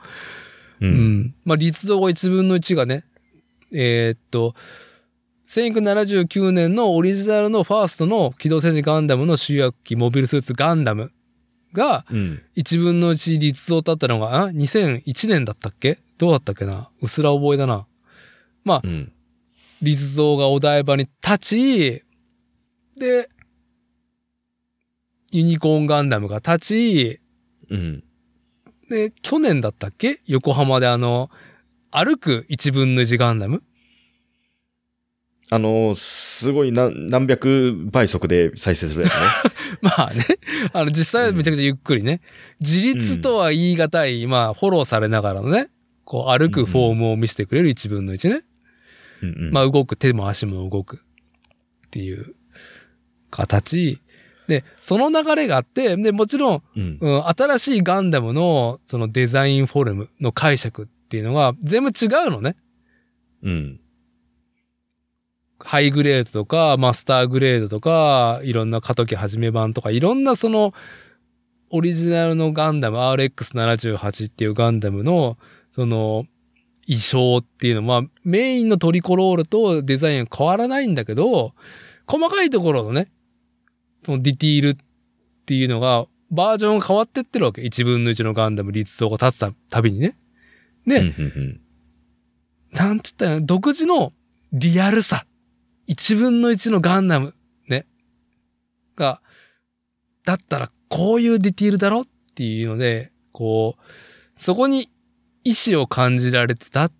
[0.81, 0.85] う。
[0.85, 1.35] うんん。
[1.45, 3.03] まあ、立像が1分の1がね、
[3.71, 4.55] えーっと、
[5.47, 11.11] 1979年のオリジナルのファーストの機動戦士ガンダムの主役機モビルスーツガンダム
[11.73, 12.41] がうん。
[12.55, 15.99] 1分の1立像だったのが、あ ?2001 年だったっけ？
[16.17, 16.89] どうだったっけな？
[17.01, 17.87] うすら覚えだな。
[18.63, 19.11] まあう、ん。
[19.81, 22.03] 立像がお台場に立ち、
[22.97, 23.29] で、
[25.31, 27.19] ユニコーンガンダムが立ち、
[27.69, 28.03] うん。
[28.89, 30.21] で、去年だったっけ？
[30.25, 31.29] 横浜であの、
[31.91, 33.63] 歩く1分の1ガンダム？
[35.51, 39.19] あの、すごい何何百倍速で再生するやつね。
[39.81, 40.23] まあね、
[40.73, 42.21] あの、実際はめちゃくちゃゆっくりね。
[42.59, 45.69] 自立とは言い難い、まあ、フォローされながらのね、
[46.03, 48.43] こう、歩くフォームを見せてくれる1分の1ね。
[49.23, 49.51] うんうん。
[49.51, 52.35] まあ、動く、手も足も動くっていう
[53.31, 53.99] 形。
[54.49, 56.97] で、その流れがあって、で、もちろん、うん。
[56.99, 62.55] うん、新しいガンダムの、そのデザインフォルムの解釈っていうのが全部違うのね。
[63.43, 63.79] うん。
[65.59, 70.73] ハイグレードとか、マスターグレードとか、いろんな過渡期始め版とか、いろんなその、
[71.69, 75.37] オリジナルのガンダム、RX78 っていうガンダムの、
[75.69, 76.25] その、
[76.87, 81.53] 衣装っていうのは、まあ、メインのトリコロールとデザインは変わらないんだけど、
[82.07, 83.11] 細かいところのね、
[84.05, 84.77] そのディティールっ
[85.45, 87.61] ていうのが、バージョンが変わってってるわけ。
[87.61, 90.15] 1分の1のガンダム立像が立つたたびにね。
[90.85, 91.61] で、うん
[92.71, 94.13] なんつったら、独自の
[94.53, 95.25] リアルさ。
[95.87, 97.33] 一分の一のガンダム、
[97.67, 97.87] ね。
[98.95, 99.21] が、
[100.23, 104.91] だったらこういうディティールだろっていうので、こう、そこに
[105.43, 106.91] 意志を感じられてたっ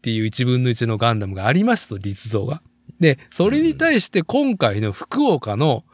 [0.00, 2.62] ていう一分の一のガンダムがありましたと、立像が。
[3.00, 5.84] で、それに対して今回の福岡の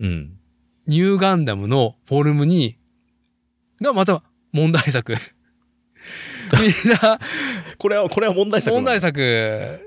[0.00, 0.06] うん。
[0.06, 0.38] うん。
[0.86, 2.76] ニューガンダムのフォルムに、
[3.80, 4.22] がまた
[4.52, 5.14] 問題作。
[6.60, 7.20] みんな、
[7.78, 9.80] これは、これは問題作問題作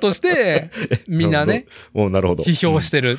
[0.00, 0.70] として、
[1.08, 2.44] みんなね、もうなるほど。
[2.44, 3.18] 批評してる。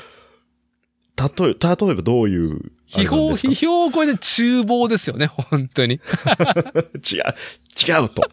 [1.17, 2.71] 例え、例えばどういう。
[2.88, 5.95] 批評、批評を超えて厨房ですよね、本当に。
[7.11, 7.35] 違う、
[7.88, 8.23] 違うと。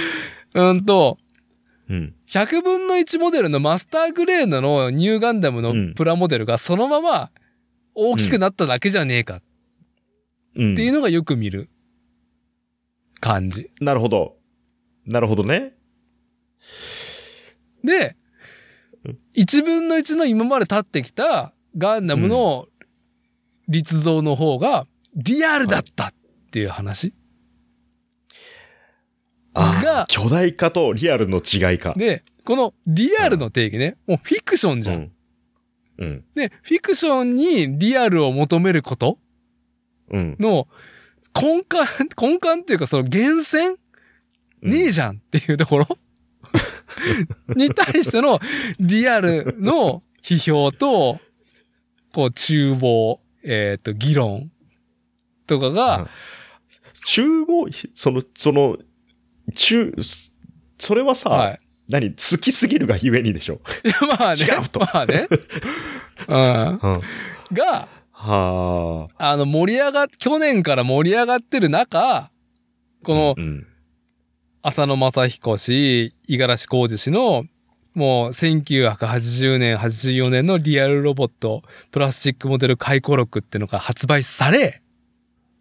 [0.54, 1.18] うんと、
[1.88, 2.14] うん。
[2.30, 7.30] 100分の1モデルのマスターグレードのニューガンダムのプラモデルがそのまま
[7.94, 9.40] 大きくなっただけじゃねえか
[10.56, 10.72] うん。
[10.72, 11.70] っていうのがよく見る
[13.20, 13.70] 感じ。
[13.80, 14.36] なるほど。
[15.04, 15.74] なるほどね。
[17.84, 18.16] で
[19.04, 22.66] うん、1分の1の今まで立ってきたガンダムの
[23.68, 26.14] 立像の方がリアルだったっ
[26.50, 27.14] ていう話。
[29.58, 31.94] あがあ、巨大化とリアルの違いか。
[31.96, 34.96] で、このリアルの定義ね、もうフィクションじゃん。
[34.96, 35.12] うん。
[35.98, 36.24] うん。
[36.34, 39.18] で、フィクションにリアルを求めること
[40.10, 40.36] うん。
[40.38, 40.68] の
[41.34, 41.76] 根幹、
[42.20, 43.76] 根幹っていうかその源泉？
[44.62, 45.86] ねえじゃんっていうところ？
[47.56, 48.40] に対しての
[48.78, 51.20] リアルの批評と、
[52.12, 54.50] こう、厨房、えっ、と、議論
[55.46, 56.08] とかが、
[57.04, 58.78] 厨房、その、その、
[59.54, 59.94] 中、
[60.78, 61.60] それはさ、はい。
[61.88, 63.60] 何好きすぎるがゆえにでしょ？
[64.18, 64.42] まあね。
[64.44, 65.28] 違うとまあね。
[66.28, 66.80] うん。
[66.82, 67.00] うん。
[67.52, 69.30] が、はあ。
[69.32, 72.30] あの、盛り上がっ、去年から盛り上がってる中、
[73.04, 73.66] このう、ん。
[74.62, 77.44] 浅野正彦氏、五十嵐浩二氏の、
[77.94, 81.62] もう1980年、84年のリアルロボット、
[81.92, 84.82] プラスチックモデル回顧録っていうのが発売され、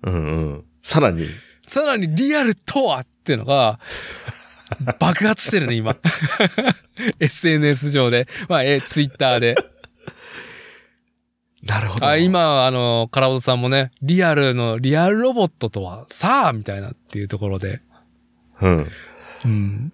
[0.03, 0.17] うんう
[0.55, 0.65] ん。
[0.81, 1.27] さらに、
[1.67, 3.79] さらにリアルとはっていうのが、
[4.99, 5.97] 爆発してるね、今。
[7.19, 8.27] SNS 上で。
[8.49, 9.55] まあ、え、ツイッターで。
[11.63, 12.05] なるほど。
[12.07, 17.81] あ今、あの、カラオドさんもね、リアルの、リアルロボットとは、さあ、みたいなっていうところで、
[18.61, 18.87] うん。
[19.45, 19.93] うん。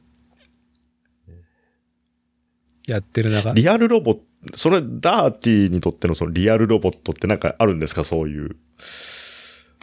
[2.86, 4.22] やってる中、リアルロボット、
[4.56, 8.04] それ、ダーティーにとってのそのリアルロボットってなんかあるんですか？
[8.04, 8.56] そういう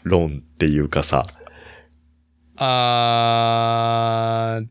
[0.03, 1.25] 論っていうかさ。
[2.61, 4.69] あーっ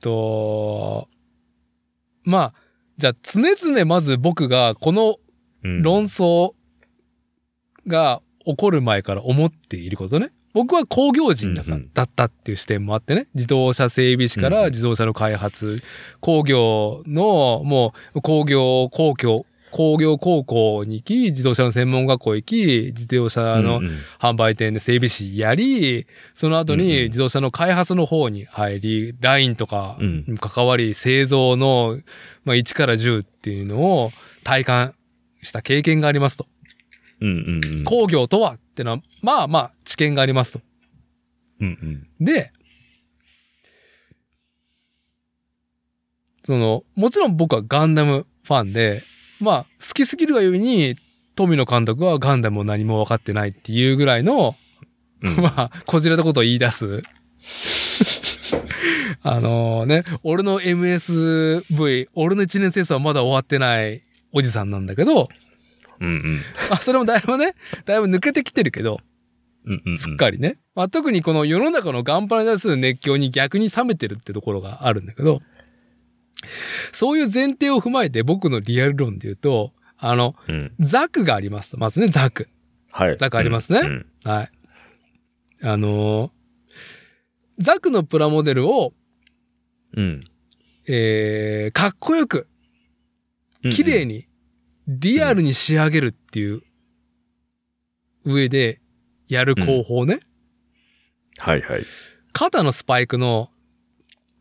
[0.00, 1.08] と、
[2.24, 2.54] まあ、
[2.98, 5.16] じゃあ常々まず僕がこの
[5.64, 6.52] うん論争
[7.86, 10.32] が起こる前から思っていることね。
[10.54, 11.62] 僕は工業人だ
[11.94, 13.28] だったっていう視点もあってね。
[13.34, 15.82] 自動車整備士から自動車の開発、
[16.20, 23.80] 工業の、もう工業、公共、工業高校に行き、自動車の専門学校行き、自動車の
[24.20, 31.98] 販売店で整備士やり、その後うんうんに自動車の開発の方に入り、ラインとかうんに関わり、製造の、
[32.44, 34.12] まあ、1から10っていうのを
[34.44, 34.94] 体感
[35.42, 36.46] した経験がありますと。
[37.22, 37.84] うんうんうん。
[37.84, 40.60] 工業とはってのは、まあまあ知見がありますと。
[41.60, 42.24] うんうん。
[42.24, 42.52] で、
[46.44, 49.02] その、もちろん僕はガンダムファンで、
[49.42, 50.96] まあ好きすぎるがゆえに、
[51.34, 54.54] 富野監督はガンダムを何も分かってないっていうぐらいの、
[55.22, 57.02] うん まあ、こじれたことを言い出す。
[59.22, 64.02] あのね、俺の MSV、俺の1年生はまだ終わってない
[64.32, 65.28] おじさんなんだけど、
[66.00, 66.40] うんうん。
[66.68, 67.54] まあ、それもだいぶね、
[67.84, 69.00] だいぶ抜けてきてるけど、
[69.64, 69.96] うんうん。
[69.96, 70.58] すっかりね。
[70.74, 75.40] まあ、特にこの世の中のガンパラに対する熱狂に逆に冷めてるってところがあるんだけど、
[76.92, 80.72] そういう前提を踏まえて僕のリアル論で言うと、あの、うん。
[80.80, 81.78] ザクがありますと。
[81.78, 82.48] まずね、ザク。
[82.90, 83.16] はい。
[83.16, 84.50] ザクありますねうんはい。
[85.62, 86.30] あのー
[87.58, 88.92] ザクのプラモデルを、
[89.96, 90.24] うん。
[90.88, 92.48] えー、かっこよく、
[93.70, 94.14] 綺麗に。
[94.14, 94.28] に、
[94.88, 96.62] リアルに仕上げるっていう
[98.24, 98.80] 上で
[99.28, 100.20] やる工法ね。
[101.38, 101.82] はいはい。
[102.32, 103.50] 肩のスパイクの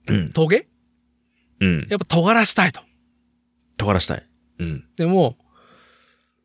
[0.08, 0.30] うん。
[0.30, 0.68] トゲ？
[1.62, 1.88] うん。
[1.90, 2.82] やっぱ尖らしたいと。
[3.78, 4.28] 尖らしたい。
[4.60, 4.84] うん。
[4.98, 5.38] でも、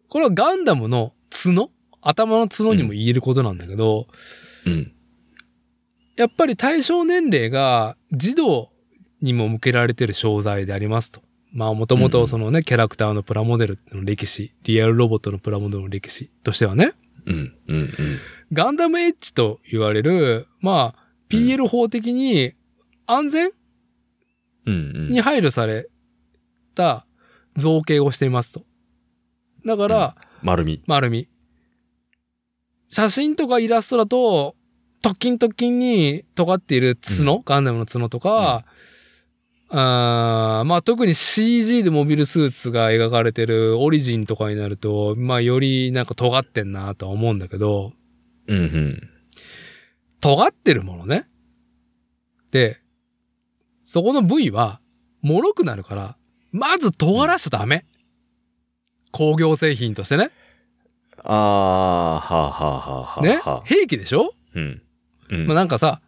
[0.08, 1.70] これはガンダムの角？
[2.02, 4.06] 頭の角にも言えることなんだけど、
[4.66, 4.92] うん。
[6.16, 8.70] やっぱり対象年齢が児童
[9.20, 11.20] にも向けられてる商材でありますと。
[11.52, 16.92] まあもともとそのね、キャラクターのプラモデルの歴史、リアルロボットのプラモデルの歴史としてはね、
[17.26, 17.54] うん。
[17.68, 17.76] うん。
[17.76, 17.88] うん。
[18.52, 22.52] ガンダムエッジと言われる、まあ、PL 法的に
[23.06, 23.52] 安全うん。
[24.66, 25.88] に配慮され
[26.74, 27.06] た
[27.56, 28.64] 造形をしていますと。
[29.64, 30.82] だから、丸み。
[30.86, 31.28] 丸み。
[32.88, 34.54] 写真とかイラストだと、
[35.02, 38.64] 突起突起に尖っている角、ガンダムの角とか、
[39.68, 47.92] あーまあ特に CG でモビルスーツが描かれてるオリジンとかになると、まあよりなんか尖ってんなとは思うんだけど、
[48.46, 48.56] うん。
[48.56, 49.10] うん。
[50.20, 51.28] 尖ってるものね。
[52.52, 52.80] で、
[53.86, 54.80] そこの部位は、
[55.22, 56.16] 脆くなるから、
[56.50, 57.86] まず尖らしちゃダメ。
[59.12, 60.32] 工業製品としてね。
[61.22, 63.22] ああ、はあはあはあはあ。
[63.22, 63.36] ね？
[63.38, 63.62] はあ。
[63.64, 64.34] 兵器でしょ？
[64.54, 64.82] うん。
[65.30, 65.46] うん。
[65.46, 66.02] まあなんかさ、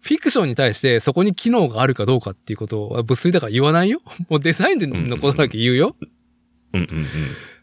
[0.00, 4.00] フィクションに対してそこに機能があるかどうかっていうことは物理だから言わないよ。
[4.30, 5.96] もうデザインのことだけ言うよ。
[6.72, 7.06] うんうん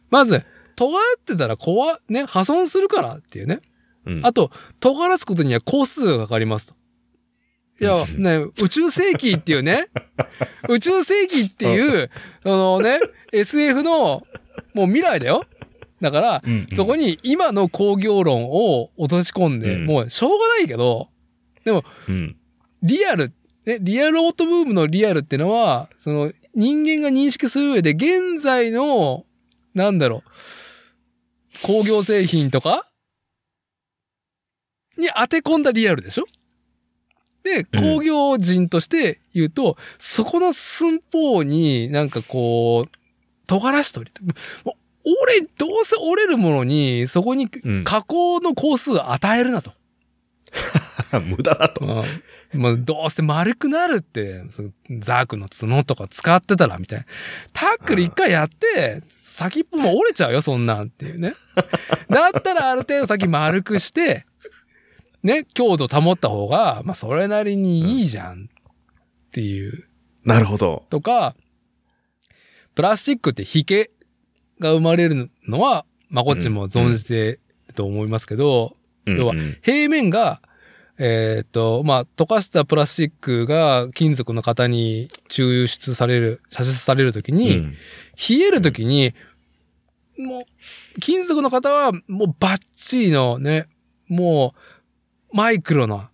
[0.10, 0.44] まず、
[0.76, 3.62] 尖ってたら壊、ね、破損するからっていうね。
[4.06, 4.18] うん。
[4.18, 4.26] うん。
[4.26, 4.52] あと、
[4.82, 6.76] 尖らすことには工数がかかりますと。
[7.80, 9.88] いや、ね、宇宙世紀っていうね、
[10.70, 12.10] 宇宙世紀っていう、
[12.44, 13.00] あのね、
[13.34, 14.26] SF の、
[14.74, 15.46] もう未来だよ。
[16.02, 21.10] だから、うんそこに今の工業論を落とし込んで、うんもうしょうがないけど、
[22.08, 22.38] うん。
[22.84, 23.34] リアル、
[23.66, 29.26] ね、リアルロボットブームのリアルってのは、その人間が認識する上で現在の、
[29.74, 32.86] なんだろう、工業製品とか
[34.98, 36.26] に当て込んだリアルでしょ？
[37.46, 42.98] で、うん工業人として言うと、そこの寸法になんかこう、
[43.46, 44.12] 尖らしとり、
[44.66, 49.72] もう折れ、どうせ折れるものに、そこにうん加工の工数を与えるなと。
[51.24, 51.86] 無駄だと。
[51.86, 52.62] うん。
[52.62, 54.42] まあ、どうせ丸くなるって、
[55.00, 57.06] ザークの角とか使ってたら、みたいな。
[57.54, 61.36] タックル一回やって、先っぽも折れちゃうよ、そんなんっていうね。
[62.10, 64.26] だったらある程度先丸くして、
[65.26, 68.48] ね、強度保った方が、まあ、それなりにいいじゃんっ
[69.32, 69.88] ていう。
[70.24, 70.86] なるほど。
[70.92, 71.36] とか、
[72.76, 73.90] プラスチックって引け
[74.60, 78.78] が生まれるのは、まこっちも存じてると思いますけど、
[79.08, 80.44] 要はうん平面が、
[81.00, 87.64] えっ、と、まあ、溶かしたプラスチックが金属の型に抽出される、射出されるときうん、に、
[88.30, 89.16] 冷えるときに、
[90.20, 90.46] も
[90.98, 93.66] う、金属の方はもうバッチリのね、
[94.08, 94.75] もう、
[95.36, 96.10] マイクロな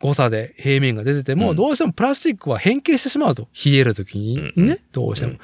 [0.00, 3.48] 誤差で平面が出てても、うんどうしてもプラスチックは変形してしまうと。
[3.64, 5.32] 冷えるときにね、うんどうしても。
[5.32, 5.38] うん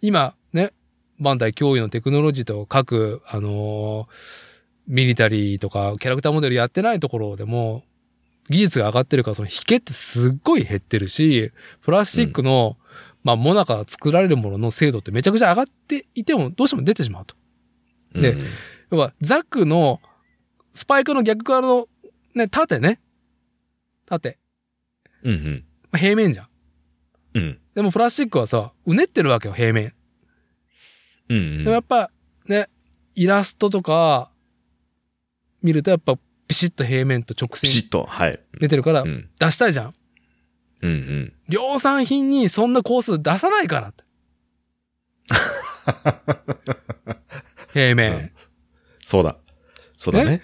[0.00, 0.72] 今、ね、
[1.18, 4.54] バンダイ脅威のテクノロジーと各、あのー
[4.86, 7.84] ミリタリーとかキャラクターモデルやってないところでも、
[8.50, 11.52] 技術が上がってるから、その引けってすっごい減ってるし、
[11.82, 12.76] プラスチックの、
[13.22, 17.34] まあ、モナカ作られるものの精度ってめちゃくちゃ上がっていても、どうしても出てしまうと。
[18.14, 18.44] でうん
[18.90, 20.00] 要は、ザックの、
[20.74, 21.88] スパイクの逆側の、
[22.34, 23.00] ね、縦ね。
[24.06, 24.38] 縦。
[25.22, 25.64] うんうん。
[25.90, 26.48] まあ平面じゃん。
[27.34, 27.58] うん。
[27.74, 29.94] でもプラスチックはさ、うねってるわけよ、平面。
[31.28, 31.58] うんうん。
[31.58, 32.10] でもやっぱ、
[32.46, 32.68] ね、
[33.14, 34.30] イラストとか、
[35.62, 38.40] 見るとやっぱ、ピシッと平面と直線ピシッと、はい。
[38.60, 39.30] 出てるからう、ん。
[39.38, 39.94] 出したいじゃん。
[40.82, 41.32] うんうん。
[41.48, 44.04] 量産品にそんな工数出さないからって。
[47.72, 48.12] 平面。
[48.12, 48.30] うん
[49.06, 49.36] そうだ。
[49.96, 50.40] そうだね。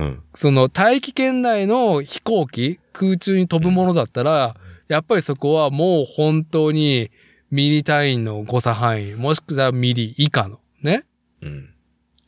[0.00, 0.22] うん。
[0.34, 4.56] その大気圏内の飛行機、空中に飛ぶものだったら、
[4.88, 7.10] やっぱりそこはもう本当に
[7.50, 11.04] ミリ単位の誤差範囲、もしくはミリ以下のね、
[11.42, 11.74] うん。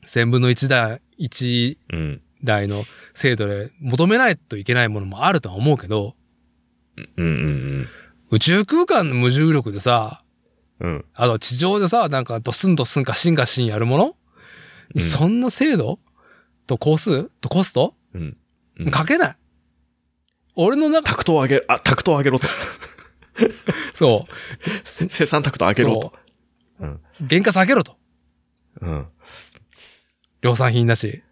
[0.05, 2.23] 千分の一台、一うん。
[2.45, 2.83] 台の
[3.15, 6.17] 精度で求めないといけないものもあるとは思うけど、
[7.17, 7.89] うんうん
[8.31, 10.25] 宇宙空間の無重力でさ、
[10.81, 10.91] うん。
[10.91, 11.05] うん。
[11.15, 14.05] あと地上でさ、なんかドスンドスンかシンかシンやるもの？
[14.05, 14.15] に
[14.97, 16.01] うんそんな精度？
[16.67, 18.37] と工数とコストうん。
[18.81, 19.37] うんかけない。
[20.55, 22.47] 俺の中、タクトを上げ、あ、タクトを上げろと。
[23.95, 24.33] そう。
[24.89, 26.13] 生産タクト上げろと。
[26.81, 27.01] うん。
[27.29, 27.97] 原価下げろと。
[28.81, 29.07] うん。
[30.41, 31.23] 量産品だし。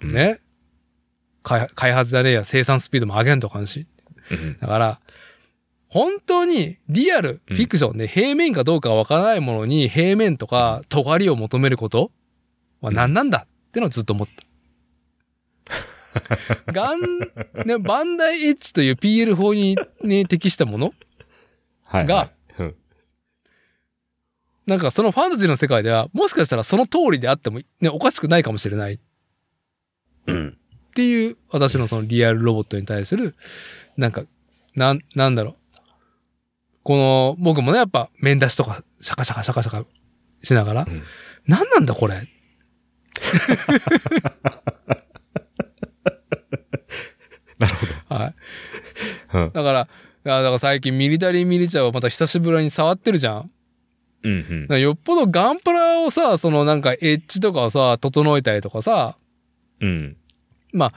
[0.00, 0.12] うん。
[0.12, 0.40] ね。
[1.42, 3.86] 開開発じゃねえや、生産スピードも上げんとかんし。
[4.30, 4.58] うん。
[4.58, 5.00] だから、
[5.88, 12.10] 本当にリアル、うんフィクションで平面かどうかわからないものに平面とか尖りを求めること
[12.80, 14.45] は何なんだってのをずっと思った。
[16.72, 17.00] ガン、
[17.66, 20.92] ね、バンダイエッジという PL4 に、ね、適したもの？
[21.84, 22.06] はい。
[22.06, 22.74] が、うん。
[24.66, 28.98] なんかそのファンタジーの世界では、もしかしたらその通りであっても、ね、おかしくないかもしれないっ
[30.26, 30.58] うん。
[30.94, 33.36] ていう、私のそのリアルロボットに対する、
[33.96, 34.24] なんか、
[34.74, 35.54] なん、なんだろう。
[36.82, 39.86] この、僕もね、やっぱ面出しとか、シャカシャカシャカシャカ
[40.42, 41.02] しながら、うん
[41.46, 42.14] なんなんだこれ？
[47.58, 48.14] なるほど。
[48.14, 48.34] はい。
[49.36, 49.52] うん。
[49.52, 49.88] だから、
[50.24, 53.50] だから最近ミリタリーミリチャーをまた久しぶりに触ってるじゃん。
[54.22, 59.16] うんうんよっぽどガンプラをさ、そのなんかエッジとかをさ、整えたりとかさ、
[59.80, 60.16] うん。
[60.72, 60.92] まあ、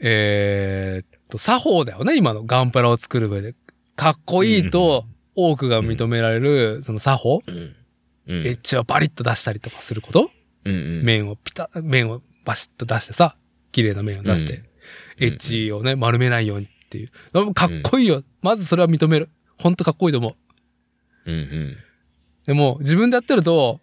[0.00, 3.54] えーっと、作法だよね、今のガンプラを作る上で。
[3.96, 5.04] かっこいいと
[5.34, 7.74] 多くが認められる、その作法、うん。
[8.28, 8.46] うん。
[8.46, 10.30] エッジをバリッと出したりとかすること、
[10.64, 11.04] うんうん。
[11.04, 13.36] 面をピタ、面をバシッと出してさ、
[13.72, 14.64] 綺麗な面を出して、うん
[15.18, 17.04] エッジをね、丸めないようにってい
[17.42, 17.54] う。
[17.54, 18.22] かっこいいよ。
[18.40, 19.28] まずそれは認める。
[19.58, 21.30] ほんとかっこいいと思う。
[21.30, 21.76] うんうん。
[22.46, 23.80] でも、自分でやってると、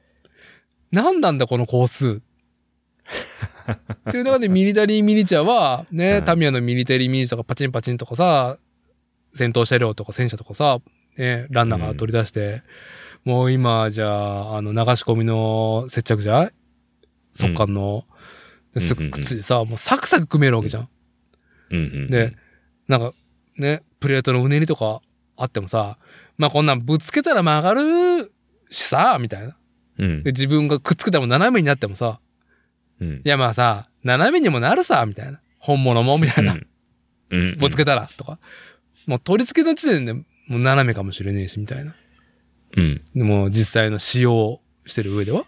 [0.91, 2.21] 何なんだこの工数。
[4.09, 8.57] っていう中で ミリタリーミニチュアは、ね、うんタミヤのミリタリーミニチュアとかパチンパチンとかさ、
[9.33, 10.79] 戦闘車両とか戦車とかさ、
[11.17, 12.63] ね、ランナーが取り出して、
[13.23, 16.51] もう今、じゃあ、あの、流し込みの接着剤？
[17.33, 18.05] 速乾の、
[18.73, 20.89] ですぐくっついてさ、もうサクサク組めるわけじゃん。
[21.71, 22.09] うんうん。
[22.09, 22.35] で、
[22.91, 23.13] なんか、
[23.57, 25.01] ね、プレートのうねりとか
[25.37, 25.97] あってもさ、
[26.37, 28.33] まあこんなんぶつけたら曲がる
[28.69, 29.57] しさ、みたいな。
[29.97, 30.31] うんで、。
[30.31, 32.19] 自分がくっつけても斜めになってもさ、
[32.99, 33.21] うんい。
[33.23, 35.39] やまあさ、斜めにもなるさ、みたいな。
[35.57, 36.57] 本物も、みたいな。
[37.29, 37.57] うん。
[37.57, 38.39] ぶつけたら、とか。
[39.05, 41.95] もう取り付けの時点でもう斜めかもしれねえし、みたいな。
[42.75, 43.01] うん。
[43.15, 45.45] でも実際の使用をしてる上ではっ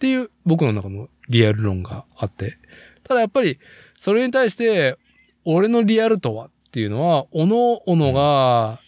[0.00, 2.58] ていう僕の中のリアル論があって。
[3.04, 3.60] ただやっぱり、
[3.98, 4.96] それに対して、
[5.44, 8.80] 俺のリアルとはっていうのは、おのおのが、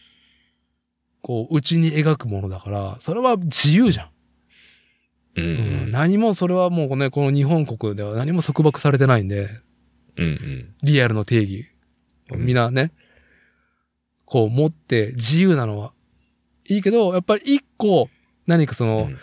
[1.23, 4.09] こう、内に描くものだから、それは自由じゃん。
[5.37, 5.91] ううんん。
[5.91, 9.49] 何もそれはもうね、この日本国では何も束縛されてないんで、
[10.16, 10.74] うん。
[10.83, 11.66] リアルの定義。
[12.33, 12.93] うんみんなね、
[14.24, 15.93] こう持って自由なのは
[16.69, 18.09] いいけど、やっぱり一個
[18.47, 19.19] 何かその、うん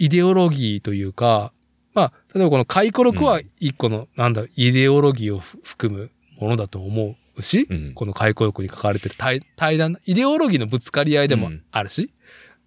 [0.00, 1.52] イデオロギーというか、
[1.98, 7.92] まあ、例えばこの回顧録は一個の、なんだ、イデオロギーをふ含むものだと思うし、うん。
[7.94, 12.14] この回顧録に書かれてる対対談、イデオロギーのぶつかり合いでもあるし、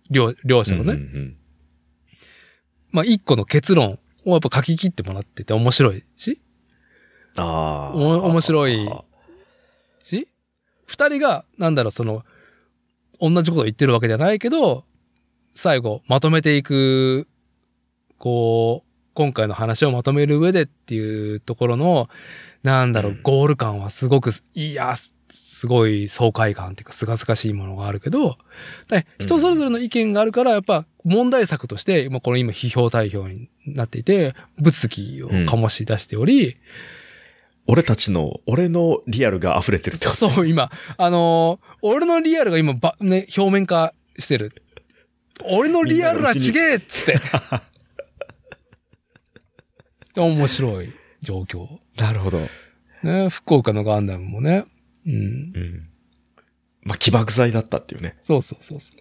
[0.09, 1.37] 両両者のね、うん
[2.89, 6.41] まあ一個の結論をやっぱ書き切ってもらってて面白いし、
[7.37, 7.95] ああ。
[7.95, 8.89] お面白い
[10.03, 10.27] し、
[10.85, 12.25] 二人が、なんだろう、その、
[13.21, 14.83] 同じことを言ってるわけじゃないけど、
[15.55, 17.29] 最後まとめていく、
[18.17, 22.09] こう、今回の話をまとめる上でっていうところの、
[22.63, 28.38] なんだろう、うんゴール感はすごく、いや、すすごい爽快感っていうか、すがすがしいものがあるけど、
[28.89, 36.57] で人それぞれの意見があるから、やっぱ問題作として、まあ、この今批評対象になっていて、物議を醸し出しており、
[37.67, 40.17] 俺たちの、俺のリアルが溢れてるってこと？
[40.31, 44.51] そう、今、あのー俺のリアルが今ば、ね、表面化してる。
[45.45, 47.19] 俺のリアルはちげえっつって。
[50.19, 50.89] 面白い
[51.21, 51.67] 状況。
[51.97, 52.39] なるほど。
[53.03, 54.65] ね、福岡のガンダムもね。
[55.05, 55.13] うん。
[55.13, 55.89] うん。
[56.83, 58.17] まあ、起爆剤だったっていうね。
[58.21, 58.97] そうそうそうそう。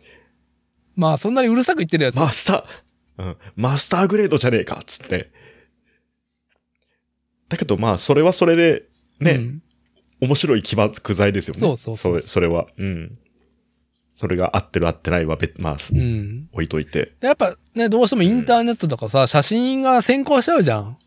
[0.96, 2.18] まあ、そんなにうるさく言ってるやつ。
[2.18, 5.30] マスター、うん、マスターグレードじゃねえかっつって。
[7.48, 8.84] だけどまあ、それはそれで、
[9.18, 9.62] ね、うん
[10.20, 11.60] 面白い起爆剤ですよね。
[11.60, 12.66] そうそうそうそれそれは。
[12.76, 13.18] うん。
[14.20, 16.48] それが合ってる合ってないは別、まあ、うん。
[16.52, 17.14] 置いといて。
[17.22, 20.98] やっぱね、どうしてもインターネットとかさ、写真が先行しちゃうじゃん。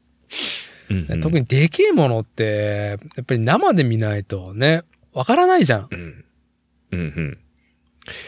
[0.89, 1.21] うん、うん。
[1.21, 4.81] 特にでけえものって、やっぱり生で見ないとね、
[5.13, 5.87] わからないじゃん。
[5.91, 6.25] うん。
[6.91, 7.37] うんうん。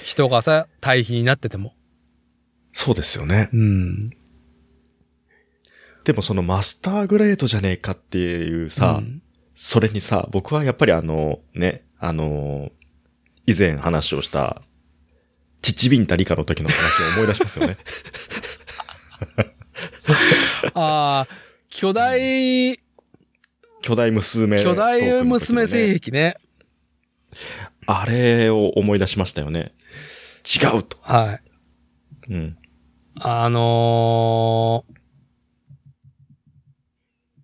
[0.04, 1.74] 人がさ、対比になってても。
[2.72, 3.50] そうですよね。
[3.54, 4.06] うん。
[6.04, 9.22] でもそのマスターグレードじゃねえかっていうさ、うん
[9.56, 12.72] それにさ、僕はやっぱりあの、ね、あの、
[13.46, 14.62] 以前話をした、
[15.66, 17.78] チチビンタリカの時の話を思い出しますよね。
[20.76, 21.28] ああ、
[21.70, 22.80] 巨大、
[23.82, 26.00] 巨大娘、巨大娘性ね。
[26.00, 26.38] 癖ね。
[27.88, 29.74] あれを思い出しましたよね。
[30.46, 31.00] 違うと。
[31.02, 31.40] は
[32.30, 32.32] い。
[32.32, 32.58] うん。
[33.16, 34.94] あのー、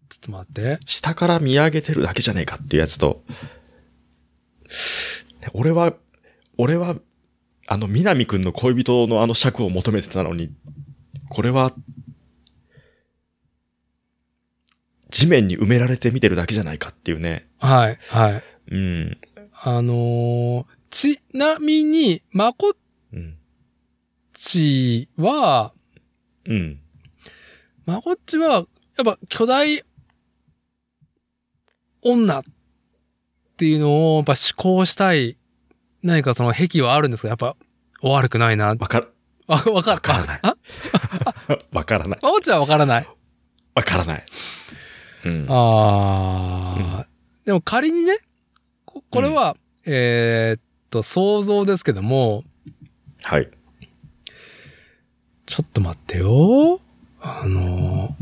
[0.10, 0.78] ちょっと待って。
[0.86, 3.24] 下から見上げてるだけじゃねえかっていうやつと、
[5.42, 5.96] ね俺は、
[6.60, 6.98] 俺は、
[7.72, 10.52] あの、南くんの恋人のあの尺を求めてたのに、
[11.30, 11.74] これは、
[15.10, 17.48] 地面に埋められて見てるだけじゃないかっていうね。
[17.60, 18.44] はい、はい。
[18.72, 19.18] うん。
[19.64, 22.78] あのー、ちなみに、まこっ
[23.14, 23.38] うん。
[24.34, 25.72] ちは、
[26.46, 26.82] うん。
[27.86, 28.66] まこっちは、やっ
[29.06, 29.82] ぱ巨大
[32.02, 32.44] 女っ
[33.56, 35.38] ていうのをやっぱ思考したい、
[36.04, 37.28] 何かその癖はあるんですか？
[37.30, 37.56] やっぱ
[38.10, 38.68] 悪くないな。
[38.70, 39.08] わか、
[39.48, 40.56] わ、 わかるわからないあ？
[41.72, 42.20] わからない。
[42.22, 43.08] まこっちはわからない？
[43.76, 44.26] わからない。
[45.26, 45.46] うん。
[45.50, 47.08] ああ、
[47.46, 48.18] でも仮にね、
[48.86, 49.56] ここれは、
[49.86, 52.44] えーっと、想像ですけども、
[53.24, 53.50] はい。
[55.46, 56.80] ちょっと待ってよ。
[57.22, 58.16] あの、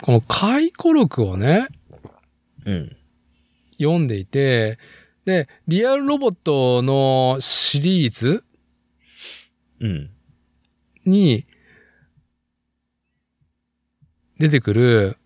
[0.00, 1.66] この回顧録をね、
[2.64, 2.96] うん。
[3.78, 4.78] 読んでいて、
[5.24, 8.44] で、リアルロボットのシリーズ？
[9.80, 10.10] うん。
[11.04, 11.46] に
[14.38, 15.16] 出てくる、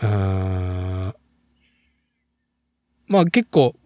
[0.00, 1.14] うーん
[3.08, 3.76] まあ結構、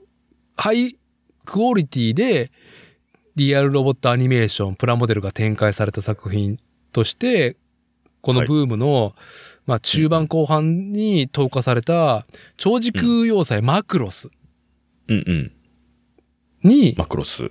[0.57, 0.97] ハイ
[1.45, 2.51] クオリティで、
[3.37, 6.59] リアルロボットアニメーション、プラモデルが展開された作品
[6.93, 7.57] として、
[8.21, 9.15] このブームの、
[9.67, 12.27] まあ中盤後半に投下された、
[12.57, 14.31] 超時空要塞マクロス
[15.09, 15.53] うんうん。
[16.63, 17.51] に、マクロス。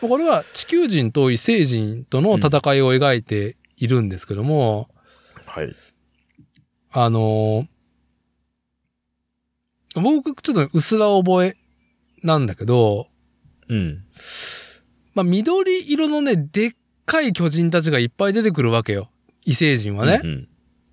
[0.00, 4.88] これは地球人と異星人との戦いを描いているんですけども、
[5.46, 5.74] はい。
[6.90, 7.66] あのー
[10.00, 11.56] 僕ちょっと薄ら覚え
[12.22, 13.08] なんだけど、
[13.68, 14.04] うん。
[15.14, 16.70] まあ、緑色のね、でっ
[17.04, 19.10] かい巨人たちがいっぱい出てくるわけよ。
[19.44, 20.20] 異星人はね。
[20.22, 20.48] うん。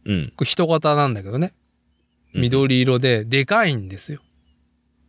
[0.05, 0.33] うん。
[0.35, 1.53] これ人型なんだけどね。
[2.33, 2.41] うん。
[2.41, 4.21] 緑色ででかいんですよ。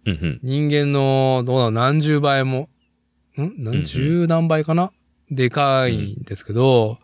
[0.07, 0.41] うんうん。
[0.43, 2.69] 人間の、どうだろう、何十倍も、
[3.37, 3.41] ん？
[3.41, 4.93] うんうん何十何倍かな？
[5.31, 6.99] でかいんですけど、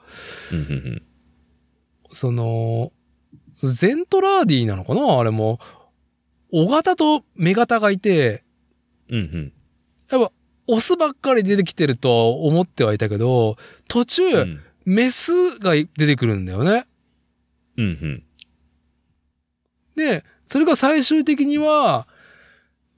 [0.52, 1.02] うんうん
[2.10, 2.92] その、
[3.54, 5.18] ゼントラーディなのかな？
[5.18, 5.58] あれも。
[6.52, 8.44] 小型と目型がいて、
[9.10, 9.18] うん。
[9.18, 9.52] うん
[10.10, 10.32] やっぱ、
[10.66, 13.56] オスばっかり出てきてるとは思ってはいたけど、
[13.88, 14.60] 途中、うん。
[14.84, 16.86] メスが出てくるんだよね。
[17.76, 18.22] うんうん。
[19.96, 22.08] で、それが最終的には、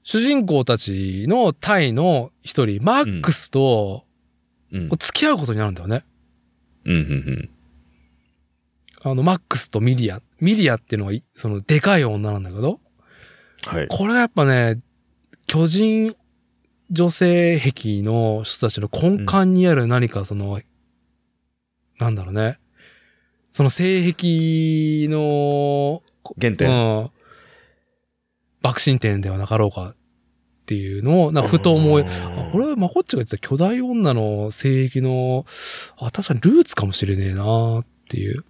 [0.03, 4.05] 主人公たちのタイの一人、マックスと
[4.71, 4.89] うん。
[4.89, 6.03] 付き合うことになるんだよね。
[6.85, 7.49] うんうん
[9.01, 10.21] あの、マックスとミリア。
[10.39, 12.79] ミリアっていうのがい、その、でかい女なんだけど、
[13.63, 13.87] はい。
[13.87, 14.79] これはやっぱね、
[15.45, 16.15] 巨人
[16.91, 20.59] 女性癖の人たちの根幹にある何かその、
[21.99, 22.59] なんだろうね。
[23.55, 26.69] その性癖の、う原点。
[26.69, 27.11] ん、
[28.61, 29.95] 爆心点ではなかろうかっ
[30.65, 35.45] っていうのを、なんかふと思い、うんあ、これはまこっちが言ってた巨大女の聖域の、
[35.99, 38.43] あ、確かにルーツかもしれねえなっていう。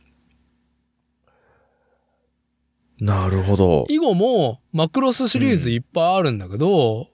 [3.02, 3.86] なるほど。
[3.90, 7.10] 以後もマクロスシリーズいっぱいあるんだけど、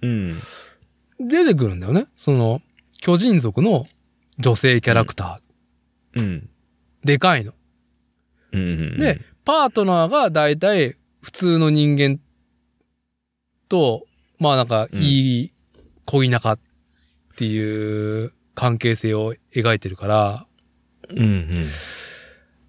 [0.00, 0.38] うん。
[1.18, 2.06] 出てくるんだよね。
[2.14, 2.62] その、
[3.00, 3.86] 巨人族の
[4.38, 6.20] 女性キャラクター。
[6.20, 6.50] うん。
[7.04, 7.52] でかいの。
[8.52, 8.64] うんう
[8.96, 8.98] ん。
[8.98, 12.18] で、パートナーが大体普通の人間
[13.68, 14.06] と、
[14.38, 15.54] まあなんか、うんいい
[16.06, 16.58] 恋仲っ
[17.36, 20.46] ていう関係性を描いてるから、
[21.08, 21.54] うんうん。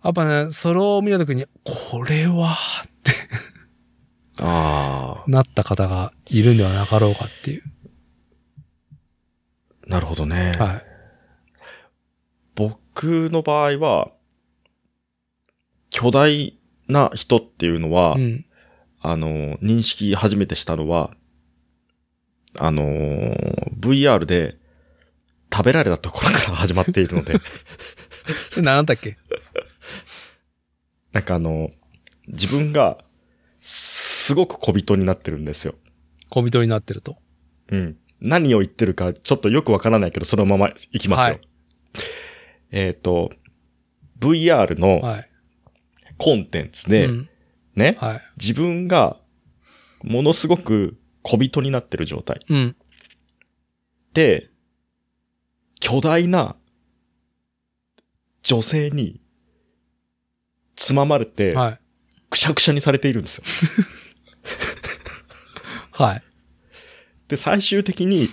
[0.04, 2.56] やっぱね、それを見たときに、これは、
[4.42, 7.64] あなった方がいるんではなかろうかっていう。
[9.88, 10.54] あ、なるほどね。
[10.58, 10.82] はい。
[12.56, 14.12] 僕の場合は、
[15.96, 16.60] 巨大
[16.90, 18.46] な人っていうのは、うん。
[19.00, 21.12] あの、認識初めてしたのは、
[22.60, 22.84] あの、
[23.80, 24.58] VR で
[25.54, 27.40] 食べられたところから始まっているので、
[28.52, 29.16] それ何だっけ？
[31.14, 31.72] なんかあの、
[32.28, 32.98] 自分が
[33.62, 35.76] すごく小人になってるんですよ。
[36.28, 37.16] 小人になってると。
[37.70, 37.98] うん。
[38.20, 41.26] 何を言ってるかちょっとよくわからないけど、そのままいきますよ。
[41.26, 41.42] はい
[42.72, 43.32] えっ、と、
[44.20, 45.30] VR のはい。
[46.18, 47.30] コンテンツで、うん。
[47.76, 48.22] ね、はい。
[48.38, 49.18] 自分が
[50.04, 52.76] ものすごく小人になってる状態うん。
[54.14, 54.50] で、
[55.80, 56.56] 巨大な
[58.44, 59.20] 女性に
[60.76, 61.80] つままれて、はい。
[62.30, 63.44] くしゃくしゃにされているんですよ。
[65.92, 66.24] はい。
[67.28, 68.30] で、最終的に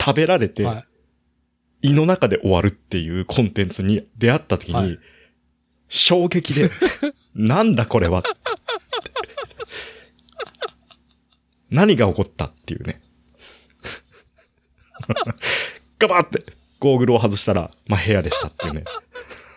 [0.00, 0.80] 食べられて、は
[1.82, 1.88] い。
[1.88, 4.98] 胃の中で終わるっていうコンテンツに出会った時に、はい
[5.88, 6.70] 衝撃で、
[7.34, 8.22] なんだこれは
[11.70, 13.02] 何が起こったっていうね。
[15.98, 16.44] ガバって
[16.78, 18.84] ゴーグルを外したら、まあ、部屋でしたっていうね。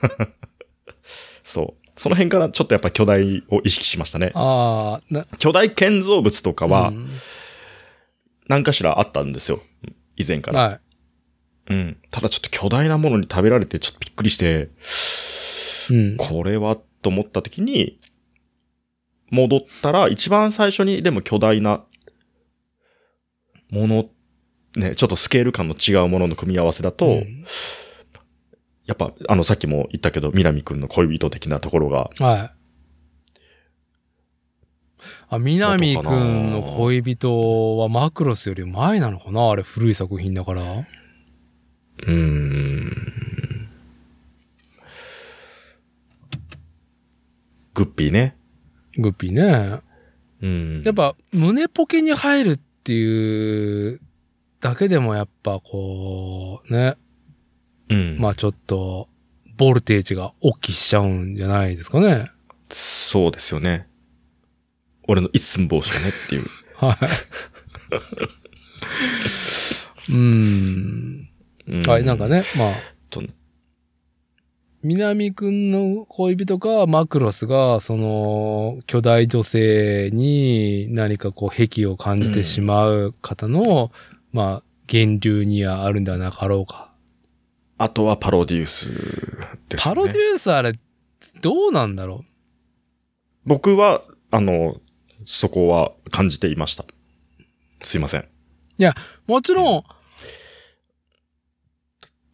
[1.44, 1.90] そう。
[2.00, 4.32] その辺からちょっとやっぱ巨大を意識しましたね。
[4.36, 7.10] ああ、な、巨大建造物とかはうん
[8.48, 9.62] 何かしらあったんですよ。
[10.16, 10.62] 以前から。
[10.62, 10.80] はい。
[11.70, 11.98] うん。
[12.12, 14.70] ただちょっと巨大なものに食べられてちょっとびっくりして、
[15.90, 16.18] うん。
[16.18, 18.00] これはと思った時に、
[19.30, 21.84] 戻ったら一番最初にでも巨大な
[23.70, 24.10] もの、
[24.76, 27.44] ね、ちょっとスケール感の違うものの組み合わせだと、うん
[28.86, 32.52] やっぱ、あの、さっきも言ったけど、南くんの恋人的なところが、はい。
[35.28, 39.50] あ、南くんの恋人はマクロスより前なのかな？
[39.50, 40.62] あれ古い作品だから。
[40.64, 42.92] うーん。
[47.78, 48.36] グッピーね。
[48.98, 49.82] グッピーね。
[50.42, 50.82] うん。
[50.84, 54.02] やっぱ胸ポケに入るっていう
[54.60, 56.98] だけでもやっぱこう、ね。
[57.92, 58.18] うん。
[58.20, 59.10] まあちょっと、
[59.58, 62.32] ボルテージが大きしちゃうんじゃないですかね。
[62.72, 63.88] そうですよね。
[65.08, 66.48] 俺の一寸法師がねっていう。
[66.78, 66.98] はい。
[70.10, 71.30] うーん。
[71.68, 72.28] うんはい、なんか。
[72.28, 72.74] ね、まあ、
[73.12, 73.22] と
[74.88, 83.92] 南くんの恋人か、マクロスが、その、巨大女性に何かこう、癖を感じてしまう方の、
[84.32, 86.94] まあ、源流にはあるんではなかろうか。
[87.78, 88.92] あとはパロデュース
[89.68, 89.94] ですね。
[89.94, 90.72] パロデュースあれ、
[91.42, 92.24] どうなんだろ
[93.46, 94.78] 僕は、あの、
[95.26, 96.86] そこは感じていました。
[97.82, 98.22] すいません。
[98.22, 98.84] う
[99.28, 99.84] もちろん、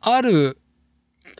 [0.01, 0.59] ある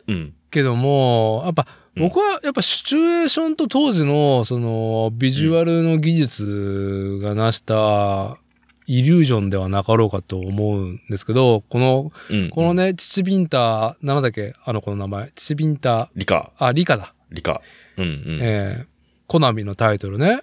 [0.08, 0.34] うん。
[0.54, 1.66] けども、やっぱ、
[1.96, 8.38] 僕はやっぱシチュエーションと当時の、その、ビジュアルの技術が成した、
[8.86, 12.50] イリュージョンではなかろうかと思うんですけど、この、うん。
[12.50, 14.54] このね、チチビンタ、なんだっけ？
[14.64, 15.30] あの子の名前。
[15.34, 17.14] チチビンタ、理科、あ、リカだ。
[17.30, 17.62] 理科。
[17.96, 18.38] うんうん。
[18.42, 18.86] えー、
[19.26, 20.42] コナミのタイトルね。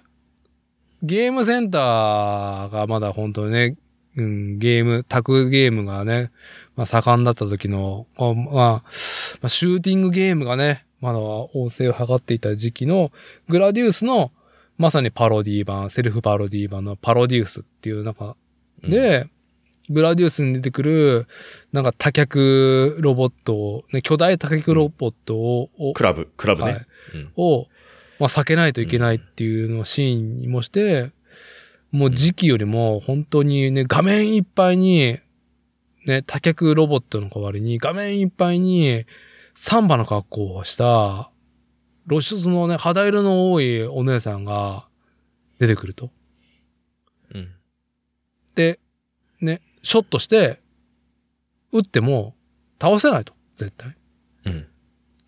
[1.04, 3.76] ゲームセンターがまだ本当にね、
[4.16, 6.32] うん、ゲーム、タクゲームがね、
[6.76, 8.82] まあ盛んだった時の、まあ、ま
[9.42, 13.12] あ、シューティングゲームがね、まだ旺盛を図っていた時期の、
[13.48, 14.32] グラディウスの、
[14.78, 18.36] まさにパロディ版、セルフパロディ版のパロディウスっていう中
[18.84, 19.26] うん、で、
[19.90, 21.26] グラディウスに出てくる、
[21.72, 26.72] なんか多脚ロボットを、ね、巨大多脚ロボットを、をクラブ、クラブね。
[26.72, 26.86] はい。
[27.14, 27.32] うん。
[27.36, 27.66] を、
[28.18, 31.10] まあ、避けないといけないっていうのをシーンにもして、
[31.90, 35.18] もう時期よりも本当にね、画面いっぱいに、
[36.06, 39.04] ね、多脚ロボットの代わりに画面いっぱいに
[39.54, 41.30] サンバの格好をした
[42.08, 44.88] 露出のね、肌色の多いお姉さんが
[45.60, 46.10] 出てくると。
[47.34, 47.52] うん。
[48.56, 48.80] で、
[49.40, 50.60] ね、ショットして、
[51.70, 52.34] 撃っても
[52.80, 53.34] 倒せないと。
[53.54, 53.96] 絶対。
[54.46, 54.66] うん。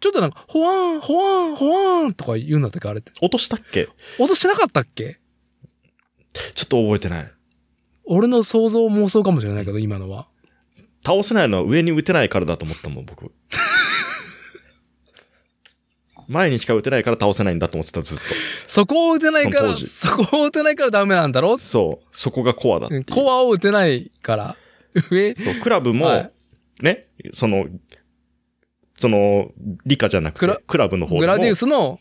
[0.00, 3.12] ちょっとなんか、ほわーん、ほわーん、ほわーんとか言うんだったっけあれって。
[3.22, 3.88] 落としたっけ？
[4.18, 5.18] 音しなかったっけ？
[6.54, 7.32] ちょっと覚えてない。
[8.04, 10.26] 俺の想像妄想かもしれないけど、今のは。
[11.04, 13.30] 倒せないのは上に打てないからだと思ったもん、僕。
[16.26, 18.18] 前にしか打てないから倒せないんだと思ってた、ずっ
[18.66, 21.58] そこを打てないから、そこを打てないからダメなんだろと。
[21.58, 22.06] そう。
[22.12, 23.04] そこがコアだって。
[23.12, 24.56] コアを打てないから。
[25.10, 26.30] 上、そう、クラブも、はい
[26.82, 27.66] ね、その、
[28.98, 29.50] その、
[29.84, 31.98] 理科じゃなくて、クラブの方グラディウスの、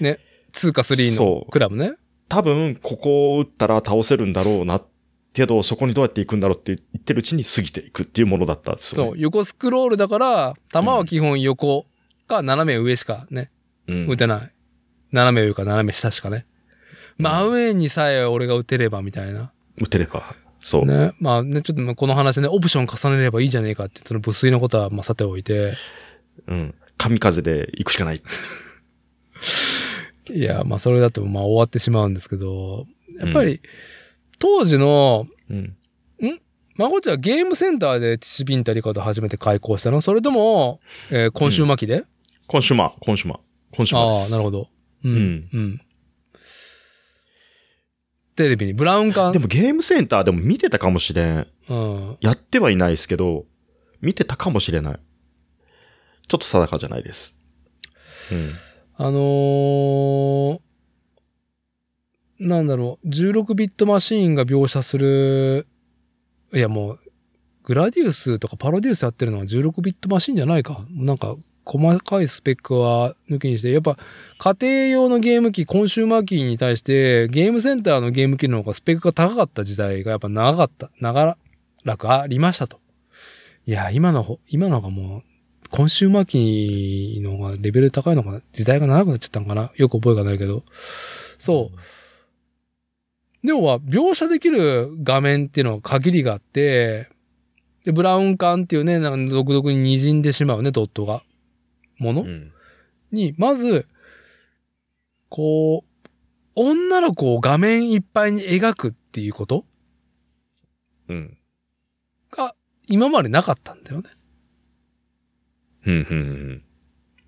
[0.00, 0.18] ね、
[0.52, 1.94] 2か3のクラブね。
[2.28, 4.80] 多分、ここを打ったら倒せるんだろうな、
[5.34, 9.10] けど、そこにどうやって行くんだろうって言ってるうちに過ぎていくっていうものだったんですよ、ね。
[9.10, 11.86] そう、横スクロールだから、球は基本横
[12.26, 13.50] か斜め上しかね、
[13.88, 14.52] うん打てない。
[15.12, 16.46] 斜め上か斜め下しかね。
[17.18, 19.52] 真上にさえ俺が打てればみたいな。
[19.76, 20.34] 打てれば。
[20.60, 20.86] そう。
[20.86, 21.14] ね。
[21.20, 25.74] まあね、ちょっとまあこの話ね、オプション重ねればいいじゃねえかって、その無粋のことはまあさておいて。
[26.46, 26.74] うん。
[26.96, 28.22] 神風で行くしかない。
[30.30, 32.86] いや、まあそれだとまあ終わってしまうんですけど、
[33.18, 33.60] やっぱり、
[34.38, 35.76] 当時の、うん。
[36.76, 40.00] まこっちはゲームセンターでティシビンタリカと初めて開講したの？
[40.00, 40.80] それとも、
[41.10, 42.04] えー、今週末期で、
[42.48, 43.38] コンシュマー、コンシュマー。
[43.70, 44.22] コンシュマーです。
[44.24, 44.68] ああ、なるほど。
[45.04, 45.48] ううんん。
[45.52, 45.80] うん。
[48.34, 49.30] テレビにブラウン管？
[49.32, 51.46] でもゲームセンターでも見てたかもしれん。
[51.68, 52.16] うん。
[52.20, 53.44] やってはいないですけど、
[54.00, 54.98] 見てたかもしれない。
[56.26, 57.36] ちょっと定かじゃないです。
[58.32, 58.50] うん。
[58.96, 60.60] あのー、
[62.38, 65.66] なんだろう、16ビットマシーンが描写する、
[66.52, 67.00] いやもう、
[67.64, 70.84] グラディウスとかパロディウスやってるのは16ビットマシンじゃないか。
[70.90, 73.96] なんか、細かいスペックは抜きにして、やっぱ
[74.36, 81.38] 家庭用のゲーム機、コンシューマー機に対して、ゲームセンターのゲーム機の方がスペックが高かった時代がやっぱ長かった、長
[81.84, 82.80] らくありましたと。
[83.64, 85.22] いや、今のほ、今のがもう、
[85.70, 88.42] コンシューマー機の方がレベル高いのかな？
[88.52, 89.72] 時代が長くなっちゃったのかな？
[89.76, 90.62] よく覚えがないけど。
[91.38, 91.78] そう。
[93.44, 97.08] でもは、描写できる画面っていうのは限りがあって、
[97.84, 101.22] で、ブラウン管っていうね、なんか独特に滲んでしまうね、ドットが。
[101.98, 102.52] もの、うん。
[103.12, 103.86] に、まず、
[105.28, 106.08] こう、
[106.56, 109.64] 女の子を画面いっぱいに描くっていうこと？
[111.08, 111.36] うん。
[112.30, 112.54] が
[112.86, 114.10] 今までなかったんだよね。
[115.86, 115.94] うん。
[115.94, 116.64] うん。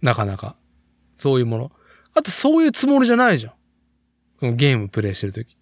[0.01, 0.57] なかなか。
[1.17, 1.73] そういうもの。
[2.15, 3.53] あとそういうつもりじゃないじゃん。
[4.39, 5.57] そのゲームプレイしてるとき。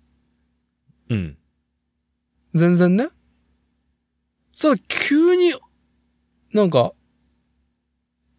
[1.11, 1.37] うん。
[2.55, 3.09] 全然ね。
[4.53, 5.55] そしたら急に、
[6.53, 6.93] なんか、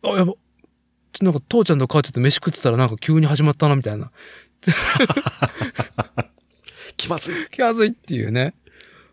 [0.03, 0.33] あ、やば。
[1.21, 4.11] なんか父ちゃんと母ちゃんと飯食ってたらなんか急に始まったなみたいな。
[6.97, 7.35] 気まずい。
[7.51, 8.53] 気まずいっていうね。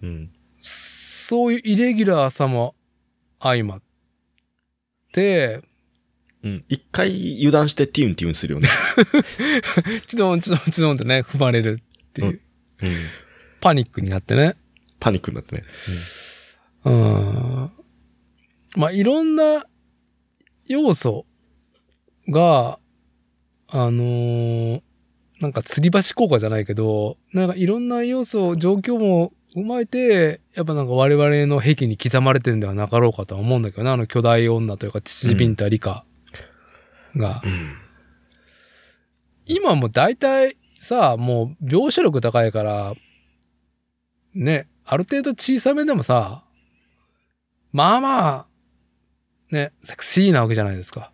[0.03, 0.31] うん。
[0.59, 2.75] そういうイレギュラーさも
[3.41, 3.83] 相まっ
[5.13, 5.63] て、
[6.43, 6.65] うん。
[6.69, 8.69] 一回油断してティーンティーンするよね。
[10.07, 12.41] ちどんちどんちどんってね、踏まれるっていう、
[12.83, 12.97] うん。
[13.63, 14.57] パニックになってね。
[15.01, 15.63] パニックになってね。
[16.85, 17.71] うん。
[18.77, 19.65] まあ、いろんな
[20.67, 21.25] 要素
[22.29, 22.79] が、
[23.69, 24.83] あのー
[25.41, 36.05] なんか吊り橋効果じゃないけど、なんかいろんな要素、状況も踏まえて、やっぱなんか我々の壁に刻まれてるんではなかろうかとは思うんだけどね、あの巨大女というか、父ビンタリカ
[37.17, 37.43] が。
[37.45, 37.75] うん。
[39.47, 42.95] 今も大体さ、もう描写力高いから、
[44.35, 46.45] ね、ある程度小さめでもさ、
[47.73, 48.47] まあまあ、
[49.51, 51.13] ね、セクシーなわけじゃないですか。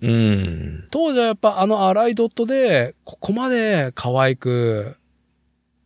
[0.00, 0.88] うん。
[0.90, 4.96] 当時はやっぱあの荒いドットで、ここまで可愛く、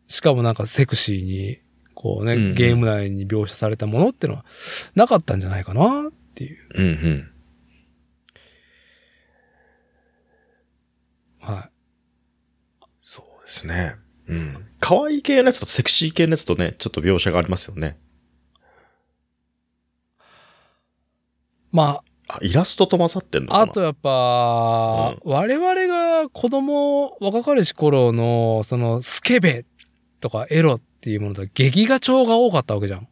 [0.09, 1.59] しかもなんかセクシーに、
[1.95, 4.45] こうね、うんうんゲーム内に描写されたものってのは
[4.95, 6.59] なかったんじゃないかなっていう。
[6.75, 6.85] うん。
[6.85, 7.33] うん。
[11.41, 11.71] は
[13.03, 13.97] そうですね。
[14.29, 14.67] うん。
[14.81, 17.99] 可愛い系のやつとセクシー系のやつとね、ちょっと描写がありますよね。
[21.73, 21.77] い。
[21.77, 23.71] まあ、イラストと混ざってんのかあ、な？
[23.71, 29.65] あとやっぱ、我々が子供、若かりし頃の、その、スケベ
[30.21, 33.09] とかエロっていうものと劇画調が多かったわけじゃん。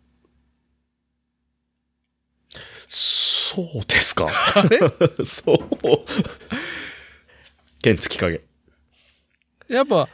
[2.88, 4.28] そうですか？
[4.54, 4.78] あれ？
[5.24, 5.58] そう。
[7.82, 8.40] 剣付き影。
[9.68, 10.08] やっぱ、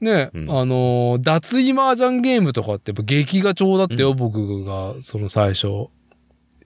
[0.00, 5.88] ね、うんあのー脱衣麻雀ゲームとかってやっぱ劇画調だったよ、うん僕が、その最初。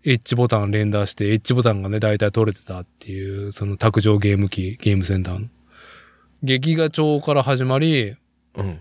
[0.03, 5.49] エッジボタン連打して、エッジボタンがね、大体取れてたっていう、その卓上ゲーム機、ゲームセンターの。
[6.43, 8.15] 劇画調から始まり、
[8.57, 8.81] うん。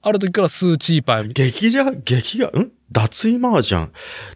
[0.00, 2.70] ある時からスーチーパイみたい激じゃ、激が、ん？
[2.92, 3.88] 脱衣麻雀。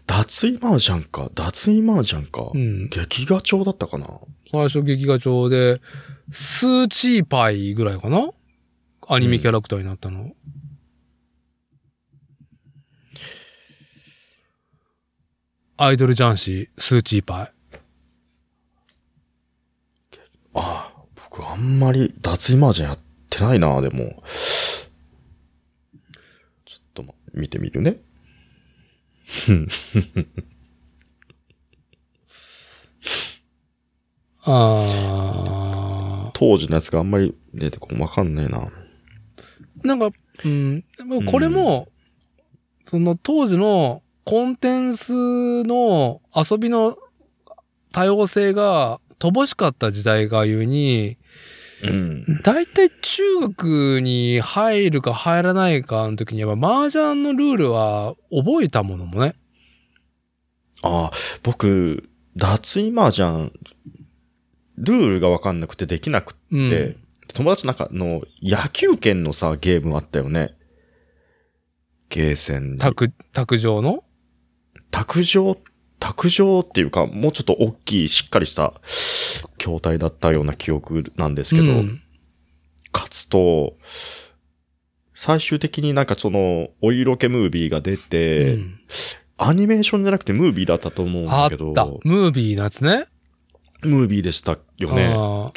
[0.09, 1.31] 脱衣麻雀か。
[1.35, 2.51] 脱衣麻雀か。
[2.53, 2.89] うん。
[2.91, 4.09] 劇画調だったかな。
[4.51, 5.81] 最初劇画調で、
[6.33, 8.31] スーチーパイぐらいかな
[9.15, 10.33] アニメキャラクターになったの？
[15.77, 17.53] アイドル雀士、スーチーパイ。
[20.55, 22.99] ああ、僕あんまり脱衣麻雀やっ
[23.29, 24.23] てないな、でも。
[26.65, 27.99] ちょっとま、見てみるね。
[34.45, 38.73] あ当時のやつがあんまり出てこんわかんねえな。
[39.83, 39.87] ー。
[39.87, 40.11] なんか、
[40.45, 40.85] うん。
[41.27, 41.89] これも、
[42.85, 46.97] その当時のコンテンツの遊びの
[47.93, 50.63] 多様性が乏しかった時代がゆ
[51.85, 52.41] うん。
[52.43, 59.35] 大体中学に入るか入らないかの時にやっぱ麻雀のルールは覚えたものもね。
[60.83, 63.53] ああ、僕、脱衣麻雀、
[64.79, 66.97] ルールがわかんなくてできなくうん。
[67.27, 70.55] て、友達なんかの野球拳のさ、ゲームあったよね。
[72.09, 72.79] ゲーセンに。
[72.79, 74.05] 卓、卓上の？
[74.91, 75.59] 卓上、
[75.99, 78.75] 卓上っていうか、もうちょっと大きい、しっかりした
[79.59, 82.01] 筐体だったような記憶なんですけど、うん
[82.95, 83.79] 勝つと、
[85.15, 88.79] 最終的になんかその、お色気ムービーが出て、うん
[89.39, 91.87] アニメーションじゃなくてムービーだったと思うんあっだけど、た。
[91.87, 93.07] ムービーのやつね。
[93.81, 95.15] ムービーでしたよね。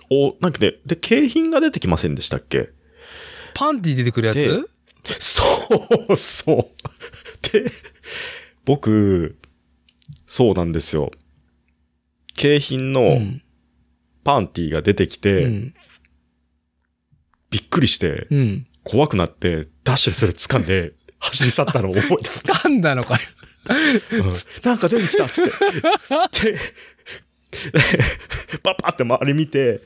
[0.10, 2.70] お、なんかね、で、景品が出てきませんでしたっけ？
[3.54, 4.50] パンティ出てくるやで
[5.04, 5.44] つそ
[6.10, 7.52] う、そう。
[7.52, 7.72] で、
[8.66, 9.38] 僕、
[10.26, 11.12] そうなんですよ。
[12.36, 13.42] 景品うのん。
[14.24, 15.74] パンティが出てきて、うん。
[17.50, 18.68] びっくりして、うん。
[18.84, 22.44] 怖くなって、ダッシュでそれ掴んで、走り去ったのを覚えてます。
[22.68, 23.22] 掴んだのかよ。
[23.68, 24.30] うん
[24.64, 25.52] なんか出てきたっつって。
[26.54, 26.60] で、
[28.64, 29.82] パッパって周り見て、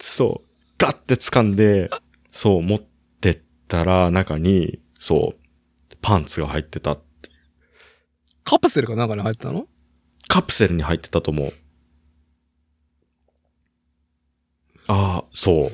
[0.00, 1.90] そう、ガッて掴んで、
[2.30, 2.80] そう、持っ
[3.20, 3.38] てっ
[3.68, 6.98] たら、中に、そう、パンツが入ってた。
[8.44, 9.66] カプセルかなんかに入ってたの？
[10.28, 11.52] カプセルに入ってたと思う。
[14.88, 15.72] ああ、そう。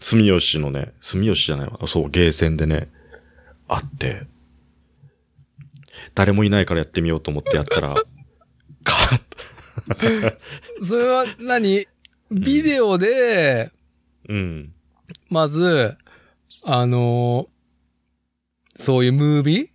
[0.00, 1.86] 住吉のね、住吉じゃないわ。
[1.86, 2.90] そう、ゲーセンでね、
[3.66, 4.26] あって、
[6.14, 7.94] 誰もいないからやってみようと思ってやったら、
[10.82, 11.86] それは何？
[12.30, 13.70] ビデオで、
[14.28, 14.72] うん。
[15.30, 15.96] まず、
[16.64, 17.48] あの
[18.76, 19.68] そういうムービー？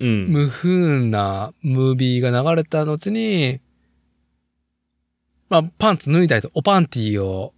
[0.00, 0.28] うん。
[0.28, 3.60] 無風なムービーが流れた後に、
[5.50, 7.52] まあ、パンツ脱いだりと、おパンティーを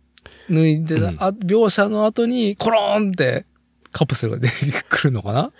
[0.49, 1.17] 脱いで、うん。
[1.19, 3.47] あ描写の後に、コローンって
[3.93, 4.55] カプセルが出て
[4.89, 5.53] くるのかな？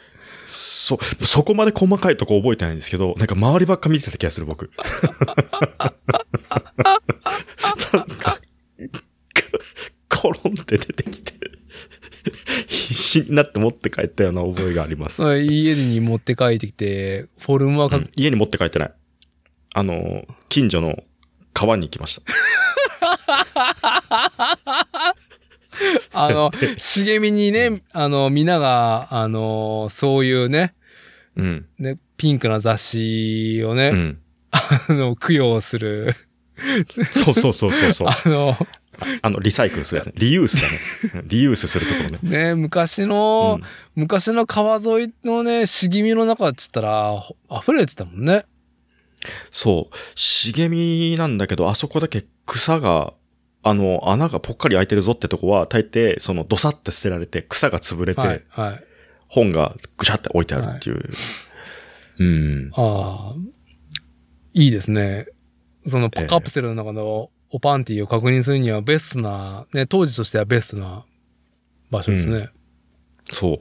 [0.61, 4.71] そ、そこまで細かいとこ覚えてないんですけど、なんか周りばっか見てた気がする、僕。
[7.95, 8.39] なんか、
[10.11, 11.33] コロンって出てきて、
[12.69, 15.23] 必死になって持って帰ったような覚えがあります。
[15.41, 18.93] 家に持って帰ってきて、フォルムはか、うん家に持って帰ってない。
[19.75, 21.03] あの、近所の
[21.55, 22.23] 川に行きました。
[26.13, 30.75] あの、 茂みにね、あの、皆が、あの、そういうね、
[31.37, 31.67] うん。
[31.79, 34.19] ね、ピンクな雑誌をね、うん。
[34.51, 36.15] あの、供養する、
[37.13, 38.09] そうそうそうそうそう。
[38.11, 38.57] あの、
[39.23, 40.13] あの、リサイクルするやつね。
[40.17, 41.21] リユースだね。
[41.23, 42.19] う んリユースするところね。
[42.23, 43.67] ね、昔の、うん
[43.97, 48.47] 昔の川沿いのね、茂みの中っつったら、ほ溢れてたもんね。
[49.51, 49.97] そう。
[50.15, 53.13] 茂みなんだけど、あそこだけ草が、
[53.63, 58.85] あの、穴がぽっかり開いてるぞってとこは、大抵、その、どさって捨てられて、草が潰れて、はい、はい。
[59.29, 61.11] 本がぐしゃって置いてあるっていう。
[62.19, 62.71] うん。
[62.75, 63.37] ああ、
[64.55, 65.27] いいですね。
[65.87, 71.05] そのええカプセルの中のおパンティを確認するにはベストな、ね、当時としてはベストな
[71.91, 72.51] 場所ですね。
[73.33, 73.59] そう。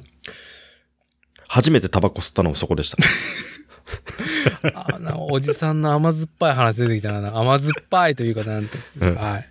[1.48, 2.98] 初めてタバコ吸ったのもそこでした。
[4.74, 7.38] あーなおじさんの甘酸っぱい話出てきたな。
[7.38, 8.78] 甘酸っぱいというかなんて。
[9.00, 9.50] うんはい。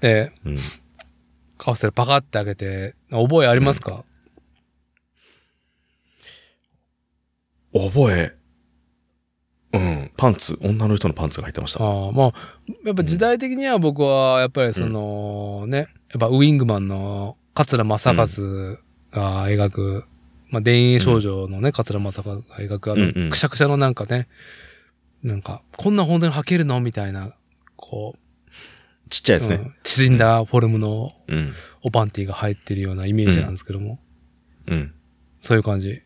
[0.00, 0.58] で、うん。
[1.58, 4.04] カプセルパカって開けて、覚えありますか、
[7.72, 8.34] 覚え。
[9.72, 10.10] うん。
[10.16, 11.84] パンツ、女の人のパンツが入ってました。
[11.84, 12.32] ああ、まあ、
[12.84, 15.84] やっぱ時代的には僕は、やっぱりその、ね、や
[16.16, 20.06] っぱウィングマンの桂正和が描く、
[20.48, 24.26] まあ、田園少女のね、桂正和が描く、あの、うんうんくしゃくしゃのなんかね、
[25.22, 26.80] なんか、こんな本当に履けるの？
[26.80, 27.36] みたいな、
[27.76, 28.18] こう、
[29.10, 29.56] ちっちゃいですね。
[29.56, 31.52] うん縮んだフォルムのうん。
[31.82, 33.98] おパンティが入ってるようなイメージなんですけども。
[34.66, 34.94] うん。
[35.40, 36.02] そういう感じ。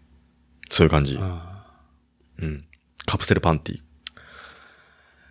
[0.71, 1.17] そういう感じ。
[1.21, 1.67] あ
[2.39, 2.65] うん。
[3.07, 3.81] カプセルパンティ。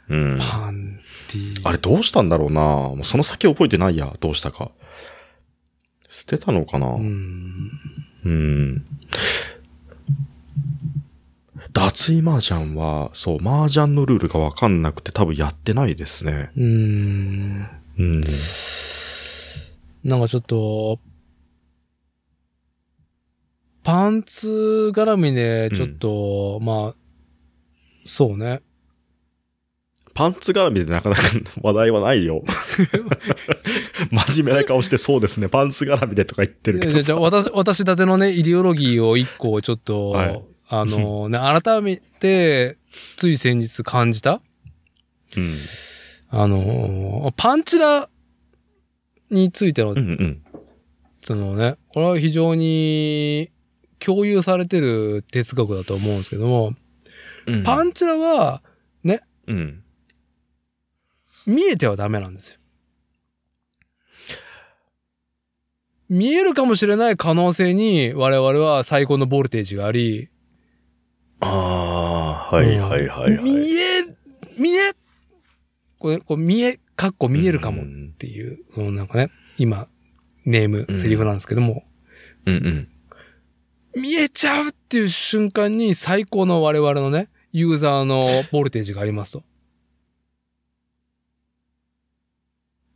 [0.09, 0.39] うんー。
[0.39, 4.15] パンティあれどうしたんだろうなもうその先覚えてないや。
[4.19, 4.71] どうしたか。
[6.09, 8.85] 捨てたのかなううん。
[11.73, 11.81] ん。
[11.81, 16.51] 脱衣麻雀は、そう、麻雀のルールがわかんなくて多分やってないですね。
[16.55, 17.67] うん。
[17.97, 18.21] うん。
[20.03, 20.99] なんかちょっと、
[23.83, 26.95] パンツ絡みで、ちょっと、まあ、
[28.05, 28.61] そうね。
[30.13, 31.23] パンツ絡みでなかなか
[31.61, 32.43] 話題はないよ。
[34.11, 35.49] 真面目な顔してそうですね。
[35.49, 36.99] パンツ絡みでとか言ってるけどさ。
[36.99, 40.43] じゃあ私、私立てのね、イデオロギーを一個ちょっと、はい
[40.75, 42.77] あの ね、改めて、
[43.17, 44.41] つい先日感じた
[45.35, 45.55] うん。
[46.29, 48.09] あの、パンチラ
[49.29, 50.41] についてのうんうん。
[51.21, 53.51] そのね、これは非常に
[53.99, 56.73] 共有されてる哲学だと思うんですけども、
[57.45, 57.63] うん。
[57.63, 58.63] パンチラは
[59.47, 59.83] うん。
[61.45, 62.59] 見えてはダメなんですよ。
[66.09, 70.29] 見えるかもしれない可能性に我々は最高のボルテージがあり、
[71.45, 73.43] ああ、はいはいはいはい。
[73.43, 74.03] 見え、
[74.57, 74.93] 見え
[75.99, 79.87] これ、こう見え、かっこ見えるかもっうんていう、そのなんかね、今、
[80.45, 81.83] ネーム、うんセリフなんですけども、
[82.45, 82.87] うん
[83.95, 84.01] うん。
[84.01, 89.43] 見えちゃうっていう瞬間に最高の我々のね、ユーザーのボルテージがありますと。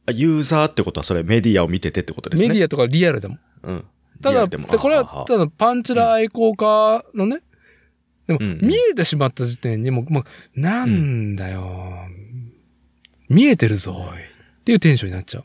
[0.08, 2.46] あユーザーってことはそれメディアを見ててってことですね。
[2.48, 2.50] ア。
[2.50, 3.38] メディアとかリアルでも。
[3.64, 3.86] うん。
[4.22, 7.42] ただ、これあはただパンチラ愛好家のね、
[8.28, 12.08] でも、うんうん見えてしまった時点にもう、もう、なんだよ、
[13.30, 14.18] 見えてるぞ、おい。
[14.18, 15.44] っていうテンションになっちゃう。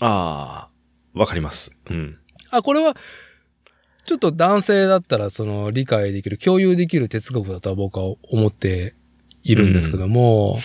[0.00, 0.70] あ
[1.14, 1.72] あ、わかります。
[1.90, 2.18] うん。
[2.50, 2.96] あ、これは、
[4.06, 8.94] ちょっと男性だったら、その、理解できる、共有できる哲学だとは僕は思って
[9.42, 10.58] いるんですけども、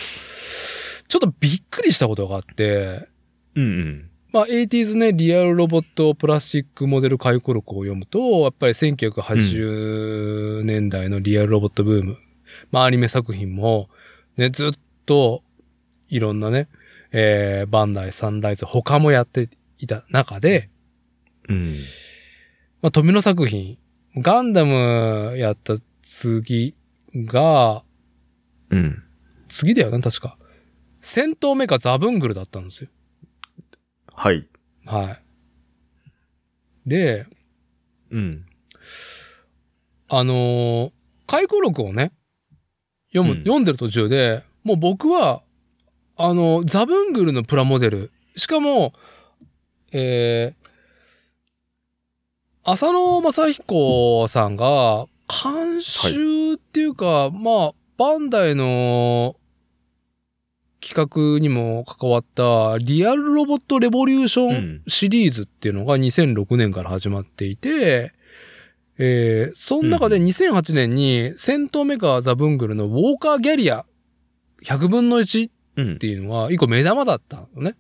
[1.07, 3.07] ちょっとびっくりしたことがあって、
[3.55, 4.09] うんうん。
[4.35, 12.17] まあ、80s ね、リアルロボットプラスチックモデル回顧録を読むと、やっぱり1980年代のリアルロボットブーム、
[12.69, 13.87] まあ、アニメ作品も、
[14.35, 14.69] ね、ずっ
[15.05, 15.41] と、
[16.09, 16.67] いろんなね、
[17.13, 19.47] えー、バンダイ、サンライズ、他もやって
[19.77, 20.69] いた中で、
[21.47, 21.75] うん。
[22.81, 23.77] まあ、富野作品、
[24.17, 26.75] ガンダムやった次
[27.15, 27.85] が、
[28.69, 29.01] うん。
[29.47, 30.37] 次だよな、確か。
[30.99, 32.89] 戦闘メカザブングルだったんですよ。
[34.15, 34.47] はい。
[34.85, 35.17] は
[36.85, 36.89] い。
[36.89, 37.25] で、
[38.11, 38.45] うん。
[40.07, 40.91] あのー
[41.27, 42.11] 回顧録をね、
[43.11, 45.41] 読む、うん読んでる途中で、もう僕は、
[46.17, 48.93] あの、ザブングルのプラモデル、しかも、
[49.91, 59.35] えー、浅野正彦さんが、監修っていうか、まあ、バンダイの
[60.87, 64.81] 企画にも関わった、リアルロボットレボリューションうん。
[64.87, 68.13] シリーズっていうのが2006年から始まっていて、
[68.97, 73.85] えー、その中で2008年に戦闘メカザブングルのウォーカーギャリア
[74.63, 77.75] 100分の1っうんていうのが一個目玉だったのね。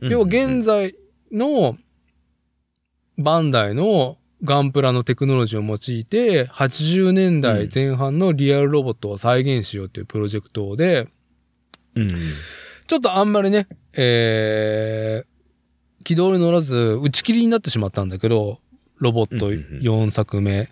[0.00, 0.94] 要は現在
[1.30, 1.76] の
[3.18, 11.08] バンダイのガンプラのテクノロジーを用いて80年代前半のリアルロボットを再現しようというプロジェクトで、
[11.94, 12.10] うん。
[12.86, 18.60] ちょっとあんまりね、えー、軌道に乗らず打ち切りになってしまったんだけど、
[18.98, 20.68] ロボットうんうんうん4作目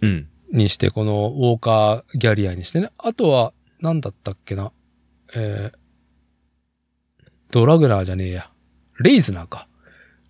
[0.00, 0.28] うん。
[0.52, 2.90] にして、このウォーカーギャリアにしてね。
[2.98, 4.72] あとは、なんだったっけな。
[5.34, 5.78] えー、
[7.50, 8.50] ドラグラーじゃねえや。
[9.00, 9.68] レイズナーか。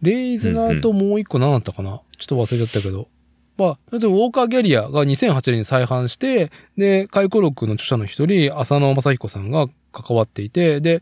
[0.01, 3.09] レイズナーともう一個何だったかな、ちょっと忘れちゃったけど。
[3.56, 11.01] まあ、ウォーカーギャリアが2008年に再販して、で、回顧録の著者の一人、浅野正彦さんが関わっていて、で、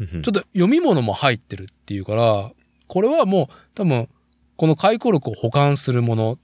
[0.00, 2.52] ちょっと読み物も入ってるっていうから、
[2.86, 4.08] これはもう多分、
[4.56, 6.38] この回顧録を保管するもの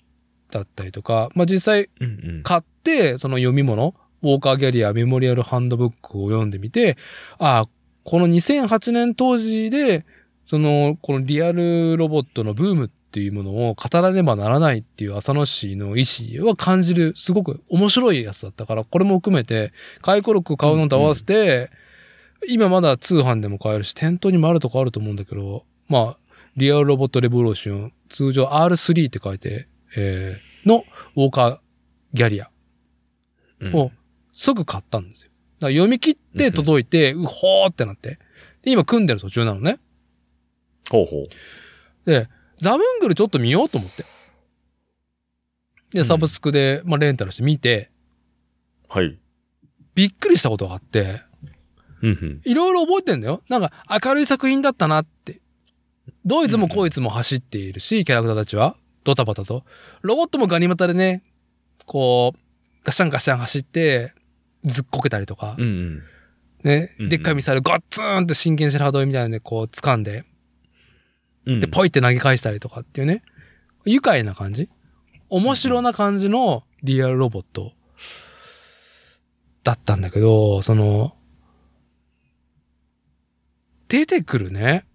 [0.50, 1.88] だったりとか、まあ実際。
[2.42, 6.96] 買って、その読み物、ウォーカーギャリアメモリアルハンドブックを読んでみて、
[7.38, 7.68] ああ、
[8.04, 10.04] この2008年当時で、
[10.44, 19.72] その、このリアルロボットのブームっていうものを語らねばならないっていう浅野氏の意思は感じる、すごく面白いやつだったから、これも含めて、
[20.02, 21.70] 回顧録買うのと合わせて、
[22.48, 26.18] 今まだ通販でも買えるし、店頭にもあるとこあると思うんだけど、まあ、
[26.56, 30.84] リアルロボットレボリューション、通常 R3 って書いて、えー、の
[31.16, 31.58] ウォーカー
[32.12, 32.50] ギャリア
[33.60, 33.90] うんを
[34.32, 35.30] 即買ったんですよ。
[35.58, 38.18] だから読み切って届いて、うほーってなって。
[38.62, 39.78] で、今組んでる途中なのね。
[40.90, 42.10] ほうほう。
[42.10, 44.04] で、ザブングルちょっと見ようと思って。
[45.92, 47.90] で、うんサブスクで、まあ、レンタルして見て、
[48.88, 49.18] はい。
[49.94, 51.20] びっくりしたことがあって、
[52.02, 52.40] うんうん。
[52.44, 53.42] いろいろ覚えてんだよ。
[53.48, 53.72] なんか
[54.04, 55.40] 明るい作品だったなって。
[56.24, 59.64] どいつもこいつも走っているし、キャラクターたちは、ドタバタと。
[60.02, 61.22] ロボットもガニ股でね、
[61.86, 62.38] こう、
[62.84, 64.12] ガシャンガシャン走って、
[64.64, 66.02] ずっこけたりとか、うんうん。
[66.62, 70.24] ねうんう、んでっかいミサイルガッツーンって真剣白羽鳥みたいなんでこう掴んで、うん
[71.46, 73.22] で、ポイって投げ返したりとかっていうね、
[73.84, 74.68] 愉快な感じ。
[75.28, 77.72] 面白な感じのリアルロボット
[79.62, 81.16] だったんだけど、その、
[83.88, 84.86] 出てくるね、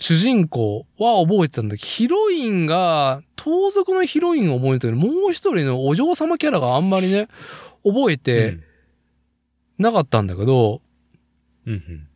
[0.00, 4.96] 主人公は覚えてたんだけど、ヒロインが、盗賊のヒロインを覚えてる。
[4.96, 7.28] もう一人のお嬢様キャラがあんまりね、
[7.84, 8.58] 覚えて
[9.78, 10.82] なかったんだけど、
[11.66, 12.08] うんうん。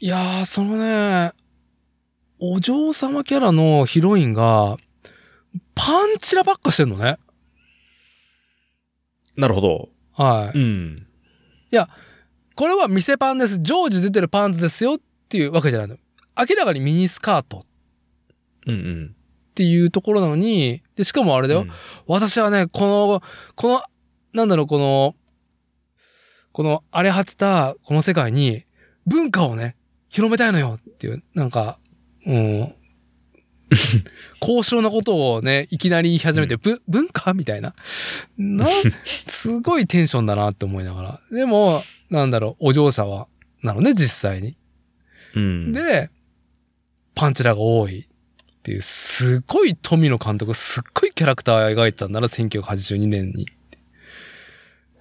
[0.00, 1.32] いやー、そのね、
[2.38, 4.76] お嬢様キャラのヒロインが、
[5.74, 7.18] パンチラばっかしてんのね。
[9.36, 9.88] なるほど。
[10.12, 10.58] はい。
[10.58, 11.06] うん。
[12.56, 13.58] これは店パンです。
[13.60, 14.98] 常時出てるパンツですよっ
[15.28, 15.96] ていうわけじゃないの。
[16.38, 17.62] 明らかにミニスカートっ
[18.66, 19.16] うんうん。
[19.54, 21.62] ていうところなのに、で、しかもあれだよ。
[21.62, 21.70] うん
[22.06, 23.22] 私はね、この、
[23.56, 23.82] この、
[24.32, 25.14] なんだろう、この、
[26.52, 28.64] この荒れ果てたこの世界に
[29.06, 29.74] 文化をね、
[30.14, 31.80] 広めたいのよっていう、なんか、
[32.24, 32.74] うん、
[34.38, 37.74] 高尚なことをね、いきなり言い始めて、ぶ文化みたいな。
[38.38, 38.68] な、
[39.26, 41.20] すごいテンションだなって思いながら。
[41.32, 43.26] でも、なんだろう、お嬢様
[43.64, 44.56] なのね、実際に。
[45.34, 45.72] うん。
[45.72, 46.10] で、
[47.16, 48.06] パンチラが多いっ
[48.62, 53.46] ていう、すごい富野監督、すっごいキャラクター描いてたんだな、1982年に。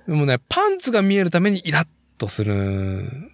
[0.08, 1.88] でもね、パンツが見えるためにイラッ
[2.18, 3.30] とする。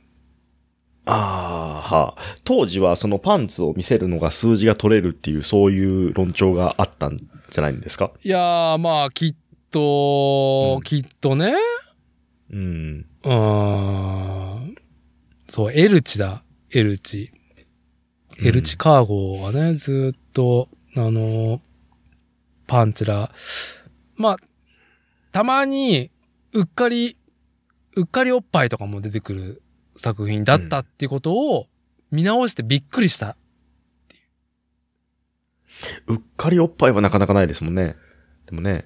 [1.11, 2.21] ああ、はあ。
[2.43, 8.11] 当時はそのパンツを見せるのが数字が取れるっていう、そういう論調があったんじゃないんですか？
[8.23, 9.35] いやー、まあ、きっ
[9.71, 11.53] と、うんきっとね、
[12.51, 13.05] うん。
[13.23, 14.75] うーん。
[15.47, 17.31] そう、エルチだ、エルチ。
[18.41, 21.61] エルチカーゴがね、ずーっと、あの、
[22.67, 23.31] パンチラ。
[24.15, 24.37] まあ、
[25.31, 26.09] たまに、
[26.53, 27.17] うっかり、
[27.95, 29.61] うっかりおっぱいとかも出てくる
[29.99, 31.67] 作品だったっていうことを
[32.09, 33.35] 見直してびっくりした。
[36.07, 37.97] うっかりおっぱいはなかなかないですもんね。
[38.45, 38.85] でもね。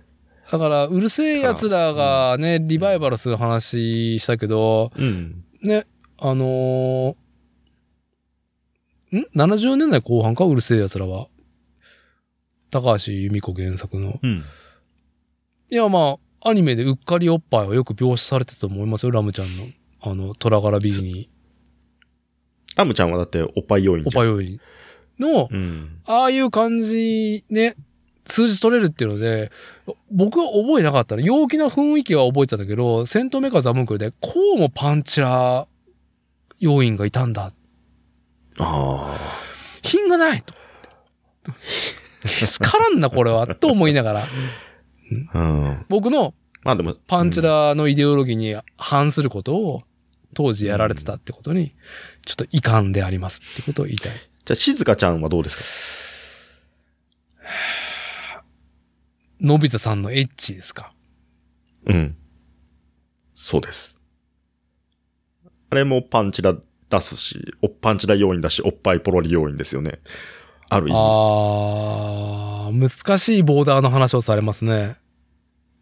[0.51, 5.43] だから、うるせえ奴らがね、リバイバルする話したけど、うん。
[5.61, 5.85] ね、
[6.17, 11.27] あのーん ?70 年代後半かうるせえ奴らは。
[12.71, 14.19] 高橋由美子原作の。
[14.21, 14.43] うん。
[15.69, 19.67] いや、まあ、アニメでうっかりおっぱいはよく描写されてたと思いますよ、ラムちゃんの。
[20.05, 21.29] あの、虎柄ビギニ、
[22.75, 24.11] アムちゃんはだっておっぱい要員おっ。
[24.11, 24.59] ぱい要員
[25.17, 25.99] の、うん。
[26.05, 27.75] ああいう感じね、
[28.25, 29.49] 数字取れるっていうので、
[30.11, 31.23] 僕は覚えなかったね。
[31.23, 35.67] 陽気な雰囲気は覚えてたんだけど、戦闘メカザムンクルで、こうもパンチラ
[36.59, 37.53] 要員がいたんだ。
[38.59, 39.17] あ
[39.83, 40.53] 品がないと。
[42.23, 43.47] けしからんな、これは。
[43.47, 44.27] と思いながら、あ。
[45.33, 45.85] うん。
[45.87, 46.95] 僕のまあでも。
[47.07, 49.83] パンチラのイデオロギーに反することを、
[50.33, 51.73] 当時やられてたってことに、
[52.25, 54.11] ちょっと遺憾でありますってことを言いたい。
[54.11, 55.63] じゃあ、静香ちゃんはどうですか？
[59.39, 60.93] のび太さんのエッチですか？
[61.85, 62.17] うん。
[63.35, 63.97] そうです。
[65.69, 66.55] あれもパンチラ
[66.89, 69.99] 出すし、おパンチラ要員だし、おっぱいポロリ要員ですよね。
[70.69, 70.97] ある意味。
[70.97, 74.97] あー、難しいボーダーの話をされますね。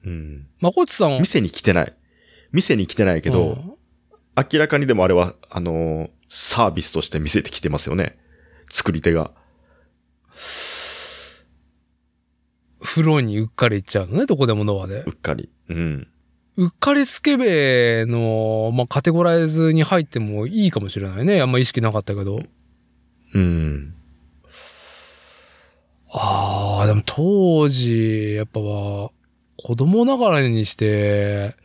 [0.06, 0.48] うん。
[0.60, 1.20] まこっちさんは？
[1.20, 1.94] 店に来てない。
[2.52, 3.74] 店に来てないけど、うん
[4.52, 8.18] 明らかにでもあれは、あのーサービスとして見せてきてますよね。
[8.70, 9.32] 作り手が。
[12.82, 15.10] 風呂にうっかり行っちゃうのね、どこでもドアでう。
[15.10, 15.50] っかり。
[15.68, 16.08] うん。
[16.56, 21.42] うっかりスケベの、まあ、カテゴライズに入ってもいいかもしれないね。
[21.42, 22.42] あんま意識なかったけど。
[23.34, 23.94] うん。
[26.10, 29.12] ああ、でも当時、やっぱは、
[29.58, 31.56] 子供ながらにして、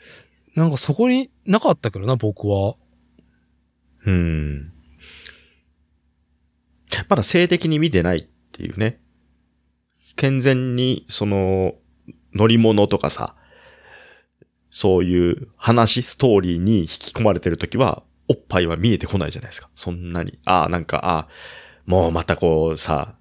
[0.56, 2.76] なんかそこになかったけどな、僕は。
[4.06, 4.72] うん。
[7.08, 8.22] まだ性的に見てないっ
[8.52, 8.98] ていうね。
[10.16, 11.74] 健全に、その、
[12.32, 13.36] 乗り物とかさ、
[14.70, 19.68] そういう話、ストーリーに引き込まれてるときは、おっぱいは見えてこないじゃないですか。
[19.74, 20.38] そんなに。
[20.46, 21.28] ああ、なんか、ああ、
[21.84, 23.14] もうまたこうさ、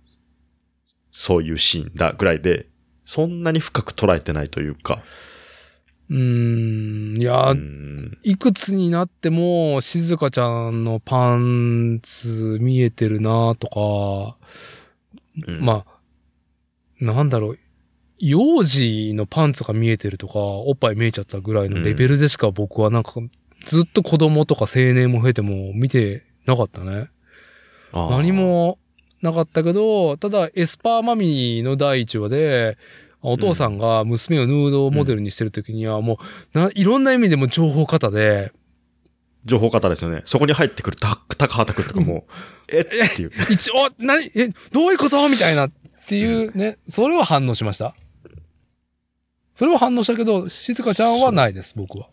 [1.12, 2.68] そういうシーンだぐらいで、
[3.06, 5.04] そんなに深く捉えてないというか。
[6.10, 8.18] うーん、いや、うん。
[8.24, 14.38] いくつになっても、静香ちゃんのパンツ見えてるなとか、
[15.48, 17.60] うんまあ、なんだろう、
[18.20, 23.14] 幼児のパンツが見えてるとか、おっぱい見えちゃったぐらいのレベルでしか僕はなんか、
[23.66, 27.10] ずっと子供とか青年も増えても見てなかったね。
[27.94, 28.32] 何。
[28.32, 28.78] も
[29.22, 32.78] なかったけど、ただエスパーマミーの第一話で、
[33.32, 36.20] お父さんが娘をヌードモデルにしてる時にはも
[36.54, 38.52] う、な、いろんな意味でも情報型で、
[39.46, 40.24] 情報型ですよね。
[40.26, 42.26] そこに入ってくるタッ高畑くんとかも、
[42.68, 42.80] え？
[42.82, 43.32] っていう。
[43.50, 45.30] 一応、何、え、どういうこと？
[45.30, 45.72] みたいなっ
[46.08, 47.96] ていうね、それは反応しました？
[49.54, 52.10] それは反応したけど、静香ちゃんはないです、僕は。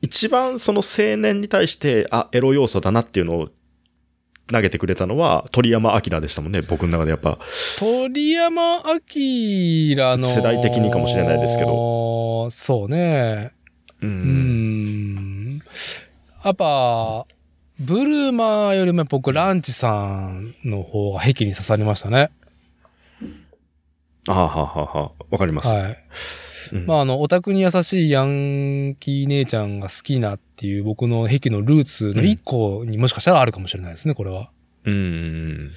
[0.00, 3.48] 一番その青年に対して、あ、エロ要素だなっていうのを
[4.52, 6.62] 投げてくれたのは、鳥山明でしたもんね。
[6.62, 7.38] 僕の中でやっぱ。
[7.78, 10.28] 鳥山明の。
[10.28, 12.48] 世代的にかもしれないですけど。
[12.50, 13.52] そうね。
[14.00, 14.06] う。
[14.06, 15.62] うんん。
[16.44, 17.26] やっぱ、
[17.80, 22.30] ブルーマーよりも僕、ランチさんの方が壁に刺さりましたね。
[24.28, 25.68] あはははわかります。
[25.68, 25.96] はい。
[26.72, 34.50] うんまあ、あの、オタクに優しいヤンキー姉ちゃんが好きなっていう僕の壁のルーツの一個にもしかしたらあるかもしれないですね、これは。
[34.84, 35.70] うん。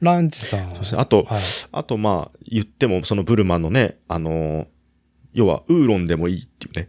[0.00, 0.74] ランチさん。
[0.76, 1.42] そして、あと、はい。
[1.72, 4.66] あと、まあ、言っても、そのブルマのね、あのー
[5.32, 6.88] 要は、ウーロンでもいいっていうね。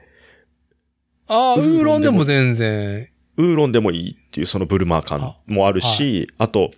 [1.27, 3.09] ああ、ウウーロンでも全然。
[3.37, 6.71] ウーロンでもいいっていうそのブルマー感もあるし、あと、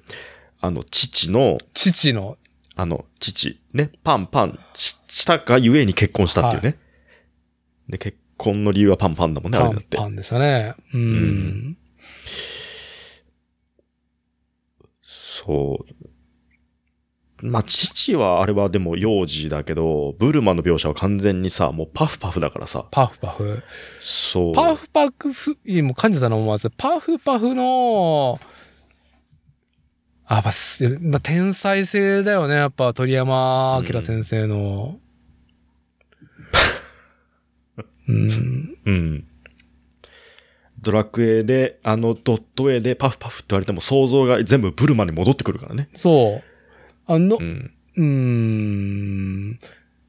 [0.59, 2.37] あの、父の、父の、
[2.75, 6.77] あの、父、ね、パンパンししたがゆえに結婚したっていうね。
[7.89, 9.97] で、結婚の理由はパンパンだもんね、あパンれだって。
[9.97, 10.75] パンでしたね。
[10.93, 11.01] うん。
[11.01, 11.77] うん
[15.03, 17.47] そう。
[17.47, 22.85] まあ、父はあれはでも幼児だけど、ブルマの描写は完全にさ、もうパフパフだからさ。
[22.91, 23.63] パフパフ。
[23.99, 24.53] そう。
[24.53, 28.39] パフパフ、いやもう感じたの思わず、パフパフの、
[30.25, 32.55] あ、やっぱす、まあ、天才性だよね。
[32.55, 35.00] やっぱ鳥山明先生の。
[38.11, 38.77] うん。
[38.85, 39.25] うん。
[40.81, 45.89] ドラクエで、あのドット絵でパフパフって言われても想像が全部ブルマに戻ってくるからね。
[45.93, 46.43] そう。
[47.05, 47.71] あのう、ん。
[47.95, 49.59] うーん。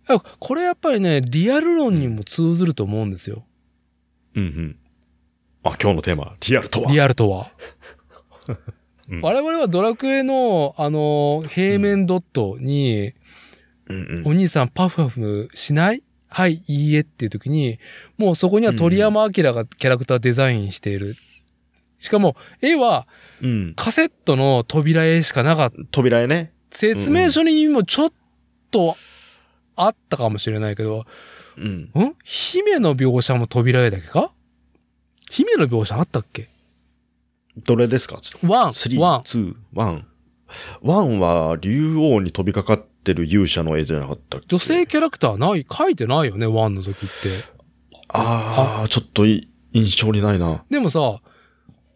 [0.09, 3.45] あこれやっぱりね、リアル論にも通ずると思うんですよ。
[4.35, 4.77] うんうん。
[5.62, 6.91] あ、今日のテーマ、リアルとは。
[6.91, 7.53] リアルとは。
[8.49, 13.12] うん我々はドラクエの、あの、平面ドットに、
[13.89, 16.03] うんお兄さんパフパフしない
[16.33, 17.79] はい、いいえっていう時に、
[18.17, 21.17] もうそこには鳥山明がキャラクターデザインしている。
[21.99, 23.07] しかも、絵は
[23.43, 23.51] うん。
[23.51, 23.75] うん。
[23.75, 25.77] カセットの扉絵しかなかった。
[25.91, 26.53] 扉絵ね。
[26.71, 28.13] 説明書にもちょっ
[28.71, 28.97] と
[29.77, 31.05] あったかもしれないけど、
[31.59, 31.65] うん。
[31.65, 32.17] ん？
[32.25, 34.33] 姫の描写も扉絵だけか？
[35.31, 36.49] 姫の描写あったっけ？
[37.59, 38.17] どれですか？
[38.23, 38.49] ちょっと。
[38.49, 40.07] ワン、3、ワン。
[40.83, 41.16] 2、1。
[41.16, 44.47] 1は竜王に飛びかかってる勇者の絵じゃなかったっけ？
[44.49, 47.09] 女性キャラクターない、書いてないよね、ワンの時って。
[48.09, 50.65] ああ、ちょっとい印象にないな。
[50.70, 51.20] でもさ、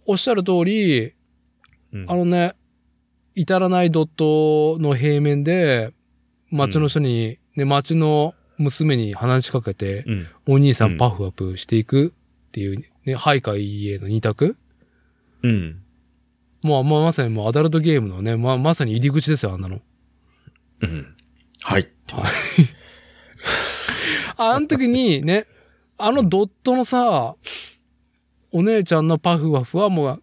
[0.06, 1.12] おっしゃる通り、
[1.92, 2.54] うんあのね、
[3.34, 5.92] 至らないドットの平面で、
[6.50, 10.26] 町の人に、ね、町の娘に話しかけて、うん。
[10.46, 12.14] お兄さうんんパフアップしていく
[12.48, 14.56] っていう、ね、はいかいいえの二択
[15.42, 15.82] うん。
[16.66, 19.80] もう、まあ、まさにもうアダルトゲームのね、まあ、まさに入り口ですよ、あんなの。
[20.82, 21.16] うん。
[21.62, 21.88] はい。
[24.36, 25.46] あの時にね、
[25.96, 27.36] あのドットのさ、
[28.52, 30.22] お姉ちゃんのパフワフはもう、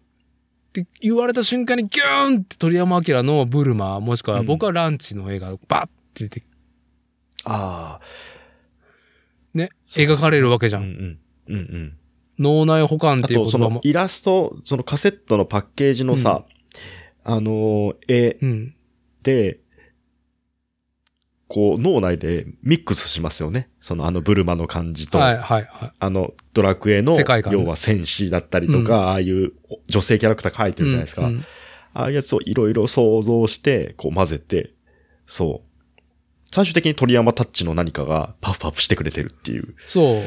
[0.72, 6.42] て言われた瞬間にギューンって鳥山明のブルマ、もしくはうん僕はランチの絵がバッて出て、
[7.44, 8.04] ああ。
[9.52, 10.78] ね、描かれるわけじゃ。
[10.78, 11.18] うんんうん。
[11.48, 11.98] うんうん。
[12.38, 13.70] 脳内保管っあと、そていう言葉も。
[13.76, 16.44] のイラスト、そのカセットのパッケージのさ、
[17.24, 18.74] あのー、絵うん。
[19.22, 19.60] で、
[21.48, 23.68] こう、脳内でミックスしますよね。
[23.80, 25.92] そのあのブルマの感じと、はいはいはい。
[25.98, 29.52] あのドラクエの、世界観要は戦士だったりとか、うんああいう
[29.86, 31.22] 女性キャラクター描いてるじゃないですか。
[31.22, 31.44] うんうん
[31.94, 34.74] ああいうやつをいろいろ想像して、こう混ぜて、
[35.26, 35.74] そう。
[36.52, 40.22] 最終的に鳥山タッチの何かがパフパフしてくれてるっていうそう。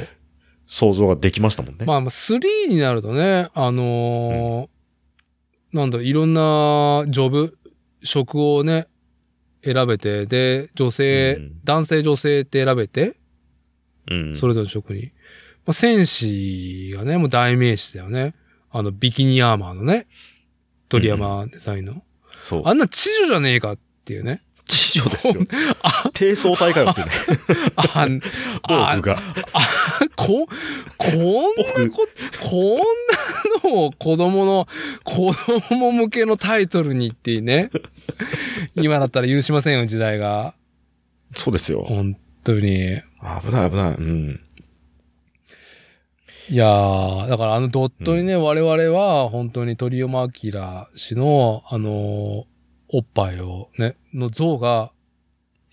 [0.67, 1.85] 想像ができましたもんね。
[1.85, 7.57] まあまあ、3になるとね、あのーなんだろう、いろんなジョブ、
[8.03, 8.87] 職をね、
[9.63, 13.17] 選べて、で、女性、うん男性女性って選べて、
[14.09, 14.35] うん。
[14.35, 15.11] それぞれの職に。
[15.65, 18.35] まあ、戦士がね、もう代名詞だよね。
[18.71, 20.07] あの、ビキニアーマーのね、
[20.87, 22.03] 鳥山デザインの。
[22.39, 22.61] そう。
[22.65, 24.43] あんな知女じゃねえかっていうね。
[24.67, 25.35] 知女ですよ。
[26.13, 27.13] 低層体かよっていうね。
[27.75, 28.21] あん、
[28.63, 29.19] あ僕が。
[30.15, 30.47] こ、
[30.97, 32.07] こんなこ、
[32.41, 32.77] こん
[33.63, 34.67] なのを子供の、
[35.03, 37.69] 子供向けのタイトルにっていうね。
[38.75, 40.53] 今だったら許しませんよ、時代が。
[41.33, 41.83] そうですよ。
[41.87, 43.01] 本当に。
[43.41, 43.91] 危ない危ない。
[43.95, 44.41] うん。
[46.49, 50.31] いやー、だからあのドットにね、我々は本当に鳥山明
[50.95, 52.56] 氏の、あのー
[52.89, 54.91] おっぱいをね、の像が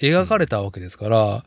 [0.00, 1.44] 描かれたわけですから、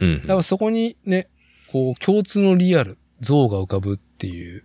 [0.00, 1.28] うんやっぱそこにね、
[1.70, 4.64] こう共通のリアル、像が浮かぶっていう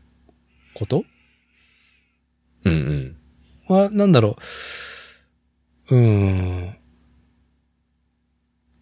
[0.74, 1.03] こと？
[2.64, 3.76] うんうん。
[3.76, 4.38] は、なんだろ
[5.90, 5.95] う？
[5.95, 6.76] うーん。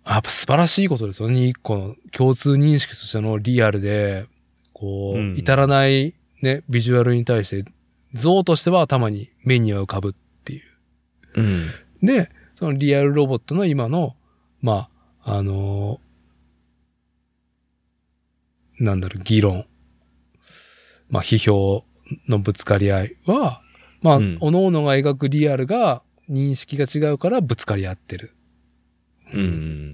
[0.05, 1.47] やっぱ素晴らしいことですよね。
[1.47, 4.25] 一個の共通認識としてのリアルで、
[4.73, 7.65] こう、うん至らないね、ビジュアルに対して、
[8.13, 10.13] 像としては頭に目には浮かぶっ
[11.37, 11.41] う。
[11.41, 11.71] うん。
[12.01, 14.15] で、そのリアルロボットの今の、
[14.61, 14.89] ま
[15.23, 15.99] あ、あの
[18.79, 19.65] なんだろう、議論。
[21.09, 21.85] まあ、批評
[22.27, 23.61] のぶつかり合いは、
[24.01, 28.31] まあ、うん各々が描くリアルが認識が違うからぶつかり合ってる。
[29.33, 29.89] うん。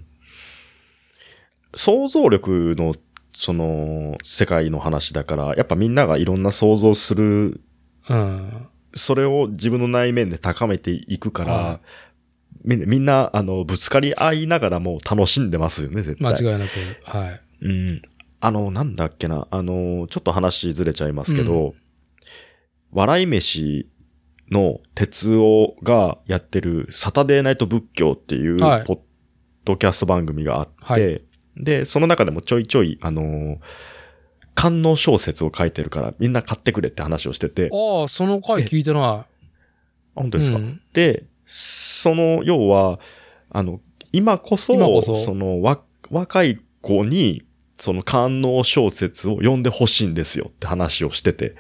[1.76, 2.95] 想像力の、
[3.36, 7.61] その、世界の話だから、やっぱみんながいろんな想像する、
[8.10, 8.68] うん。
[8.94, 11.80] それを自分の内面で高めていくから、は
[12.64, 16.34] みんな、みんな、あの、ぶつかり合いながらも楽しんでますよね、絶対。
[16.34, 16.72] 間違いなく。
[17.03, 17.41] はい。
[17.61, 18.02] うん。
[18.40, 21.76] あの、なんだっけな、あの、ちょっと話ずれちゃいますけど、
[22.91, 23.88] 笑い飯
[24.52, 28.99] の哲夫がやってるサタデーナイト仏教っていうポはいッ
[29.65, 33.60] ドキャスト番組があって、はいで、その中でもちょいちょい、あの、
[34.56, 39.26] 観音小説を書いてるからみんな買ってくれって話をしてて、ああ、その回聞いてなあ
[40.15, 40.32] 本い。
[40.32, 40.82] 当ですか、うん。
[40.94, 42.99] で、その、要は、
[43.49, 45.15] あの、今こそ、今こそ。
[45.15, 47.44] その、わ、若い子に、
[47.78, 51.56] その観音小説を読んでほしいんですよって話をしてて、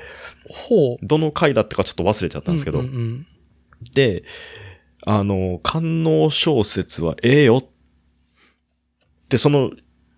[0.47, 1.05] ほう。
[1.05, 3.27] どの回だったかちょっと忘れちゃったんですけど、うんうん
[3.91, 4.23] で、
[5.05, 7.65] あの、観音小説はええよっ
[9.27, 9.71] て、その、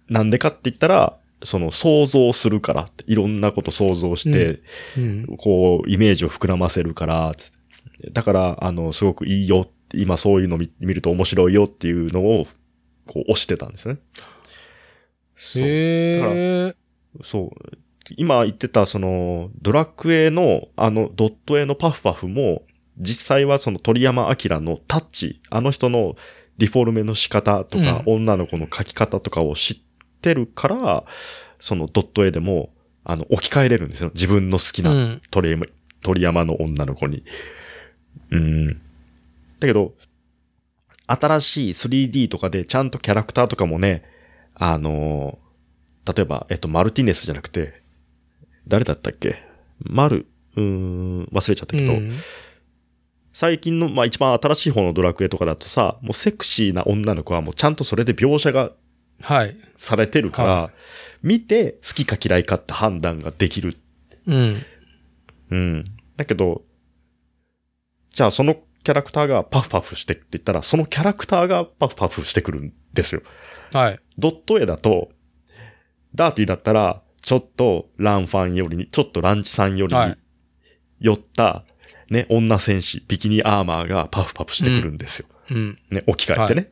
[0.07, 4.61] なんでかって言ったら、その想像するからって、いろんなこと想像して、
[4.97, 5.03] うん。
[5.29, 5.37] うん。
[5.37, 7.31] こう、イメージを膨らませるから、
[8.11, 12.47] だから、あの、すごくいいよって、今そういうの見見ると面白いよっていうのを、
[13.07, 13.99] こう、押してたんですよね。
[15.55, 16.75] へえ。
[17.23, 17.77] そう。
[18.17, 22.63] 今言ってた、その、ドラクエの、あの、ドット絵のパフパフも、
[22.97, 26.15] 実際はその鳥山明のタッチ、あの人の
[26.57, 29.77] ディフォルメの仕方とか、女の子の描き方とかを知っ
[30.25, 31.03] てるから、
[31.59, 32.73] そのドット絵でも、
[33.03, 34.11] あの、置き換えれるんですよ。
[34.13, 34.83] 自分の好きう。
[34.83, 35.65] なん鳥山、
[36.01, 37.23] 鳥山の女の子に。
[38.31, 38.67] うん。
[39.59, 39.93] だけど、
[41.07, 44.03] 新しい 3D とかでちゃんとキャラクターとかもね、
[44.55, 45.37] あの
[46.07, 47.81] 例えば、えっと、マルティネスじゃなくて、
[48.67, 49.43] 誰だったっけ？
[49.79, 52.11] マル、うーん、忘れちゃったけど、うん
[53.33, 58.71] 最近の、まあ一番新しい方のドラクエとかだとさ、もうセクシーな女の子はもうちゃんとそれで描写が
[59.21, 59.57] はい。
[59.75, 60.71] されてるから、は
[61.23, 63.77] 見て好きか嫌いかって判断ができる。
[64.27, 64.65] うん。
[65.51, 65.83] うん。
[66.17, 66.63] だけど、
[68.13, 73.21] じゃあそのキャラクターがパフパフしてって言ったら、そのキャラクターがパフパフしてくるんですよ。
[73.73, 73.99] はい。
[74.17, 75.09] ドット絵だと、
[76.13, 80.17] ダーティーだったら、ちょっとランファンよりに、ちょっとランチさんよりにはい
[80.99, 81.65] 寄った、
[82.09, 85.27] ね、女戦士、ビキニアーマーがパフパフしてくるんですよ。
[85.49, 85.79] うん。
[85.89, 86.71] ね、置き換えてね。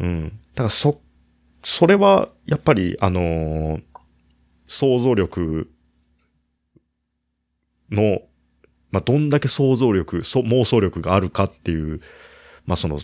[0.00, 0.28] うん。
[0.54, 1.00] だからそ、
[1.62, 3.82] それは、やっぱり、あのー
[4.72, 5.70] 想像力
[7.90, 8.22] の、
[8.90, 12.00] まあ、どんだけ想像力、そ妄想力があるかっていう、
[12.64, 12.98] まあ、その、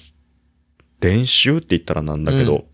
[1.01, 2.65] 練習って言ったらなんだけど、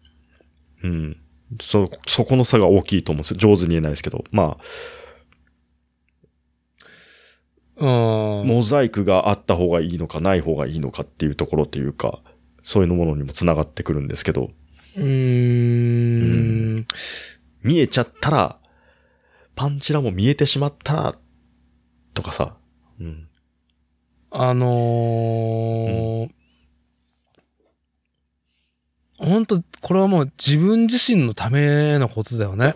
[0.84, 1.16] うん、
[1.60, 3.36] そ、そこの差が大きいと思うんですよ。
[3.36, 4.24] 上手に言えないですけど。
[4.30, 4.58] ま
[7.76, 8.40] うん。
[8.42, 12.20] あ、モザイクがあった方がいいのかない方がいいのかっていうところというか、
[12.62, 14.50] そういうものにもつながってくるんですけど、
[14.96, 16.86] うーん。
[17.62, 18.58] 見えちゃったら、
[19.54, 21.18] パンチラも見えてしまったら、
[22.12, 22.56] とかさ、
[23.00, 23.28] うん。
[24.30, 26.30] あのー
[29.16, 32.74] 本当これはもう自分自身のためのことだよね。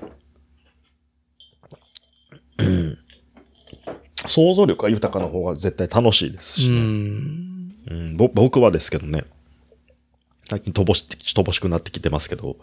[4.26, 6.78] 想像力が豊かな方が絶対楽しいですうしね。
[6.80, 7.74] ん。
[7.90, 9.24] うん、ぼ僕はですけどね。
[10.48, 12.56] 最近乏し、乏しくなってきてますけど、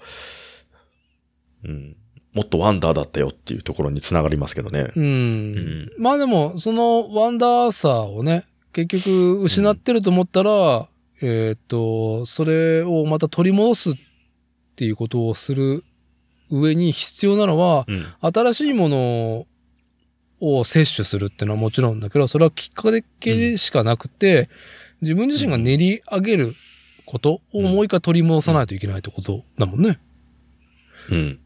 [1.64, 1.96] うん。
[2.34, 4.92] もっとワンダーだったよっていうところにつながりますけどね。
[4.96, 5.04] うん。
[5.04, 10.90] うんまあでも、そのワンダーさをね、結局失ってると思ったら、
[11.22, 13.94] えーっと、それをまた取り戻すっ
[14.76, 15.84] ていうことをする
[16.50, 18.06] 上に必要なのは、うん。
[18.20, 19.46] 新しいもの
[20.40, 22.90] を摂取するっていうのはもちろんだけど、それはきっか
[23.20, 24.50] けでしかなくて、
[25.02, 26.56] 自分自身が練り上げる
[27.06, 30.00] ことをもう一回取り戻さないといけないってことだもんね。
[31.10, 31.40] うん。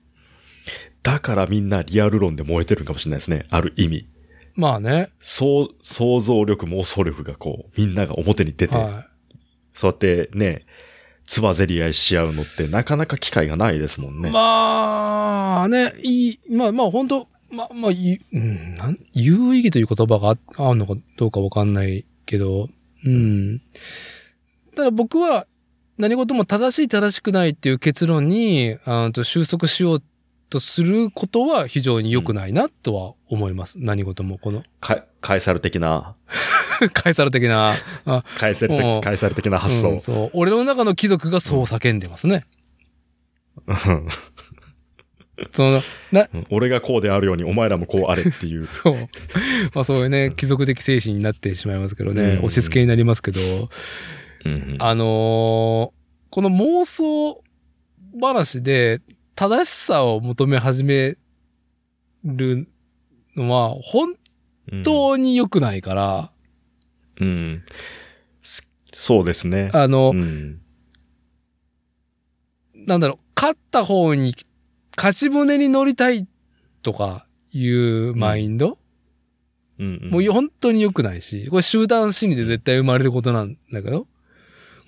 [1.03, 3.45] だからみんなリアル論で燃えてるんかもしれないですね。
[3.49, 4.07] ある意味。
[4.55, 5.09] まあね。
[5.21, 9.07] そう、想像力、妄想力がこう、みんなが表に出て、は
[9.73, 10.65] そうやってね、
[11.25, 14.21] つばぜり合いし合うのってなかなか機会がないですもんい。
[14.21, 14.31] ね。
[14.31, 22.69] まあね、いい、まあまあ本当まあまあ、ゆうん、なん有意義という言葉がああるのかどうかわかんないけど、
[23.05, 23.61] うん。
[24.79, 25.45] ただ僕は
[25.97, 30.03] 何事も正しい正しくないっていう結論に、あのと収束しよう
[30.49, 33.77] とすることは非常に良くないなとは思います。
[33.77, 36.15] 何事もこの、かカエサル的な、
[36.93, 37.73] カエサル的な、
[38.05, 39.89] あ カエサルうん的、カエサル的な発想。
[39.89, 40.29] うんそう。
[40.31, 42.45] 俺の中の貴族がそう叫んでますね。
[43.67, 44.07] うん
[45.53, 48.67] その、な、俺がこうであるようにお前らもこうあれっていう。
[48.83, 49.09] そう。
[49.73, 53.39] まあそういうね、貴族的精神になってしまいますけどね、うん押し付けになりますけど、
[54.45, 55.99] うんあのー
[56.31, 57.43] この妄想
[58.21, 59.01] 話で
[59.33, 61.17] 正しさを求め始め
[62.23, 62.67] る
[63.35, 64.13] のは本
[64.83, 66.31] 当に良くないから、
[67.19, 67.63] うん。
[68.43, 69.71] すそうですね。
[69.73, 70.61] あの、うん。
[72.75, 74.35] なんだろう、勝った方に、
[74.95, 76.27] 勝ち船に乗りたい
[76.81, 78.77] とかいうマインド、
[79.79, 84.07] うんもう本当に良くないし、これ集団心理で絶対生まれることなんだけど、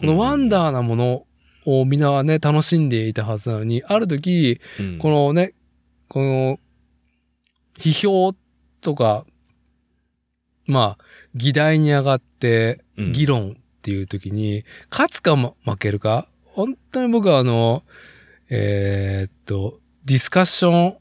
[0.01, 1.25] このワンダーなもの
[1.65, 4.97] をみんなはね、楽しんでいたはずなのに、ある時、うん。
[4.97, 5.53] このね、
[6.07, 6.59] この、
[7.77, 8.33] 批評
[8.81, 9.25] とか、
[10.65, 11.03] まあ、
[11.35, 13.11] 議題に上がって、うん。
[13.11, 17.83] 議論っていう時に、勝つかも負けるか、本当に僕はあの、
[18.49, 20.97] えーっと、ディスカッション、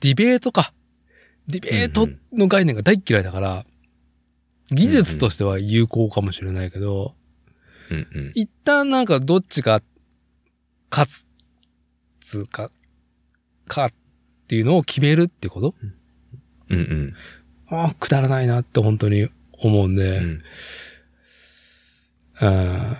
[0.00, 0.74] ディベートか。
[1.48, 3.64] ディベートの概念が大っ嫌いだから、
[4.70, 7.15] 技術としては有効かもしれないけど、
[7.90, 9.82] うんうん一旦なんかどっちが
[10.90, 11.26] 勝つ、
[12.20, 12.70] つうか、
[13.66, 13.92] かっ
[14.48, 15.74] ていうのを決めるってこと？
[16.70, 17.14] うんうん
[17.68, 20.18] ああ、くだらないなって本当に思うんで。
[20.18, 20.42] うん
[22.40, 22.96] うん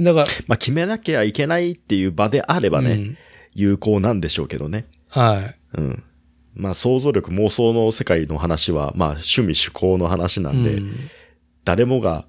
[0.00, 3.16] だから、まあ決めなきゃいけないっていう場であればね、うん
[3.54, 4.86] 有効なんでしょうけどね。
[5.08, 5.40] は
[5.74, 5.78] い。
[5.78, 6.04] うん。
[6.54, 11.10] まあ想像力妄想の世界の話は、まあ趣味趣向の話なんで、うん
[11.64, 12.28] 誰もが好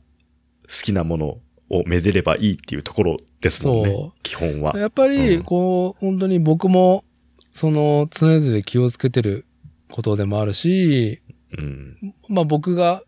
[0.83, 1.25] きなもの
[1.69, 4.13] をめでればいいっていうところですもんねそ。
[4.23, 4.77] 基本は。
[4.77, 7.03] やっぱり、うんこう、本当に僕も、
[7.51, 9.45] その、常々気をつけてる
[9.91, 11.21] ことでもあるし、
[11.57, 12.15] うん。
[12.27, 13.03] まあ僕が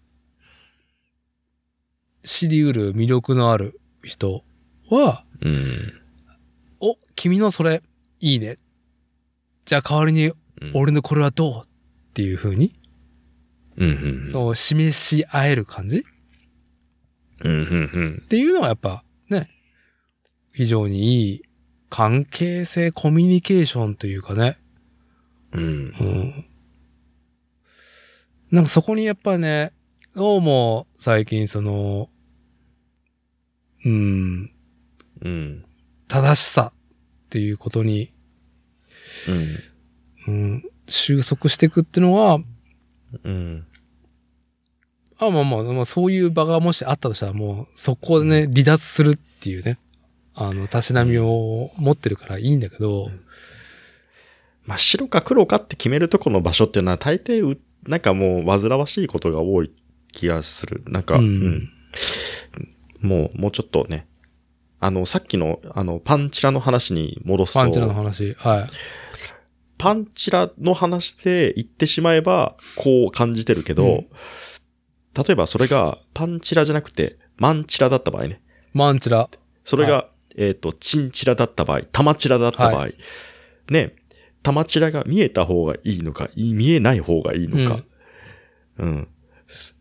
[2.23, 4.43] 知り得る魅力のある人
[4.90, 5.93] は、うん。
[6.80, 7.83] お、君のそれ、
[8.19, 8.57] いいね。
[9.65, 10.35] じゃあ代わりに、うん、
[10.73, 11.64] 俺のこれはどう？
[11.64, 12.75] っていう風に、
[13.77, 14.31] うんうんうん。
[14.31, 16.03] そう、示し合える感じ？
[17.43, 19.49] うんうんっていうのはやっぱね、
[20.53, 21.41] 非常にいい
[21.89, 24.57] 関係性、コミュニケーションというかね、
[25.53, 25.63] うん。
[25.63, 25.67] うん
[25.99, 26.45] うん。
[28.51, 29.73] なんかそこにやっぱね、
[30.15, 32.09] どうも最近その、
[33.85, 34.51] うん、
[35.21, 35.65] うん。
[36.07, 38.13] 正しさっていうことに、
[40.27, 40.33] うん。
[40.33, 42.39] うん、収束していくっていうのは、
[43.23, 43.65] うん。
[45.22, 49.77] あまあまあ、まあそういう場がもしあったとしたらもうそこでね、離脱するっていうね、
[50.33, 53.08] あの、たしなみを持ってるからいいんだけど、
[54.66, 59.72] まあ白か黒かって決めるとこの場所っていうのは大抵う、なんかもう煩わしいことが多い
[60.11, 60.83] 気がする。
[60.88, 61.69] なんか、ううんん。
[63.00, 64.08] もう、もうちょっとね。
[64.80, 68.33] あの、さっきの、あの、パンチラの話に戻すと、パンチラの話。
[68.40, 68.67] はい。
[69.77, 74.08] パンチラの話で言ってしまえば、こう感じてるけど、うん
[75.15, 78.41] 例えばそれがパンチラじゃなくて、マンチラだった場合ね。
[78.73, 79.30] マンチラ。
[79.65, 82.90] それが、えっ、と、チンチラだった場合、タマチラだった場合、は
[83.69, 83.95] ね、
[84.43, 87.83] タマチラが見えた方がいいのか、い見えない方がいいのか、
[88.77, 89.07] うん。
[89.48, 89.75] す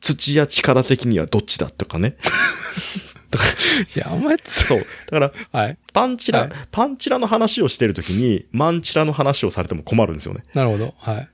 [0.00, 2.16] 土や力的にはどっちだとかね。
[3.94, 4.78] いや、お前つ、そう。
[4.78, 5.18] だか
[5.52, 5.78] ら、はい。
[5.92, 10.42] パンチラ、はいパンチラの話をしてるときに、マンチラの話をされても困るんですよね。
[10.54, 10.94] なるほど。
[10.96, 11.30] はい。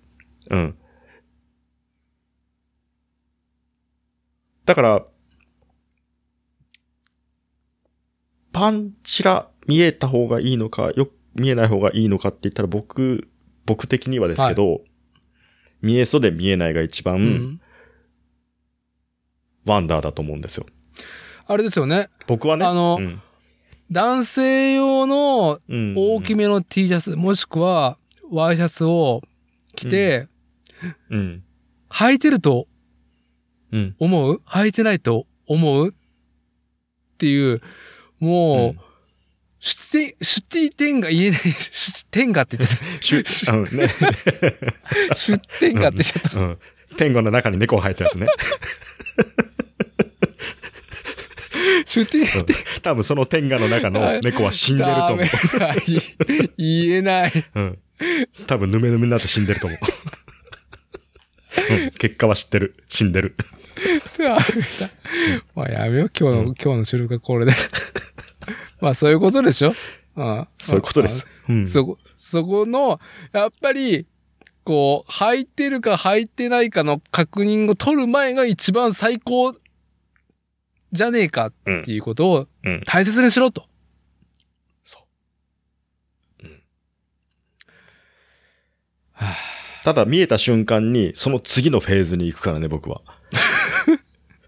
[0.50, 0.74] うん。
[4.64, 5.06] だから、
[8.52, 13.28] パンチラ見えた方がいいのか、よ、見えない方がいいのかって言ったら僕、
[13.64, 14.82] 僕的にはですけど、
[15.80, 17.60] 見えそうで見えないが一番、うん。
[19.64, 20.66] ワンダーだと思うんですよ。
[21.46, 22.08] あれですよね。
[22.26, 22.64] 僕はね。
[22.64, 23.20] あのうん
[23.90, 27.98] 男性用のうん大きめの T シャツ、もしくは
[28.30, 29.20] ワイシャツを
[29.76, 30.28] 着て、
[31.10, 31.44] うん。
[31.90, 32.68] 履いてると
[33.72, 33.96] うん。
[33.98, 34.42] 思う？
[34.46, 35.88] 履いてないと思う？
[35.88, 35.94] っっ
[37.22, 37.60] ていう、
[38.18, 38.80] もう、うん
[39.64, 43.86] シュティ、ティテンガ言えない、シュテンガって言っちゃっシュ、うんね。
[45.08, 45.14] た。
[45.14, 46.40] シュテンガって言っちゃった。
[46.40, 46.58] うん。
[46.96, 48.26] 天狗の中に猫が入ったやつね。
[51.86, 52.46] シュティうん
[52.82, 55.26] 多分その天狗の中の猫は死んでると思う。
[56.58, 57.32] 言えない。
[57.54, 57.78] うん。
[58.48, 59.78] 多分ヌメヌメになって死んでると思う。
[61.84, 62.74] うん、結果は知ってる。
[62.88, 63.36] 死んでる。
[65.54, 67.52] まあやめよう、今日の、うん今日の収録はこれで。
[68.80, 69.72] まあそういうことでしょ？
[70.16, 71.26] うんそういうことです。
[71.48, 71.66] うん。
[71.68, 73.00] そこ、そこの、
[73.32, 74.06] やっぱり、
[74.64, 79.56] こう、履いてるか履いてないかの確認を取る前が一番最高
[80.92, 81.52] じゃねえかっ
[81.84, 82.82] ていうことをうん。
[82.84, 83.66] 大切にしろと。
[84.84, 84.98] そ
[86.42, 86.44] う。
[86.44, 86.62] うん。
[89.14, 89.36] はあ
[89.82, 93.00] ただ見えた瞬間に、その次のフェーズに行くからね、僕は。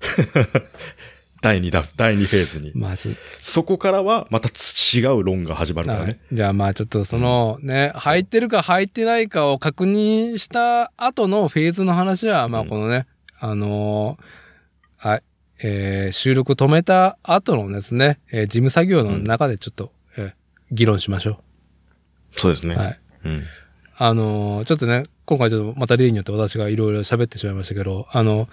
[1.45, 2.73] 第2だ、第2フェーズに。
[2.75, 6.19] まあちょっそこからはまた違う論が始まると、からね。
[6.33, 13.07] じゃあまあちょっとそのね、履いてるか履いてないかを確認した後のフェーズの話は、まあうんこのね、
[13.39, 15.23] あのーはい、
[15.63, 20.33] えー収録止めた後のですね、えー事務作業の中でちょっと、えー
[20.73, 21.41] 議論しましょ
[22.35, 22.75] そうですね。
[22.75, 22.79] う。
[22.79, 23.01] はい。
[23.27, 23.45] うん。
[23.97, 28.49] あのーちょっとね、今回ちょっとまた例によって私がいろいろ喋ってしまいましたけど、あの、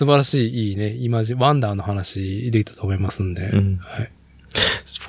[0.00, 4.10] 素晴らしい、いいね、イマジ、ワンダーの話できたと思いますんで、うんはい。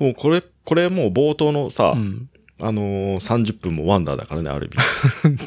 [0.01, 2.29] もうこれ、これもう冒頭のさ、うん。
[2.59, 5.39] あのー、30分もワンダーだからね、ある意味。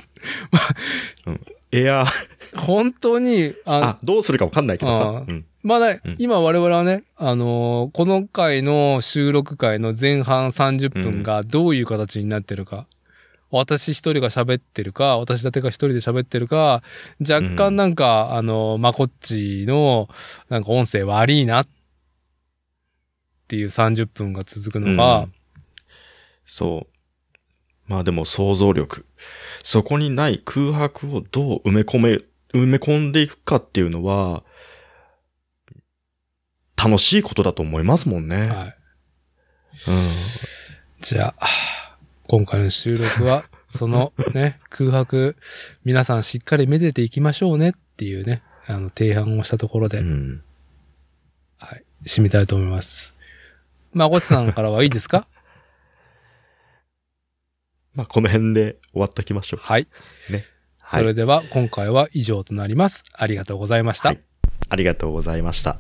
[1.29, 1.41] うん、
[1.73, 5.05] エアー、本当に、ああ、どうするかわかんないけどあさ。
[5.05, 5.45] ーうん。
[5.63, 12.87] まだ、うん今我々はね、あのーこの回の収録回の前半30分がどういう形になってるか、
[13.58, 16.83] 私一人が喋ってるか、私だけが一人で喋ってるか、
[17.20, 20.08] 若干なんか、あのーまこっちの、
[20.49, 21.66] なんか音声悪いなっ
[23.49, 25.34] ていう30分が続くのが、うん
[26.47, 27.91] そう。
[27.91, 29.05] まあでも想像力。
[29.62, 32.10] そこにない空白をどう埋め込め、
[32.52, 34.42] 埋め込んでいくかっていうのは、
[36.76, 38.47] 楽しいことだと思いますもんね。
[38.47, 38.76] はい。
[39.89, 40.10] うん。
[41.00, 41.47] じゃあ、
[42.27, 45.36] 今回の収録は、 そのね、空白、
[45.85, 50.43] 皆さんしっかりめでていきましょうねっていうね、あの、提案をしたところで、うん。
[51.59, 53.15] はい、締めたいと思います。
[53.93, 55.27] まあ、ごちさんからはいいですか？
[57.94, 59.61] まあこの辺で終わっときましょう。
[59.62, 59.86] はい。
[60.81, 61.01] はい。
[61.01, 63.05] それでは、今回は以上となります。
[63.12, 64.09] ありがとうございました。
[64.11, 64.20] はい
[64.70, 65.78] ありがとうございました。